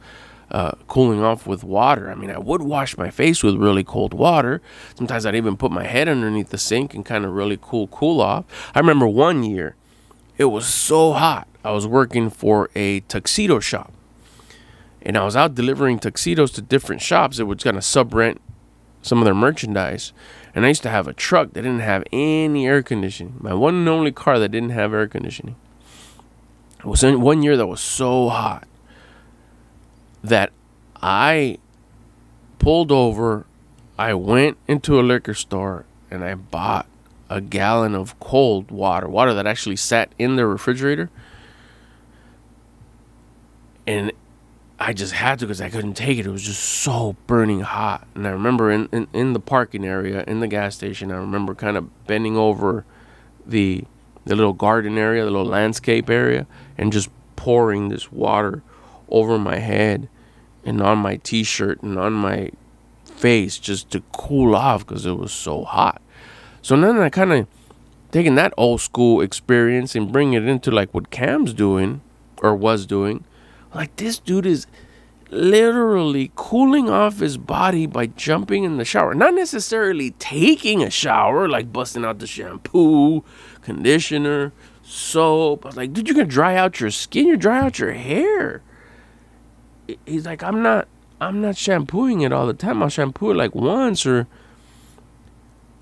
uh, 0.50 0.72
cooling 0.88 1.24
off 1.24 1.48
with 1.48 1.64
water. 1.64 2.12
I 2.12 2.16
mean, 2.16 2.30
I 2.30 2.38
would 2.38 2.62
wash 2.62 2.98
my 2.98 3.10
face 3.10 3.42
with 3.42 3.56
really 3.56 3.84
cold 3.84 4.14
water. 4.14 4.62
Sometimes 4.96 5.26
I'd 5.26 5.36
even 5.36 5.56
put 5.56 5.72
my 5.72 5.86
head 5.86 6.10
underneath 6.10 6.50
the 6.50 6.58
sink 6.58 6.94
and 6.94 7.06
kind 7.06 7.24
of 7.26 7.32
really 7.32 7.58
cool, 7.62 7.88
cool 7.88 8.20
off. 8.20 8.46
I 8.76 8.80
remember 8.80 9.08
one 9.08 9.44
year, 9.44 9.76
it 10.38 10.46
was 10.46 10.66
so 10.66 11.14
hot. 11.14 11.48
I 11.64 11.72
was 11.72 11.88
working 11.88 12.30
for 12.30 12.70
a 12.76 13.02
tuxedo 13.02 13.60
shop. 13.60 13.94
And 15.02 15.18
I 15.18 15.24
was 15.24 15.36
out 15.36 15.56
delivering 15.56 16.00
tuxedos 16.00 16.52
to 16.52 16.62
different 16.62 17.02
shops 17.02 17.38
that 17.38 17.46
was 17.46 17.64
kind 17.64 17.78
of 17.78 17.84
sub 17.84 18.14
rent 18.14 18.40
some 19.02 19.18
of 19.18 19.26
their 19.26 19.34
merchandise. 19.34 20.14
And 20.54 20.66
I 20.66 20.70
used 20.70 20.84
to 20.84 20.90
have 20.90 21.08
a 21.08 21.14
truck 21.14 21.54
that 21.54 21.64
didn't 21.64 21.80
have 21.80 22.04
any 22.12 22.68
air 22.68 22.84
conditioning. 22.84 23.36
My 23.40 23.54
one 23.54 23.76
and 23.76 23.90
only 23.90 24.12
car 24.12 24.40
that 24.40 24.50
didn't 24.50 24.70
have 24.70 24.94
air 24.94 25.08
conditioning. 25.08 25.56
It 26.80 26.86
was 26.86 27.04
in 27.04 27.22
one 27.22 27.44
year 27.44 27.58
that 27.58 27.68
was 27.68 27.82
so 27.82 28.30
hot 28.30 28.68
that 30.24 30.52
I 31.02 31.58
pulled 32.60 32.92
over, 32.92 33.46
I 33.98 34.14
went 34.14 34.58
into 34.68 35.00
a 35.00 35.02
liquor 35.02 35.34
store 35.34 35.86
and 36.10 36.24
I 36.24 36.36
bought 36.36 36.88
a 37.30 37.40
gallon 37.42 37.96
of 37.96 38.20
cold 38.20 38.72
water, 38.72 39.08
water 39.08 39.34
that 39.34 39.48
actually 39.48 39.78
sat 39.78 40.12
in 40.20 40.36
the 40.36 40.46
refrigerator. 40.46 41.10
And 43.88 44.12
I 44.82 44.94
just 44.94 45.14
had 45.14 45.38
to 45.40 45.46
because 45.46 45.62
I 45.62 45.70
couldn't 45.70 45.94
take 45.94 46.18
it. 46.18 46.26
It 46.26 46.32
was 46.32 46.42
just 46.42 46.64
so 46.64 47.16
burning 47.28 47.60
hot. 47.60 48.08
And 48.16 48.26
I 48.28 48.32
remember 48.32 48.72
in, 48.72 48.90
in, 48.92 49.08
in 49.14 49.34
the 49.34 49.40
parking 49.40 49.86
area, 49.86 50.24
in 50.26 50.40
the 50.40 50.48
gas 50.48 50.76
station, 50.76 51.12
I 51.12 51.18
remember 51.18 51.54
kind 51.54 51.78
of 51.78 52.08
bending 52.08 52.36
over 52.36 52.84
the 53.46 53.84
the 54.26 54.36
little 54.36 54.54
garden 54.54 54.98
area, 54.98 55.24
the 55.24 55.32
little 55.32 55.46
landscape 55.46 56.10
area, 56.10 56.46
and 56.78 56.92
just 56.92 57.10
pouring 57.36 57.90
this 57.90 58.12
water 58.12 58.62
over 59.10 59.38
my 59.38 59.58
head 59.58 60.10
and 60.64 60.82
on 60.82 60.98
my 60.98 61.18
t-shirt 61.18 61.82
and 61.82 61.98
on 61.98 62.14
my 62.14 62.52
face 63.04 63.58
just 63.58 63.90
to 63.92 64.04
cool 64.12 64.56
off 64.56 64.86
because 64.86 65.06
it 65.06 65.18
was 65.18 65.32
so 65.32 65.64
hot. 65.64 66.02
So 66.62 66.80
then 66.80 67.00
I 67.00 67.10
kind 67.10 67.34
of 67.34 67.48
taking 68.12 68.36
that 68.36 68.54
old 68.58 68.82
school 68.82 69.22
experience 69.22 69.96
and 69.96 70.12
bring 70.12 70.34
it 70.34 70.48
into 70.48 70.72
like 70.72 70.94
what 70.94 71.12
Cam's 71.12 71.54
doing 71.54 72.02
or 72.42 72.56
was 72.56 72.86
doing. 72.86 73.26
Like 73.74 73.96
this 73.96 74.20
dude 74.20 74.46
is 74.46 74.68
literally 75.30 76.32
cooling 76.36 76.90
off 76.90 77.20
his 77.20 77.38
body 77.38 77.86
by 77.86 78.08
jumping 78.08 78.64
in 78.64 78.78
the 78.78 78.86
shower. 78.86 79.14
Not 79.14 79.34
necessarily 79.34 80.12
taking 80.12 80.84
a 80.84 80.90
shower, 80.90 81.48
like 81.48 81.72
busting 81.72 82.04
out 82.04 82.20
the 82.20 82.28
shampoo, 82.28 83.24
conditioner, 83.62 84.52
soap. 84.84 85.66
I 85.66 85.70
was 85.70 85.78
like, 85.78 85.94
dude, 85.94 86.08
you're 86.08 86.16
gonna 86.16 86.28
dry 86.28 86.56
out 86.56 86.80
your 86.80 86.92
skin, 86.92 87.28
you 87.28 87.38
dry 87.38 87.60
out 87.60 87.80
your 87.80 87.94
hair 87.94 88.62
he's 90.06 90.26
like, 90.26 90.44
I'm 90.44 90.62
not, 90.62 90.88
I'm 91.20 91.42
not 91.42 91.58
shampooing 91.58 92.22
it 92.22 92.32
all 92.32 92.48
the 92.48 92.54
time. 92.54 92.82
I'll 92.82 92.90
shampoo 92.90 93.32
it 93.32 93.36
like 93.36 93.56
once 93.56 94.06
or 94.06 94.28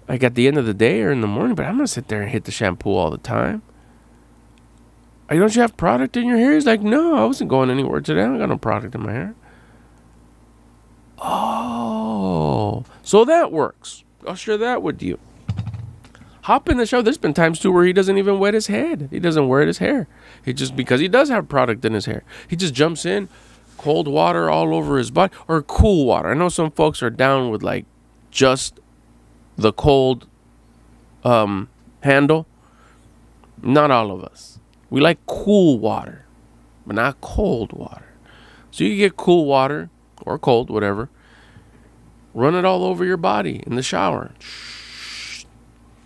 like 0.07 0.23
at 0.23 0.35
the 0.35 0.47
end 0.47 0.57
of 0.57 0.65
the 0.65 0.73
day 0.73 1.01
or 1.01 1.11
in 1.11 1.21
the 1.21 1.27
morning, 1.27 1.55
but 1.55 1.65
I'm 1.65 1.75
gonna 1.75 1.87
sit 1.87 2.07
there 2.07 2.21
and 2.21 2.31
hit 2.31 2.45
the 2.45 2.51
shampoo 2.51 2.91
all 2.91 3.11
the 3.11 3.17
time. 3.17 3.61
Don't 5.37 5.55
you 5.55 5.61
have 5.61 5.77
product 5.77 6.17
in 6.17 6.25
your 6.25 6.37
hair? 6.37 6.53
He's 6.53 6.65
like, 6.65 6.81
no, 6.81 7.15
I 7.15 7.25
wasn't 7.25 7.49
going 7.49 7.69
anywhere 7.69 8.01
today. 8.01 8.21
I 8.21 8.25
don't 8.25 8.39
got 8.39 8.49
no 8.49 8.57
product 8.57 8.95
in 8.95 9.03
my 9.03 9.11
hair. 9.11 9.35
Oh, 11.19 12.83
so 13.03 13.25
that 13.25 13.51
works. 13.51 14.03
I'll 14.27 14.35
share 14.35 14.57
that 14.57 14.81
with 14.81 15.01
you. 15.01 15.19
Hop 16.43 16.67
in 16.69 16.77
the 16.77 16.85
show. 16.85 17.01
There's 17.01 17.17
been 17.17 17.33
times 17.33 17.59
too 17.59 17.71
where 17.71 17.85
he 17.85 17.93
doesn't 17.93 18.17
even 18.17 18.39
wet 18.39 18.53
his 18.53 18.67
head. 18.67 19.09
He 19.11 19.19
doesn't 19.19 19.47
wear 19.47 19.65
his 19.67 19.77
hair. 19.77 20.07
He 20.43 20.53
just 20.53 20.75
because 20.75 20.99
he 20.99 21.07
does 21.07 21.29
have 21.29 21.47
product 21.47 21.85
in 21.85 21.93
his 21.93 22.05
hair. 22.05 22.23
He 22.47 22.55
just 22.55 22.73
jumps 22.73 23.05
in, 23.05 23.29
cold 23.77 24.07
water 24.07 24.49
all 24.49 24.73
over 24.73 24.97
his 24.97 25.11
body 25.11 25.33
or 25.47 25.61
cool 25.61 26.05
water. 26.05 26.29
I 26.29 26.33
know 26.33 26.49
some 26.49 26.71
folks 26.71 27.03
are 27.03 27.09
down 27.09 27.51
with 27.51 27.61
like 27.61 27.85
just 28.31 28.79
the 29.57 29.73
cold 29.73 30.27
um, 31.23 31.69
handle. 32.01 32.47
Not 33.61 33.91
all 33.91 34.11
of 34.11 34.23
us. 34.23 34.58
We 34.89 35.01
like 35.01 35.23
cool 35.25 35.79
water, 35.79 36.25
but 36.85 36.95
not 36.95 37.21
cold 37.21 37.73
water. 37.73 38.05
So 38.71 38.83
you 38.83 38.97
get 38.97 39.17
cool 39.17 39.45
water 39.45 39.89
or 40.21 40.37
cold, 40.39 40.69
whatever. 40.69 41.09
Run 42.33 42.55
it 42.55 42.65
all 42.65 42.83
over 42.83 43.05
your 43.05 43.17
body 43.17 43.63
in 43.65 43.75
the 43.75 43.83
shower. 43.83 44.31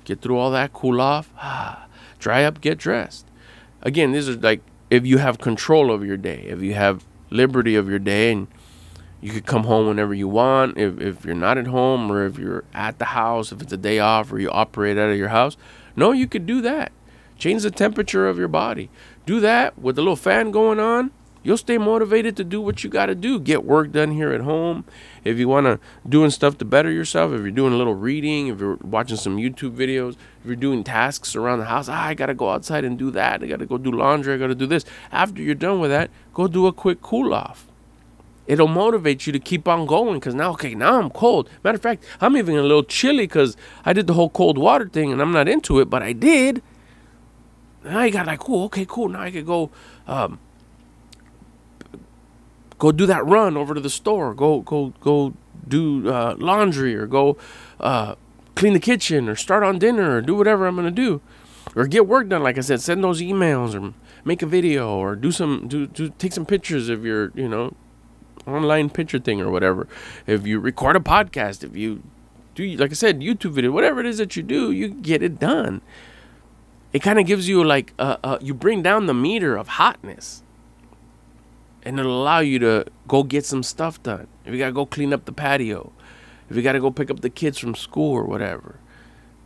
Get 0.05 0.21
through 0.21 0.37
all 0.37 0.51
that, 0.51 0.73
cool 0.73 0.99
off, 0.99 1.29
dry 2.19 2.43
up, 2.43 2.61
get 2.61 2.77
dressed. 2.77 3.25
Again, 3.81 4.11
these 4.11 4.29
are 4.29 4.35
like 4.35 4.61
if 4.89 5.05
you 5.05 5.17
have 5.17 5.39
control 5.39 5.91
of 5.91 6.05
your 6.05 6.17
day, 6.17 6.45
if 6.47 6.61
you 6.61 6.73
have 6.73 7.05
liberty 7.29 7.75
of 7.75 7.89
your 7.89 7.99
day 7.99 8.31
and 8.31 8.47
you 9.21 9.31
could 9.31 9.45
come 9.45 9.63
home 9.63 9.87
whenever 9.87 10.13
you 10.13 10.27
want 10.27 10.77
if, 10.77 10.99
if 10.99 11.25
you're 11.25 11.33
not 11.33 11.57
at 11.57 11.67
home 11.67 12.11
or 12.11 12.25
if 12.25 12.37
you're 12.37 12.63
at 12.73 12.99
the 12.99 13.05
house 13.05 13.51
if 13.51 13.61
it's 13.61 13.71
a 13.73 13.77
day 13.77 13.97
off 13.97 14.31
or 14.31 14.39
you 14.39 14.51
operate 14.51 14.97
out 14.97 15.09
of 15.09 15.17
your 15.17 15.29
house 15.29 15.55
no 15.95 16.11
you 16.11 16.27
could 16.27 16.45
do 16.45 16.61
that 16.61 16.91
change 17.43 17.63
the 17.63 17.71
temperature 17.71 18.25
of 18.25 18.37
your 18.37 18.47
body. 18.47 18.89
Do 19.25 19.41
that 19.41 19.77
with 19.77 19.97
a 19.97 20.01
little 20.01 20.15
fan 20.15 20.51
going 20.51 20.79
on. 20.79 21.11
You'll 21.45 21.57
stay 21.57 21.77
motivated 21.77 22.37
to 22.37 22.45
do 22.45 22.61
what 22.61 22.85
you 22.85 22.89
got 22.89 23.07
to 23.07 23.15
do. 23.15 23.37
Get 23.37 23.65
work 23.65 23.91
done 23.91 24.11
here 24.11 24.31
at 24.31 24.39
home. 24.39 24.85
If 25.25 25.37
you 25.37 25.49
want 25.49 25.65
to 25.65 25.77
doing 26.07 26.29
stuff 26.29 26.57
to 26.59 26.65
better 26.65 26.89
yourself 26.89 27.33
if 27.33 27.41
you're 27.41 27.51
doing 27.51 27.73
a 27.73 27.75
little 27.75 27.95
reading 27.95 28.47
if 28.47 28.61
you're 28.61 28.77
watching 28.77 29.17
some 29.17 29.37
youtube 29.37 29.75
videos 29.75 30.13
if 30.13 30.45
you're 30.45 30.55
doing 30.55 30.85
tasks 30.85 31.35
around 31.35 31.59
the 31.59 31.65
house 31.65 31.89
ah, 31.89 32.05
i 32.05 32.13
gotta 32.13 32.33
go 32.33 32.49
outside 32.49 32.85
and 32.85 32.97
do 32.97 33.11
that. 33.11 33.43
I 33.43 33.47
gotta 33.47 33.65
go 33.65 33.77
do 33.77 33.91
laundry. 33.91 34.33
I 34.33 34.37
gotta 34.37 34.55
do 34.55 34.65
this. 34.65 34.85
After 35.11 35.41
you're 35.41 35.55
done 35.55 35.81
with 35.81 35.91
that 35.91 36.09
go 36.33 36.47
do 36.47 36.65
a 36.67 36.71
quick 36.71 37.01
cool 37.01 37.33
off 37.33 37.67
it'll 38.47 38.67
motivate 38.67 39.27
you 39.27 39.33
to 39.33 39.39
keep 39.39 39.67
on 39.67 39.85
going 39.85 40.15
because 40.19 40.35
now 40.35 40.51
okay 40.51 40.75
now 40.75 40.97
i'm 40.97 41.09
cold. 41.09 41.49
Matter 41.61 41.75
of 41.75 41.81
fact 41.81 42.05
i'm 42.21 42.37
even 42.37 42.55
a 42.55 42.61
little 42.61 42.83
chilly 42.83 43.27
because 43.27 43.57
i 43.83 43.91
did 43.91 44.07
the 44.07 44.13
whole 44.13 44.29
cold 44.29 44.57
water 44.57 44.87
thing 44.87 45.11
and 45.11 45.21
i'm 45.21 45.33
not 45.33 45.49
into 45.49 45.81
it 45.81 45.89
but 45.89 46.01
i 46.01 46.13
did 46.13 46.61
now 47.83 47.99
I 47.99 48.09
got 48.09 48.27
like 48.27 48.39
cool 48.39 48.65
okay 48.65 48.85
cool 48.87 49.09
now 49.09 49.21
i 49.21 49.31
could 49.31 49.45
go 49.45 49.69
um, 50.07 50.39
go 52.77 52.91
do 52.91 53.05
that 53.05 53.25
run 53.25 53.57
over 53.57 53.73
to 53.73 53.81
the 53.81 53.89
store 53.89 54.33
go 54.33 54.61
go 54.61 54.93
go 55.01 55.33
do 55.67 56.09
uh, 56.09 56.35
laundry 56.37 56.95
or 56.95 57.07
go 57.07 57.37
uh, 57.79 58.15
clean 58.55 58.73
the 58.73 58.79
kitchen 58.79 59.29
or 59.29 59.35
start 59.35 59.63
on 59.63 59.79
dinner 59.79 60.17
or 60.17 60.21
do 60.21 60.35
whatever 60.35 60.67
i'm 60.67 60.75
gonna 60.75 60.91
do 60.91 61.21
or 61.75 61.87
get 61.87 62.07
work 62.07 62.27
done 62.29 62.43
like 62.43 62.57
i 62.57 62.61
said 62.61 62.81
send 62.81 63.03
those 63.03 63.21
emails 63.21 63.79
or 63.79 63.93
make 64.25 64.41
a 64.41 64.45
video 64.45 64.95
or 64.97 65.15
do 65.15 65.31
some 65.31 65.67
do, 65.67 65.87
do 65.87 66.09
take 66.17 66.33
some 66.33 66.45
pictures 66.45 66.89
of 66.89 67.05
your 67.05 67.31
you 67.35 67.47
know 67.47 67.73
online 68.47 68.89
picture 68.89 69.19
thing 69.19 69.41
or 69.41 69.49
whatever. 69.49 69.87
If 70.27 70.45
you 70.45 70.59
record 70.59 70.95
a 70.95 70.99
podcast, 70.99 71.63
if 71.63 71.75
you 71.75 72.03
do, 72.55 72.65
like 72.75 72.91
I 72.91 72.93
said, 72.93 73.19
YouTube 73.19 73.51
video, 73.51 73.71
whatever 73.71 73.99
it 73.99 74.05
is 74.05 74.17
that 74.17 74.35
you 74.35 74.43
do, 74.43 74.71
you 74.71 74.89
get 74.89 75.23
it 75.23 75.39
done. 75.39 75.81
It 76.93 77.01
kind 77.01 77.19
of 77.19 77.25
gives 77.25 77.49
you 77.49 77.63
like, 77.63 77.93
uh, 77.97 78.17
uh, 78.23 78.37
you 78.39 78.53
bring 78.53 78.83
down 78.83 79.07
the 79.07 79.13
meter 79.13 79.57
of 79.57 79.67
hotness. 79.67 80.43
And 81.81 81.99
it'll 81.99 82.21
allow 82.21 82.39
you 82.39 82.59
to 82.59 82.85
go 83.07 83.23
get 83.23 83.45
some 83.45 83.63
stuff 83.63 84.01
done. 84.03 84.27
If 84.45 84.53
you 84.53 84.59
gotta 84.59 84.71
go 84.71 84.85
clean 84.85 85.11
up 85.11 85.25
the 85.25 85.33
patio, 85.33 85.91
if 86.49 86.55
you 86.55 86.61
gotta 86.61 86.79
go 86.79 86.91
pick 86.91 87.09
up 87.09 87.21
the 87.21 87.29
kids 87.29 87.57
from 87.57 87.75
school 87.75 88.13
or 88.13 88.23
whatever, 88.23 88.79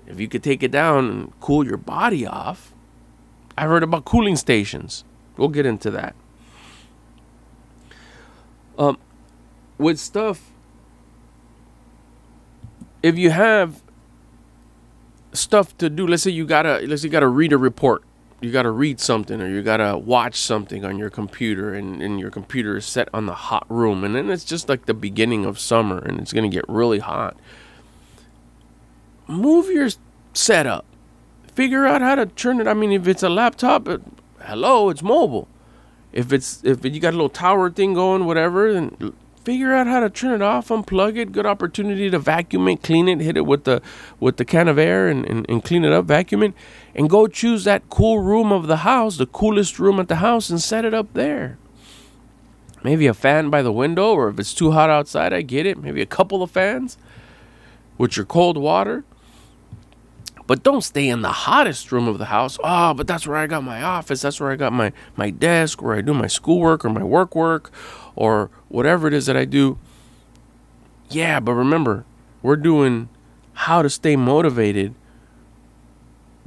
if 0.05 0.19
you 0.19 0.27
could 0.27 0.43
take 0.43 0.61
it 0.61 0.71
down 0.71 1.09
and 1.09 1.39
cool 1.39 1.65
your 1.65 1.77
body 1.77 2.27
off. 2.27 2.73
I've 3.57 3.69
heard 3.69 3.83
about 3.83 4.05
cooling 4.05 4.35
stations. 4.35 5.03
We'll 5.35 5.47
get 5.49 5.65
into 5.65 5.89
that. 5.91 6.15
Um, 8.77 8.99
with 9.77 9.99
stuff, 9.99 10.51
if 13.01 13.17
you 13.17 13.31
have 13.31 13.81
stuff 15.38 15.77
to 15.77 15.89
do, 15.89 16.07
let's 16.07 16.23
say 16.23 16.31
you 16.31 16.45
gotta, 16.45 16.79
let's 16.88 17.01
say 17.01 17.07
you 17.07 17.11
gotta 17.11 17.27
read 17.27 17.53
a 17.53 17.57
report, 17.57 18.03
you 18.41 18.51
gotta 18.51 18.71
read 18.71 18.99
something, 18.99 19.41
or 19.41 19.47
you 19.47 19.61
gotta 19.61 19.97
watch 19.97 20.35
something 20.35 20.83
on 20.83 20.97
your 20.97 21.09
computer, 21.09 21.73
and, 21.73 22.01
and 22.01 22.19
your 22.19 22.29
computer 22.29 22.77
is 22.77 22.85
set 22.85 23.09
on 23.13 23.25
the 23.25 23.33
hot 23.33 23.65
room, 23.69 24.03
and 24.03 24.15
then 24.15 24.29
it's 24.29 24.45
just 24.45 24.69
like 24.69 24.85
the 24.85 24.93
beginning 24.93 25.45
of 25.45 25.59
summer, 25.59 25.99
and 25.99 26.19
it's 26.19 26.33
gonna 26.33 26.49
get 26.49 26.65
really 26.67 26.99
hot. 26.99 27.38
Move 29.27 29.69
your 29.69 29.89
setup. 30.33 30.85
Figure 31.53 31.85
out 31.85 32.01
how 32.01 32.15
to 32.15 32.25
turn 32.25 32.59
it. 32.61 32.67
I 32.67 32.73
mean, 32.73 32.91
if 32.91 33.07
it's 33.07 33.23
a 33.23 33.29
laptop, 33.29 33.88
it, 33.88 34.01
hello, 34.41 34.89
it's 34.89 35.01
mobile 35.01 35.47
if 36.17 36.33
it's 36.33 36.63
if 36.63 36.83
you 36.83 36.99
got 36.99 37.09
a 37.09 37.17
little 37.17 37.29
tower 37.29 37.69
thing 37.69 37.93
going, 37.93 38.25
whatever, 38.25 38.73
then 38.73 39.13
figure 39.47 39.73
out 39.73 39.87
how 39.87 40.01
to 40.01 40.09
turn 40.09 40.33
it 40.33 40.41
off, 40.41 40.67
unplug 40.67 41.15
it. 41.15 41.31
Good 41.31 41.45
opportunity 41.45 42.09
to 42.09 42.19
vacuum 42.19 42.67
it, 42.67 42.83
clean 42.83 43.07
it, 43.07 43.21
hit 43.21 43.37
it 43.37 43.45
with 43.45 43.63
the 43.63 43.81
with 44.19 44.35
the 44.35 44.43
can 44.43 44.67
of 44.67 44.77
air 44.77 45.07
and, 45.07 45.25
and, 45.25 45.45
and 45.47 45.63
clean 45.63 45.85
it 45.85 45.93
up, 45.93 46.03
vacuum 46.03 46.43
it, 46.43 46.53
and 46.93 47.09
go 47.09 47.27
choose 47.27 47.63
that 47.63 47.89
cool 47.89 48.19
room 48.19 48.51
of 48.51 48.67
the 48.67 48.77
house, 48.77 49.15
the 49.15 49.25
coolest 49.25 49.79
room 49.79 50.01
at 50.01 50.09
the 50.09 50.17
house, 50.17 50.49
and 50.49 50.61
set 50.61 50.83
it 50.83 50.93
up 50.93 51.13
there. 51.13 51.57
Maybe 52.83 53.07
a 53.07 53.13
fan 53.13 53.49
by 53.49 53.61
the 53.61 53.71
window, 53.71 54.13
or 54.15 54.27
if 54.27 54.37
it's 54.37 54.53
too 54.53 54.71
hot 54.71 54.89
outside, 54.89 55.31
I 55.31 55.43
get 55.43 55.65
it. 55.65 55.77
Maybe 55.77 56.01
a 56.01 56.05
couple 56.05 56.43
of 56.43 56.51
fans 56.51 56.97
with 57.97 58.17
your 58.17 58.25
cold 58.25 58.57
water 58.57 59.05
but 60.45 60.63
don't 60.63 60.81
stay 60.81 61.09
in 61.09 61.21
the 61.21 61.31
hottest 61.31 61.91
room 61.91 62.07
of 62.07 62.19
the 62.19 62.25
house. 62.25 62.57
Oh, 62.63 62.93
but 62.93 63.05
that's 63.05 63.27
where 63.27 63.35
I 63.35 63.47
got 63.47 63.65
my 63.65 63.83
office. 63.83 64.21
That's 64.21 64.39
where 64.39 64.49
I 64.49 64.55
got 64.55 64.71
my, 64.71 64.93
my 65.17 65.29
desk, 65.29 65.81
where 65.81 65.93
I 65.93 66.01
do 66.01 66.13
my 66.13 66.27
schoolwork 66.27 66.85
or 66.85 66.89
my 66.89 67.03
work 67.03 67.35
work 67.35 67.69
or 68.15 68.49
whatever 68.70 69.07
it 69.07 69.13
is 69.13 69.26
that 69.26 69.38
I 69.38 69.45
do. 69.45 69.78
Yeah, 71.09 71.39
but 71.39 71.53
remember, 71.53 72.05
we're 72.41 72.55
doing 72.57 73.09
how 73.53 73.82
to 73.82 73.89
stay 73.89 74.15
motivated 74.15 74.93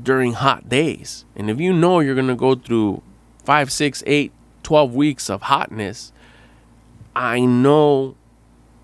during 0.03 0.35
hot 0.35 0.69
days. 0.69 1.25
And 1.37 1.51
if 1.51 1.61
you 1.61 1.73
know 1.73 2.01
you're 2.01 2.15
going 2.15 2.29
to 2.29 2.35
go 2.35 2.55
through 2.55 3.03
five, 3.45 3.73
six, 3.73 4.03
eight, 4.07 4.33
12 4.63 4.95
weeks 4.95 5.31
of 5.31 5.43
hotness, 5.43 6.13
I 7.17 7.41
know 7.41 8.17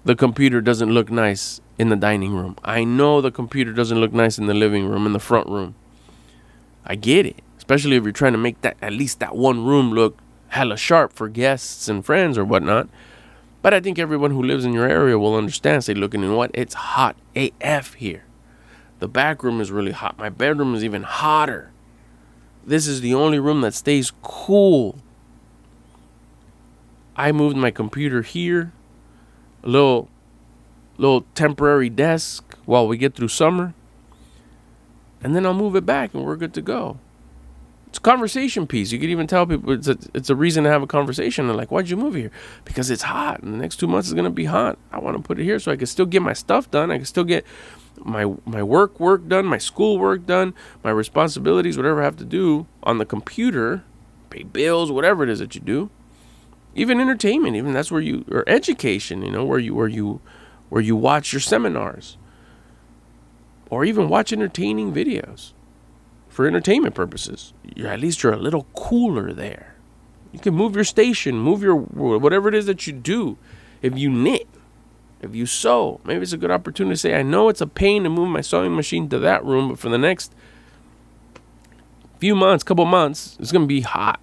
the 0.05 0.15
computer 0.15 0.61
doesn't 0.61 0.91
look 0.91 1.11
nice 1.11 1.61
in 1.79 1.89
the 1.89 1.97
dining 1.97 2.35
room. 2.35 2.57
I 2.65 2.85
know 2.85 3.21
the 3.21 3.31
computer 3.31 3.73
doesn't 3.73 4.01
look 4.01 4.13
nice 4.13 4.39
in 4.39 4.47
the 4.47 4.55
living 4.55 4.87
room, 4.87 5.07
in 5.07 5.13
the 5.13 5.21
front 5.21 5.49
room. 5.49 5.75
I 6.85 6.95
get 6.95 7.27
it, 7.27 7.43
especially 7.59 7.97
if 7.97 8.05
you're 8.05 8.13
trying 8.13 8.33
to 8.33 8.39
make 8.39 8.61
that 8.63 8.77
at 8.81 8.93
least 8.93 9.21
that 9.21 9.37
one 9.37 9.65
room 9.65 9.93
look 9.93 10.19
hella 10.49 10.77
sharp 10.77 11.13
for 11.13 11.29
guests 11.29 11.89
and 11.89 12.05
friends 12.05 12.39
or 12.39 12.45
whatnot. 12.45 12.89
But 13.67 13.75
I 13.75 13.81
think 13.81 13.99
everyone 13.99 14.31
who 14.31 14.45
lives 14.45 14.65
in 14.65 14.73
your 14.73 14.89
area 14.89 15.19
will 15.19 15.35
understand. 15.35 15.83
Say, 15.83 15.95
looking 15.95 16.23
in 16.23 16.37
what? 16.37 16.53
It's 16.55 16.75
hot 16.75 17.17
AF 17.35 17.95
here. 17.95 18.23
The 19.01 19.09
back 19.09 19.43
room 19.43 19.61
is 19.61 19.73
really 19.73 19.91
hot. 19.91 20.17
My 20.17 20.29
bedroom 20.29 20.77
is 20.77 20.85
even 20.85 21.03
hotter. 21.03 21.73
This 22.65 22.87
is 22.87 23.01
the 23.01 23.15
only 23.15 23.41
room 23.41 23.63
that 23.63 23.75
stays 23.75 24.13
cool. 24.23 24.99
I 27.17 27.33
moved 27.33 27.57
my 27.57 27.73
computer 27.73 28.23
here. 28.23 28.71
A 29.65 29.69
little 29.69 30.11
little 30.97 31.23
temporary 31.35 31.91
desk 31.91 32.57
while 32.67 32.87
we 32.87 32.97
get 32.97 33.17
through 33.17 33.27
summer. 33.27 33.75
And 35.21 35.35
then 35.35 35.45
I'll 35.45 35.55
move 35.55 35.75
it 35.75 35.85
back 35.85 36.15
and 36.15 36.25
we're 36.25 36.37
good 36.37 36.55
to 36.55 36.63
go. 36.63 37.01
It's 37.97 38.01
a 38.01 38.03
conversation 38.03 38.67
piece. 38.67 38.93
You 38.93 38.99
could 38.99 39.09
even 39.09 39.27
tell 39.27 39.47
people 39.47 39.73
it's 39.73 39.89
a, 39.89 39.97
it's 40.13 40.29
a 40.29 40.37
reason 40.37 40.65
to 40.65 40.71
have 40.71 40.83
a 40.83 40.87
conversation. 40.87 41.47
They're 41.47 41.57
like, 41.57 41.71
why'd 41.71 41.89
you 41.89 41.97
move 41.97 42.15
here? 42.15 42.31
Because 42.67 42.91
it's 42.91 43.05
hot 43.05 43.43
and 43.43 43.55
the 43.55 43.57
next 43.57 43.77
two 43.77 43.87
months 43.87 44.07
is 44.09 44.13
going 44.13 44.27
to 44.27 44.31
be 44.31 44.45
hot. 44.45 44.79
I 44.93 44.99
want 44.99 45.17
to 45.17 45.23
put 45.23 45.41
it 45.41 45.45
here 45.45 45.59
so 45.59 45.73
I 45.73 45.77
can 45.77 45.87
still 45.87 46.05
get 46.05 46.21
my 46.21 46.35
stuff 46.35 46.71
done. 46.71 46.91
I 46.91 46.97
can 46.97 47.07
still 47.07 47.25
get 47.25 47.47
my 48.05 48.35
my 48.45 48.63
work 48.63 49.01
work 49.01 49.27
done, 49.29 49.47
my 49.47 49.57
school 49.57 49.99
work 49.99 50.27
done, 50.27 50.53
my 50.85 50.91
responsibilities, 50.91 51.79
whatever 51.79 52.03
I 52.03 52.05
have 52.05 52.19
to 52.19 52.27
do 52.27 52.67
on 52.83 52.99
the 52.99 53.07
computer, 53.07 53.83
pay 54.29 54.43
bills, 54.43 54.93
whatever 54.93 55.23
it 55.23 55.31
is 55.31 55.39
that 55.39 55.55
you 55.55 55.63
do. 55.63 55.89
Even 56.75 57.01
entertainment, 57.01 57.57
even 57.57 57.73
that's 57.73 57.91
where 57.91 58.03
you 58.03 58.27
or 58.31 58.45
education, 58.47 59.23
you 59.23 59.31
know, 59.31 59.47
where 59.47 59.59
you 59.59 59.75
where 59.75 59.89
you 59.89 60.21
where 60.69 60.83
you 60.83 60.97
watch 60.97 61.33
your 61.33 61.41
seminars 61.41 62.19
or 63.71 63.87
even 63.87 64.11
watch 64.11 64.35
entertaining 64.35 64.93
videos 64.93 65.55
for 66.37 66.47
entertainment 66.47 66.95
purposes. 66.95 67.55
You're, 67.75 67.89
at 67.89 67.99
least 67.99 68.23
you're 68.23 68.35
a 68.35 68.37
little 68.37 68.67
cooler 68.75 69.33
there. 69.33 69.75
You 70.33 70.39
can 70.39 70.53
move 70.53 70.75
your 70.75 70.85
station, 70.85 71.39
move 71.39 71.63
your 71.63 71.75
whatever 71.75 72.51
it 72.51 72.55
is 72.55 72.67
that 72.67 72.87
you 72.87 72.93
do. 72.93 73.39
If 73.81 73.97
you 73.97 74.11
knit, 74.11 74.47
if 75.23 75.35
you 75.35 75.47
sew, 75.47 75.99
maybe 76.05 76.21
it's 76.21 76.35
a 76.35 76.37
good 76.37 76.51
opportunity 76.51 76.93
to 76.93 76.99
say, 76.99 77.15
I 77.15 77.23
know 77.23 77.49
it's 77.49 77.63
a 77.63 77.67
pain 77.67 78.03
to 78.03 78.11
move 78.11 78.29
my 78.29 78.43
sewing 78.43 78.77
machine 78.77 79.09
to 79.09 79.19
that 79.21 79.47
room, 79.47 79.71
but 79.71 79.79
for 79.79 79.89
the 79.89 79.97
next 79.97 80.35
few 82.19 82.35
months, 82.35 82.63
couple 82.63 82.85
months, 82.85 83.39
it's 83.41 83.51
going 83.51 83.65
to 83.65 83.67
be 83.67 83.81
hot. 83.81 84.21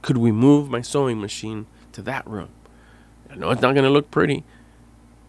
Could 0.00 0.18
we 0.18 0.30
move 0.30 0.70
my 0.70 0.80
sewing 0.80 1.20
machine 1.20 1.66
to 1.90 2.02
that 2.02 2.24
room? 2.24 2.50
I 3.28 3.34
know 3.34 3.50
it's 3.50 3.62
not 3.62 3.74
going 3.74 3.82
to 3.82 3.90
look 3.90 4.12
pretty, 4.12 4.44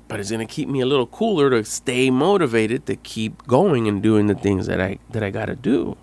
but 0.08 0.20
it's 0.20 0.30
going 0.30 0.46
to 0.46 0.52
keep 0.52 0.70
me 0.70 0.82
a 0.82 0.86
little 0.86 1.08
cooler 1.08 1.50
to 1.50 1.64
stay 1.64 2.10
motivated 2.10 2.86
to 2.86 2.96
keep 2.96 3.46
going 3.48 3.88
and 3.88 4.02
doing 4.02 4.28
the 4.28 4.36
things 4.36 4.68
that 4.68 4.80
I 4.80 5.00
that 5.12 5.24
I 5.24 5.30
got 5.30 5.46
to 5.46 5.56
do. 5.56 5.98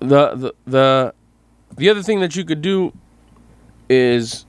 The 0.00 0.34
the 0.34 0.54
the 0.66 1.14
the 1.76 1.90
other 1.90 2.02
thing 2.02 2.20
that 2.20 2.36
you 2.36 2.44
could 2.44 2.62
do 2.62 2.92
is 3.88 4.46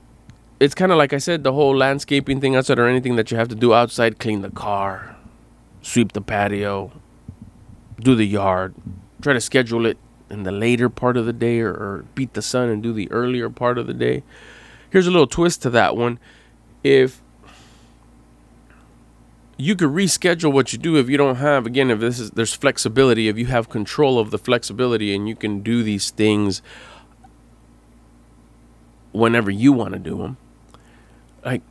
it's 0.60 0.74
kind 0.74 0.90
of 0.90 0.98
like 0.98 1.12
I 1.12 1.18
said 1.18 1.44
the 1.44 1.52
whole 1.52 1.76
landscaping 1.76 2.40
thing 2.40 2.56
outside 2.56 2.78
or 2.78 2.86
anything 2.86 3.16
that 3.16 3.30
you 3.30 3.36
have 3.36 3.48
to 3.48 3.54
do 3.54 3.74
outside 3.74 4.18
clean 4.18 4.40
the 4.40 4.50
car, 4.50 5.16
sweep 5.82 6.12
the 6.12 6.22
patio, 6.22 6.92
do 8.00 8.14
the 8.14 8.26
yard, 8.26 8.74
try 9.20 9.34
to 9.34 9.40
schedule 9.40 9.84
it 9.84 9.98
in 10.30 10.42
the 10.42 10.52
later 10.52 10.88
part 10.88 11.16
of 11.16 11.26
the 11.26 11.32
day 11.32 11.60
or, 11.60 11.70
or 11.70 12.04
beat 12.14 12.32
the 12.32 12.42
sun 12.42 12.68
and 12.68 12.82
do 12.82 12.92
the 12.92 13.10
earlier 13.10 13.48
part 13.50 13.78
of 13.78 13.86
the 13.86 13.94
day 13.94 14.22
here's 14.90 15.06
a 15.06 15.10
little 15.10 15.26
twist 15.26 15.62
to 15.62 15.70
that 15.70 15.96
one. 15.96 16.18
If 16.82 17.22
you 19.56 19.74
could 19.74 19.88
reschedule 19.88 20.52
what 20.52 20.72
you 20.72 20.78
do 20.78 20.96
if 20.96 21.08
you 21.08 21.16
don't 21.16 21.36
have 21.36 21.66
again 21.66 21.90
if 21.90 22.00
this 22.00 22.20
is 22.20 22.30
there's 22.32 22.52
flexibility 22.52 23.28
if 23.28 23.38
you 23.38 23.46
have 23.46 23.68
control 23.68 24.18
of 24.18 24.30
the 24.30 24.38
flexibility 24.38 25.14
and 25.14 25.28
you 25.28 25.34
can 25.34 25.60
do 25.60 25.82
these 25.82 26.10
things 26.10 26.60
whenever 29.12 29.50
you 29.50 29.72
want 29.72 29.94
to 29.94 29.98
do 29.98 30.18
them 30.18 30.36
like 31.44 31.62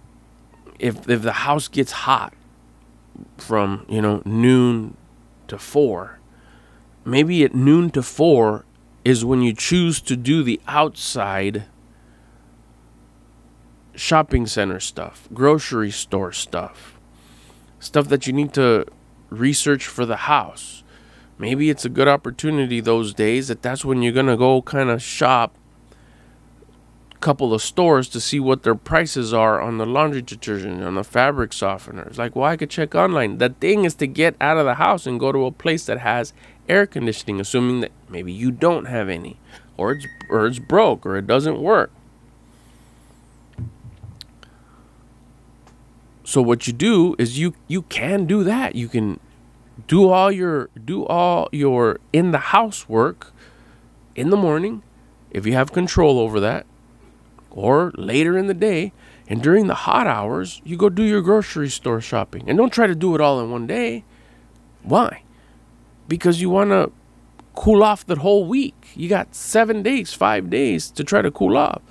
if 0.80 1.08
if 1.08 1.22
the 1.22 1.34
house 1.34 1.68
gets 1.68 1.92
hot 1.92 2.34
from 3.38 3.86
you 3.88 4.02
know 4.02 4.22
noon 4.26 4.98
to 5.48 5.58
4 5.58 6.20
maybe 7.06 7.44
at 7.44 7.54
noon 7.54 7.92
to 7.92 8.02
4 8.02 8.66
is 9.04 9.24
when 9.24 9.44
you 9.44 9.54
choose 9.54 10.02
to 10.02 10.16
do 10.16 10.42
the 10.42 10.60
outside 10.68 11.66
shopping 13.96 14.46
center 14.46 14.80
stuff 14.80 15.28
grocery 15.34 15.92
store 15.92 16.32
stuff 16.32 16.96
stuff 17.80 18.10
that 18.10 18.28
you 18.28 18.34
need 18.34 18.54
to 18.54 18.86
research 19.30 19.88
for 19.88 20.06
the 20.06 20.16
house. 20.16 20.84
Maybe 21.38 21.70
it's 21.70 21.86
a 21.86 21.90
good 21.90 22.08
opportunity 22.08 22.80
those 22.80 23.14
days 23.14 23.48
that 23.50 23.62
that's 23.62 23.84
when 23.84 24.02
you're 24.02 24.14
going 24.14 24.28
to 24.28 24.38
go 24.38 24.62
kind 24.62 24.90
of 24.90 25.02
shop 25.02 25.56
a 27.12 27.18
couple 27.18 27.54
of 27.54 27.62
stores 27.62 28.08
to 28.10 28.22
see 28.22 28.40
what 28.40 28.64
their 28.64 28.76
prices 28.76 29.34
are 29.34 29.60
on 29.62 29.78
the 29.78 29.86
laundry 29.86 30.22
detergent, 30.22 30.82
on 30.82 30.96
the 30.96 31.04
fabric 31.04 31.52
softeners. 31.52 32.18
Like, 32.18 32.36
well, 32.36 32.50
I 32.50 32.58
could 32.58 32.70
check 32.70 32.96
online. 32.96 33.38
The 33.38 33.50
thing 33.50 33.84
is 33.84 33.96
to 33.96 34.08
get 34.08 34.36
out 34.40 34.58
of 34.58 34.66
the 34.66 34.76
house 34.76 35.06
and 35.06 35.20
go 35.20 35.32
to 35.32 35.46
a 35.46 35.52
place 35.52 35.86
that 35.86 36.00
has 36.00 36.34
air 36.70 36.86
conditioning, 36.86 37.42
assuming 37.42 37.82
that 37.82 37.92
maybe 38.10 38.32
you 38.32 38.52
don't 38.52 38.86
have 38.86 39.10
any, 39.10 39.40
or 39.78 39.94
it's, 39.94 40.06
or 40.30 40.48
it's 40.48 40.60
broke, 40.60 41.06
or 41.06 41.18
it 41.18 41.28
doesn't 41.28 41.62
work. 41.62 41.92
So 46.26 46.42
what 46.42 46.66
you 46.66 46.74
do 46.74 47.16
is 47.20 47.38
you 47.38 47.54
you 47.68 47.84
can 47.84 48.26
do 48.26 48.44
that. 48.44 48.74
You 48.74 48.90
can 48.90 49.20
do 49.88 50.10
all 50.10 50.32
your 50.32 50.70
do 50.84 51.06
all 51.06 51.48
your 51.52 52.00
in 52.12 52.32
the 52.32 52.40
house 52.50 52.90
work 52.90 53.32
in 54.16 54.32
the 54.32 54.38
morning 54.38 54.82
if 55.30 55.46
you 55.46 55.54
have 55.54 55.72
control 55.72 56.18
over 56.18 56.40
that 56.40 56.66
or 57.52 57.92
later 57.96 58.38
in 58.38 58.48
the 58.48 58.56
day. 58.56 58.92
And 59.28 59.42
during 59.42 59.68
the 59.68 59.76
hot 59.76 60.08
hours 60.08 60.62
you 60.66 60.78
go 60.78 60.90
do 60.90 61.04
your 61.04 61.22
grocery 61.22 61.70
store 61.70 62.02
shopping. 62.02 62.50
And 62.50 62.58
don't 62.58 62.74
try 62.74 62.88
to 62.88 62.96
do 62.96 63.14
it 63.14 63.22
all 63.22 63.40
in 63.40 63.52
one 63.52 63.68
day. 63.68 64.04
Why? 64.82 65.22
Because 66.08 66.42
you 66.42 66.50
want 66.50 66.72
to 66.72 66.92
cool 67.54 67.84
off 67.84 68.04
the 68.04 68.16
whole 68.16 68.46
week. 68.46 68.88
You 68.96 69.10
got 69.10 69.36
7 69.36 69.84
days 69.84 70.14
5 70.14 70.50
days 70.50 70.90
to 70.92 71.04
try 71.04 71.22
to 71.22 71.30
cool 71.30 71.56
off. 71.56 71.84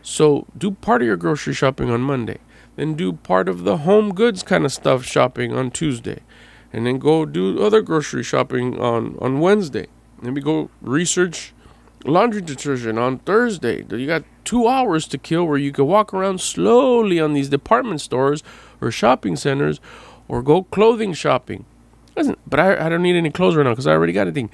So 0.00 0.46
do 0.56 0.70
part 0.70 1.02
of 1.02 1.06
your 1.06 1.18
grocery 1.18 1.52
shopping 1.52 1.90
on 1.90 2.00
Monday 2.00 2.38
then 2.76 2.94
do 2.94 3.12
part 3.12 3.48
of 3.48 3.64
the 3.64 3.78
home 3.78 4.14
goods 4.14 4.42
kind 4.42 4.64
of 4.64 4.72
stuff 4.72 5.04
shopping 5.04 5.52
on 5.52 5.70
Tuesday, 5.70 6.20
and 6.72 6.86
then 6.86 6.98
go 6.98 7.24
do 7.24 7.62
other 7.62 7.82
grocery 7.82 8.22
shopping 8.22 8.78
on 8.80 9.16
on 9.20 9.40
Wednesday. 9.40 9.86
Maybe 10.20 10.40
go 10.40 10.70
research 10.80 11.52
laundry 12.04 12.42
detergent 12.42 12.98
on 12.98 13.18
Thursday. 13.18 13.84
You 13.88 14.06
got 14.06 14.24
two 14.44 14.68
hours 14.68 15.06
to 15.08 15.18
kill 15.18 15.44
where 15.46 15.58
you 15.58 15.72
can 15.72 15.86
walk 15.86 16.12
around 16.12 16.40
slowly 16.40 17.18
on 17.18 17.32
these 17.32 17.48
department 17.48 18.00
stores 18.00 18.42
or 18.80 18.90
shopping 18.90 19.36
centers, 19.36 19.80
or 20.28 20.42
go 20.42 20.64
clothing 20.64 21.14
shopping. 21.14 21.64
But 22.46 22.60
I, 22.60 22.86
I 22.86 22.88
don't 22.88 23.02
need 23.02 23.16
any 23.16 23.30
clothes 23.30 23.56
right 23.56 23.64
now 23.64 23.70
because 23.70 23.86
I 23.86 23.92
already 23.92 24.12
got 24.12 24.22
everything 24.22 24.50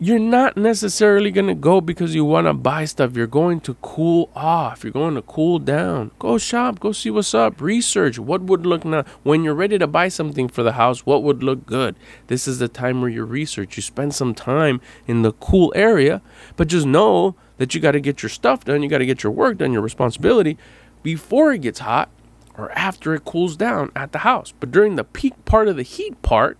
you're 0.00 0.20
not 0.20 0.56
necessarily 0.56 1.32
going 1.32 1.48
to 1.48 1.56
go 1.56 1.80
because 1.80 2.14
you 2.14 2.24
want 2.24 2.46
to 2.46 2.54
buy 2.54 2.84
stuff. 2.84 3.16
You're 3.16 3.26
going 3.26 3.60
to 3.62 3.74
cool 3.82 4.30
off. 4.34 4.84
You're 4.84 4.92
going 4.92 5.16
to 5.16 5.22
cool 5.22 5.58
down. 5.58 6.12
Go 6.20 6.38
shop. 6.38 6.78
Go 6.78 6.92
see 6.92 7.10
what's 7.10 7.34
up. 7.34 7.60
Research 7.60 8.16
what 8.16 8.42
would 8.42 8.64
look 8.64 8.84
now. 8.84 9.04
When 9.24 9.42
you're 9.42 9.54
ready 9.54 9.76
to 9.76 9.88
buy 9.88 10.06
something 10.08 10.48
for 10.48 10.62
the 10.62 10.72
house, 10.72 11.04
what 11.04 11.24
would 11.24 11.42
look 11.42 11.66
good? 11.66 11.96
This 12.28 12.46
is 12.46 12.60
the 12.60 12.68
time 12.68 13.00
where 13.00 13.10
you 13.10 13.24
research. 13.24 13.76
You 13.76 13.82
spend 13.82 14.14
some 14.14 14.34
time 14.34 14.80
in 15.08 15.22
the 15.22 15.32
cool 15.32 15.72
area, 15.74 16.22
but 16.54 16.68
just 16.68 16.86
know 16.86 17.34
that 17.56 17.74
you 17.74 17.80
got 17.80 17.92
to 17.92 18.00
get 18.00 18.22
your 18.22 18.30
stuff 18.30 18.64
done. 18.64 18.84
You 18.84 18.88
got 18.88 18.98
to 18.98 19.06
get 19.06 19.24
your 19.24 19.32
work 19.32 19.58
done, 19.58 19.72
your 19.72 19.82
responsibility 19.82 20.56
before 21.02 21.52
it 21.52 21.62
gets 21.62 21.80
hot 21.80 22.08
or 22.56 22.70
after 22.72 23.14
it 23.14 23.24
cools 23.24 23.56
down 23.56 23.90
at 23.96 24.12
the 24.12 24.18
house. 24.18 24.52
But 24.60 24.70
during 24.70 24.94
the 24.94 25.04
peak 25.04 25.44
part 25.44 25.66
of 25.66 25.74
the 25.74 25.82
heat 25.82 26.22
part, 26.22 26.56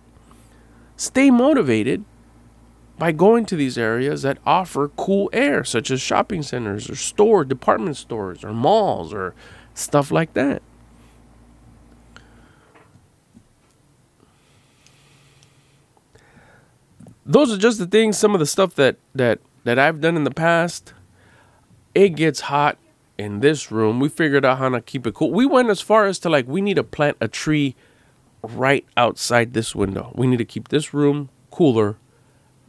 stay 0.97 1.31
motivated 1.31 2.03
by 2.99 3.13
going 3.13 3.45
to 3.45 3.55
these 3.55 3.77
areas 3.77 4.23
that 4.23 4.37
offer 4.45 4.89
cool 4.89 5.29
air, 5.31 5.63
such 5.63 5.89
as 5.89 6.01
shopping 6.01 6.43
centers 6.43 6.89
or 6.89 6.95
store, 6.95 7.45
department 7.45 7.95
stores 7.95 8.43
or 8.43 8.51
malls 8.51 9.13
or 9.13 9.33
stuff 9.73 10.11
like 10.11 10.33
that. 10.33 10.61
Those 17.25 17.53
are 17.53 17.57
just 17.57 17.79
the 17.79 17.87
things, 17.87 18.17
some 18.17 18.33
of 18.33 18.39
the 18.39 18.45
stuff 18.45 18.75
that 18.75 18.97
that 19.15 19.39
that 19.63 19.79
I've 19.79 20.01
done 20.01 20.17
in 20.17 20.25
the 20.25 20.31
past. 20.31 20.93
It 21.95 22.09
gets 22.09 22.41
hot 22.41 22.77
in 23.17 23.39
this 23.39 23.71
room. 23.71 23.99
We 23.99 24.09
figured 24.09 24.43
out 24.43 24.57
how 24.57 24.69
to 24.69 24.81
keep 24.81 25.07
it 25.07 25.13
cool. 25.13 25.31
We 25.31 25.45
went 25.45 25.69
as 25.69 25.79
far 25.79 26.05
as 26.05 26.19
to 26.19 26.29
like 26.29 26.47
we 26.47 26.59
need 26.59 26.75
to 26.75 26.83
plant 26.83 27.17
a 27.21 27.27
tree 27.29 27.75
right 28.41 28.85
outside 28.97 29.53
this 29.53 29.73
window. 29.73 30.11
We 30.15 30.27
need 30.27 30.37
to 30.37 30.45
keep 30.45 30.67
this 30.67 30.93
room 30.93 31.29
cooler 31.49 31.97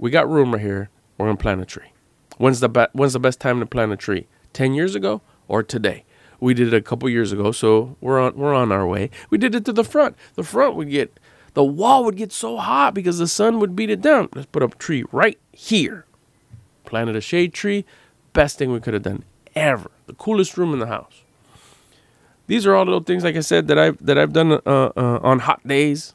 we 0.01 0.11
got 0.11 0.29
room 0.29 0.53
right 0.53 0.63
here. 0.63 0.89
We're 1.19 1.27
gonna 1.27 1.37
plant 1.37 1.61
a 1.61 1.67
tree. 1.67 1.93
When's 2.39 2.61
the 2.61 2.69
be- 2.69 2.87
when's 2.93 3.13
the 3.13 3.21
best 3.21 3.39
time 3.39 3.61
to 3.61 3.67
plant 3.67 3.93
a 3.93 3.97
tree? 3.97 4.27
Ten 4.53 4.73
years 4.73 4.95
ago 4.95 5.21
or 5.47 5.63
today? 5.63 6.05
We 6.41 6.55
did 6.55 6.69
it 6.69 6.75
a 6.75 6.81
couple 6.81 7.09
years 7.11 7.33
ago, 7.33 7.53
so 7.53 7.97
we're 8.01 8.19
on 8.19 8.35
we're 8.35 8.55
on 8.55 8.73
our 8.73 8.87
way. 8.87 9.11
We 9.29 9.37
did 9.37 9.55
it 9.55 9.67
to 9.67 9.73
the 9.73 9.85
front. 9.85 10.17
The 10.35 10.43
front 10.43 10.75
would 10.75 10.91
get 10.91 11.21
the 11.53 11.63
wall 11.63 12.05
would 12.05 12.17
get 12.17 12.33
so 12.33 12.57
hot 12.57 12.95
because 12.95 13.19
the 13.19 13.29
sun 13.29 13.61
would 13.61 13.77
beat 13.77 13.91
it 13.91 14.01
down. 14.01 14.31
Let's 14.35 14.47
put 14.47 14.63
up 14.63 14.75
a 14.75 14.79
tree 14.79 15.05
right 15.13 15.39
here. 15.53 16.07
Planted 16.87 17.17
a 17.17 17.21
shade 17.21 17.53
tree. 17.53 17.85
Best 18.33 18.57
thing 18.57 18.73
we 18.73 18.81
could 18.81 18.95
have 18.95 19.03
done 19.03 19.25
ever. 19.55 19.91
The 20.07 20.15
coolest 20.15 20.57
room 20.57 20.73
in 20.73 20.79
the 20.79 20.87
house. 20.87 21.23
These 22.47 22.67
are 22.67 22.75
all 22.75 22.85
little 22.85 23.03
things, 23.03 23.23
like 23.23 23.37
I 23.37 23.41
said, 23.41 23.69
that 23.69 23.79
I've 23.79 24.05
that 24.05 24.17
I've 24.17 24.33
done 24.33 24.53
uh, 24.53 24.59
uh, 24.65 25.21
on 25.23 25.41
hot 25.41 25.67
days 25.69 26.15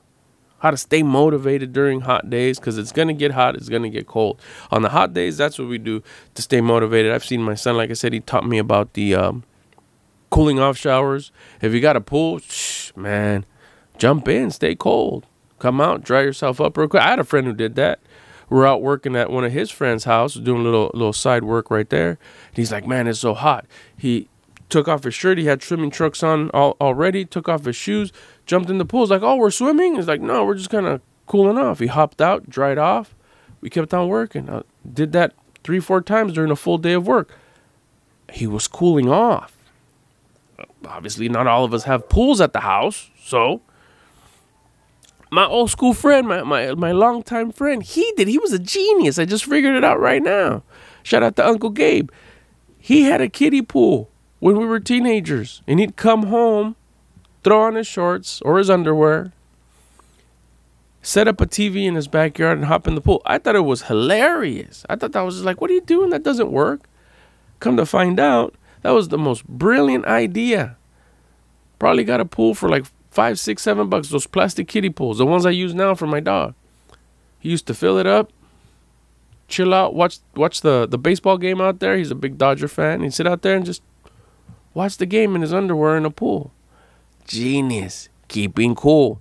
how 0.66 0.72
to 0.72 0.78
stay 0.78 1.04
motivated 1.04 1.74
during 1.74 2.02
hot 2.02 2.28
days 2.28 2.60
because 2.60 2.80
it's 2.80 2.92
going 2.92 3.08
to 3.08 3.14
get 3.14 3.32
hot, 3.32 3.56
it's 3.56 3.70
going 3.70 3.84
to 3.84 3.90
get 3.90 4.08
cold. 4.08 4.42
On 4.72 4.82
the 4.82 4.90
hot 4.90 5.14
days, 5.14 5.38
that's 5.38 5.60
what 5.60 5.68
we 5.68 5.78
do 5.78 6.02
to 6.34 6.42
stay 6.42 6.60
motivated. 6.60 7.12
I've 7.12 7.24
seen 7.24 7.44
my 7.44 7.54
son, 7.54 7.78
like 7.78 7.92
I 7.92 7.94
said, 7.94 8.14
he 8.14 8.20
taught 8.20 8.48
me 8.48 8.58
about 8.58 8.94
the 8.94 9.14
um, 9.14 9.44
cooling 10.32 10.60
off 10.60 10.76
showers. 10.76 11.32
If 11.62 11.72
you 11.72 11.82
got 11.82 11.96
a 11.96 12.02
pool, 12.02 12.40
shh, 12.40 12.92
man, 12.96 13.46
jump 14.00 14.28
in, 14.28 14.50
stay 14.50 14.74
cold. 14.74 15.28
Come 15.60 15.80
out, 15.80 16.04
dry 16.04 16.22
yourself 16.22 16.60
up 16.60 16.76
real 16.78 16.88
quick. 16.88 17.04
I 17.04 17.12
had 17.12 17.20
a 17.20 17.24
friend 17.24 17.46
who 17.46 17.54
did 17.54 17.76
that. 17.76 18.00
We're 18.50 18.66
out 18.66 18.82
working 18.82 19.16
at 19.16 19.30
one 19.30 19.44
of 19.44 19.52
his 19.52 19.70
friends' 19.70 20.06
house, 20.06 20.34
doing 20.34 20.62
a 20.62 20.64
little 20.64 20.90
little 20.96 21.14
side 21.14 21.44
work 21.44 21.70
right 21.70 21.90
there. 21.90 22.10
And 22.10 22.56
he's 22.56 22.72
like, 22.72 22.88
"Man, 22.88 23.08
it's 23.08 23.20
so 23.20 23.36
hot." 23.36 23.66
He 23.98 24.30
took 24.70 24.88
off 24.88 25.04
his 25.04 25.14
shirt. 25.14 25.38
He 25.38 25.46
had 25.46 25.62
swimming 25.64 25.92
trunks 25.92 26.24
on 26.24 26.50
all, 26.52 26.76
already. 26.82 27.26
Took 27.26 27.48
off 27.50 27.66
his 27.66 27.76
shoes, 27.76 28.12
jumped 28.46 28.70
in 28.70 28.78
the 28.78 28.86
pool. 28.86 29.06
Like, 29.08 29.22
"Oh, 29.22 29.36
we're 29.36 29.52
swimming." 29.52 29.96
He's 29.96 30.08
like, 30.08 30.22
"No, 30.22 30.46
we're 30.46 30.56
just 30.56 30.70
kind 30.70 30.86
of 30.86 31.02
cooling 31.28 31.58
off." 31.58 31.80
He 31.80 31.88
hopped 31.88 32.22
out, 32.22 32.50
dried 32.50 32.78
off. 32.78 33.16
We 33.62 33.70
kept 33.70 33.94
on 33.94 34.08
working. 34.08 34.50
I 34.50 34.64
did 34.92 35.12
that 35.14 35.34
three, 35.64 35.80
four 35.80 36.02
times 36.02 36.34
during 36.34 36.52
a 36.52 36.56
full 36.56 36.78
day 36.78 36.94
of 36.94 37.08
work. 37.08 37.36
He 38.32 38.48
was 38.48 38.68
cooling 38.68 39.10
off. 39.10 39.54
Obviously, 40.88 41.30
not 41.30 41.48
all 41.48 41.64
of 41.64 41.74
us 41.74 41.84
have 41.84 42.10
pools 42.10 42.40
at 42.40 42.54
the 42.54 42.62
house, 42.62 43.10
so 43.24 43.62
my 45.32 45.46
old 45.46 45.70
school 45.70 45.94
friend, 45.94 46.28
my 46.28 46.44
my 46.44 46.74
my 46.76 46.92
longtime 46.92 47.52
friend, 47.52 47.84
he 47.84 48.12
did. 48.16 48.28
He 48.28 48.38
was 48.38 48.54
a 48.54 48.60
genius. 48.60 49.20
I 49.20 49.26
just 49.26 49.46
figured 49.46 49.76
it 49.76 49.84
out 49.84 50.00
right 50.00 50.22
now. 50.22 50.64
Shout 51.04 51.24
out 51.24 51.36
to 51.36 51.46
Uncle 51.46 51.70
Gabe. 51.70 52.10
He 52.78 53.04
had 53.04 53.22
a 53.22 53.30
kiddie 53.30 53.62
pool 53.62 54.10
when 54.40 54.58
we 54.58 54.66
were 54.66 54.80
teenagers, 54.80 55.62
and 55.68 55.80
he'd 55.80 55.96
come 55.96 56.28
home, 56.28 56.76
throw 57.44 57.62
on 57.62 57.76
his 57.76 57.88
shorts 57.88 58.42
or 58.42 58.58
his 58.58 58.70
underwear, 58.70 59.32
set 61.02 61.28
up 61.28 61.40
a 61.40 61.46
TV 61.46 61.86
in 61.86 61.96
his 61.96 62.08
backyard, 62.08 62.58
and 62.58 62.66
hop 62.66 62.88
in 62.88 62.96
the 62.96 63.02
pool. 63.02 63.22
I 63.26 63.38
thought 63.38 63.56
it 63.56 63.62
was 63.62 63.84
hilarious. 63.84 64.86
I 64.90 64.96
thought 64.96 65.14
that 65.14 65.22
was 65.22 65.44
like, 65.44 65.62
what 65.62 65.70
are 65.70 65.74
you 65.74 65.82
doing? 65.82 66.10
That 66.10 66.24
doesn't 66.24 66.52
work. 66.52 66.82
Come 67.60 67.78
to 67.78 67.86
find 67.86 68.20
out, 68.20 68.56
that 68.82 68.92
was 68.92 69.08
the 69.08 69.18
most 69.18 69.48
brilliant 69.48 70.06
idea. 70.06 70.78
Probably 71.80 72.04
got 72.04 72.20
a 72.20 72.26
pool 72.26 72.54
for 72.54 72.70
like 72.70 72.86
five, 73.12 73.40
six, 73.40 73.64
seven 73.64 73.90
bucks. 73.90 74.10
Those 74.10 74.28
plastic 74.28 74.68
kiddie 74.68 74.90
pools, 74.90 75.18
the 75.18 75.26
ones 75.26 75.46
I 75.46 75.52
use 75.52 75.74
now 75.74 75.96
for 75.96 76.08
my 76.08 76.20
dog. 76.20 76.54
He 77.40 77.50
used 77.50 77.68
to 77.68 77.74
fill 77.74 77.98
it 77.98 78.08
up, 78.08 78.32
chill 79.48 79.74
out, 79.74 79.94
watch 79.94 80.20
watch 80.36 80.62
the 80.62 80.88
the 80.88 80.98
baseball 80.98 81.38
game 81.38 81.62
out 81.62 81.80
there. 81.80 81.98
He's 81.98 82.12
a 82.12 82.16
big 82.16 82.38
Dodger 82.38 82.68
fan. 82.68 83.02
He'd 83.02 83.14
sit 83.14 83.28
out 83.28 83.42
there 83.42 83.56
and 83.56 83.66
just 83.66 83.82
watch 84.76 84.98
the 84.98 85.08
game 85.08 85.36
in 85.36 85.42
his 85.42 85.52
underwear 85.52 85.98
in 85.98 86.06
a 86.06 86.12
pool. 86.12 86.52
Genius. 87.26 88.10
Keeping 88.28 88.76
cool. 88.76 89.20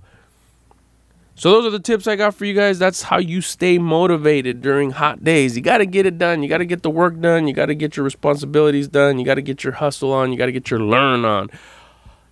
So 1.37 1.51
those 1.51 1.67
are 1.67 1.71
the 1.71 1.81
tips 1.81 2.07
I 2.07 2.17
got 2.17 2.35
for 2.35 2.45
you 2.45 2.55
guys. 2.55 2.79
That's 2.79 3.03
how 3.03 3.19
you 3.19 3.41
stay 3.41 3.79
motivated 3.79 4.61
during 4.61 4.91
hot 4.91 5.25
days. 5.25 5.57
You 5.57 5.63
got 5.63 5.79
to 5.79 5.87
get 5.87 6.07
it 6.07 6.19
done. 6.19 6.43
You 6.43 6.49
got 6.49 6.59
to 6.59 6.67
get 6.67 6.83
the 6.83 6.91
work 6.91 7.19
done. 7.19 7.49
You 7.49 7.55
got 7.55 7.67
to 7.67 7.75
get 7.75 7.97
your 7.97 8.05
responsibilities 8.05 8.87
done. 8.87 9.19
You 9.19 9.25
got 9.25 9.35
to 9.35 9.43
get 9.43 9.65
your 9.65 9.73
hustle 9.73 10.13
on. 10.13 10.31
You 10.31 10.39
got 10.39 10.47
to 10.47 10.53
get 10.53 10.71
your 10.71 10.81
learn 10.81 11.25
on. 11.25 11.51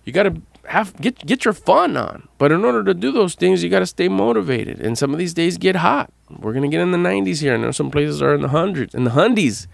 You 0.05 0.13
got 0.13 0.23
to 0.23 0.41
have 0.65 0.99
get 1.01 1.25
get 1.25 1.43
your 1.43 1.53
fun 1.53 1.97
on. 1.97 2.29
But 2.37 2.51
in 2.53 2.63
order 2.63 2.83
to 2.85 2.93
do 2.93 3.11
those 3.11 3.35
things, 3.35 3.63
you 3.63 3.69
got 3.69 3.79
to 3.79 3.85
stay 3.85 4.07
motivated. 4.07 4.79
And 4.79 4.97
some 4.97 5.11
of 5.11 5.19
these 5.19 5.33
days 5.33 5.57
get 5.57 5.77
hot. 5.77 6.11
We're 6.39 6.53
gonna 6.53 6.69
get 6.69 6.81
in 6.81 6.91
the 6.91 6.97
90s 6.97 7.41
here, 7.41 7.53
and 7.53 7.75
some 7.75 7.91
places 7.91 8.21
are 8.21 8.33
in 8.33 8.41
the 8.41 8.47
hundreds, 8.47 8.95
in 8.95 9.03
the 9.03 9.11
hundies. 9.11 9.67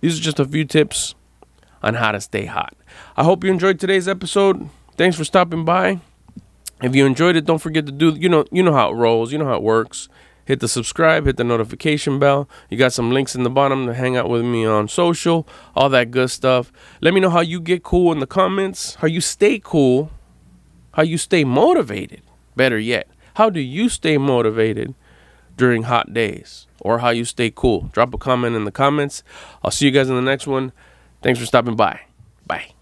These 0.00 0.18
are 0.18 0.22
just 0.22 0.38
a 0.38 0.44
few 0.44 0.64
tips 0.64 1.14
on 1.82 1.94
how 1.94 2.12
to 2.12 2.20
stay 2.20 2.46
hot. 2.46 2.74
I 3.16 3.24
hope 3.24 3.44
you 3.44 3.50
enjoyed 3.50 3.78
today's 3.78 4.08
episode. 4.08 4.68
Thanks 4.96 5.16
for 5.16 5.24
stopping 5.24 5.64
by. 5.64 6.00
If 6.82 6.94
you 6.94 7.06
enjoyed 7.06 7.36
it, 7.36 7.44
don't 7.44 7.58
forget 7.58 7.86
to 7.86 7.92
do 7.92 8.10
you 8.18 8.28
know 8.28 8.44
you 8.52 8.62
know 8.62 8.72
how 8.72 8.90
it 8.90 8.94
rolls, 8.94 9.32
you 9.32 9.38
know 9.38 9.46
how 9.46 9.56
it 9.56 9.62
works. 9.62 10.08
Hit 10.44 10.60
the 10.60 10.68
subscribe, 10.68 11.26
hit 11.26 11.38
the 11.38 11.44
notification 11.44 12.20
bell. 12.20 12.48
You 12.70 12.78
got 12.78 12.92
some 12.92 13.10
links 13.10 13.34
in 13.34 13.42
the 13.42 13.50
bottom 13.50 13.86
to 13.86 13.94
hang 13.94 14.16
out 14.16 14.28
with 14.28 14.44
me 14.44 14.64
on 14.64 14.86
social, 14.86 15.46
all 15.74 15.88
that 15.88 16.12
good 16.12 16.30
stuff. 16.30 16.72
Let 17.00 17.14
me 17.14 17.20
know 17.20 17.30
how 17.30 17.40
you 17.40 17.60
get 17.60 17.82
cool 17.82 18.12
in 18.12 18.20
the 18.20 18.28
comments, 18.28 18.94
how 18.96 19.08
you 19.08 19.20
stay 19.20 19.60
cool, 19.62 20.12
how 20.92 21.02
you 21.02 21.18
stay 21.18 21.42
motivated. 21.42 22.22
Better 22.54 22.78
yet, 22.78 23.08
how 23.34 23.50
do 23.50 23.60
you 23.60 23.88
stay 23.88 24.18
motivated 24.18 24.94
during 25.56 25.82
hot 25.84 26.14
days 26.14 26.68
or 26.80 27.00
how 27.00 27.10
you 27.10 27.24
stay 27.24 27.50
cool? 27.50 27.90
Drop 27.92 28.14
a 28.14 28.18
comment 28.18 28.54
in 28.54 28.64
the 28.64 28.70
comments. 28.70 29.24
I'll 29.64 29.72
see 29.72 29.86
you 29.86 29.90
guys 29.90 30.08
in 30.08 30.14
the 30.14 30.22
next 30.22 30.46
one. 30.46 30.72
Thanks 31.26 31.40
for 31.40 31.46
stopping 31.46 31.74
by. 31.74 31.98
Bye. 32.46 32.75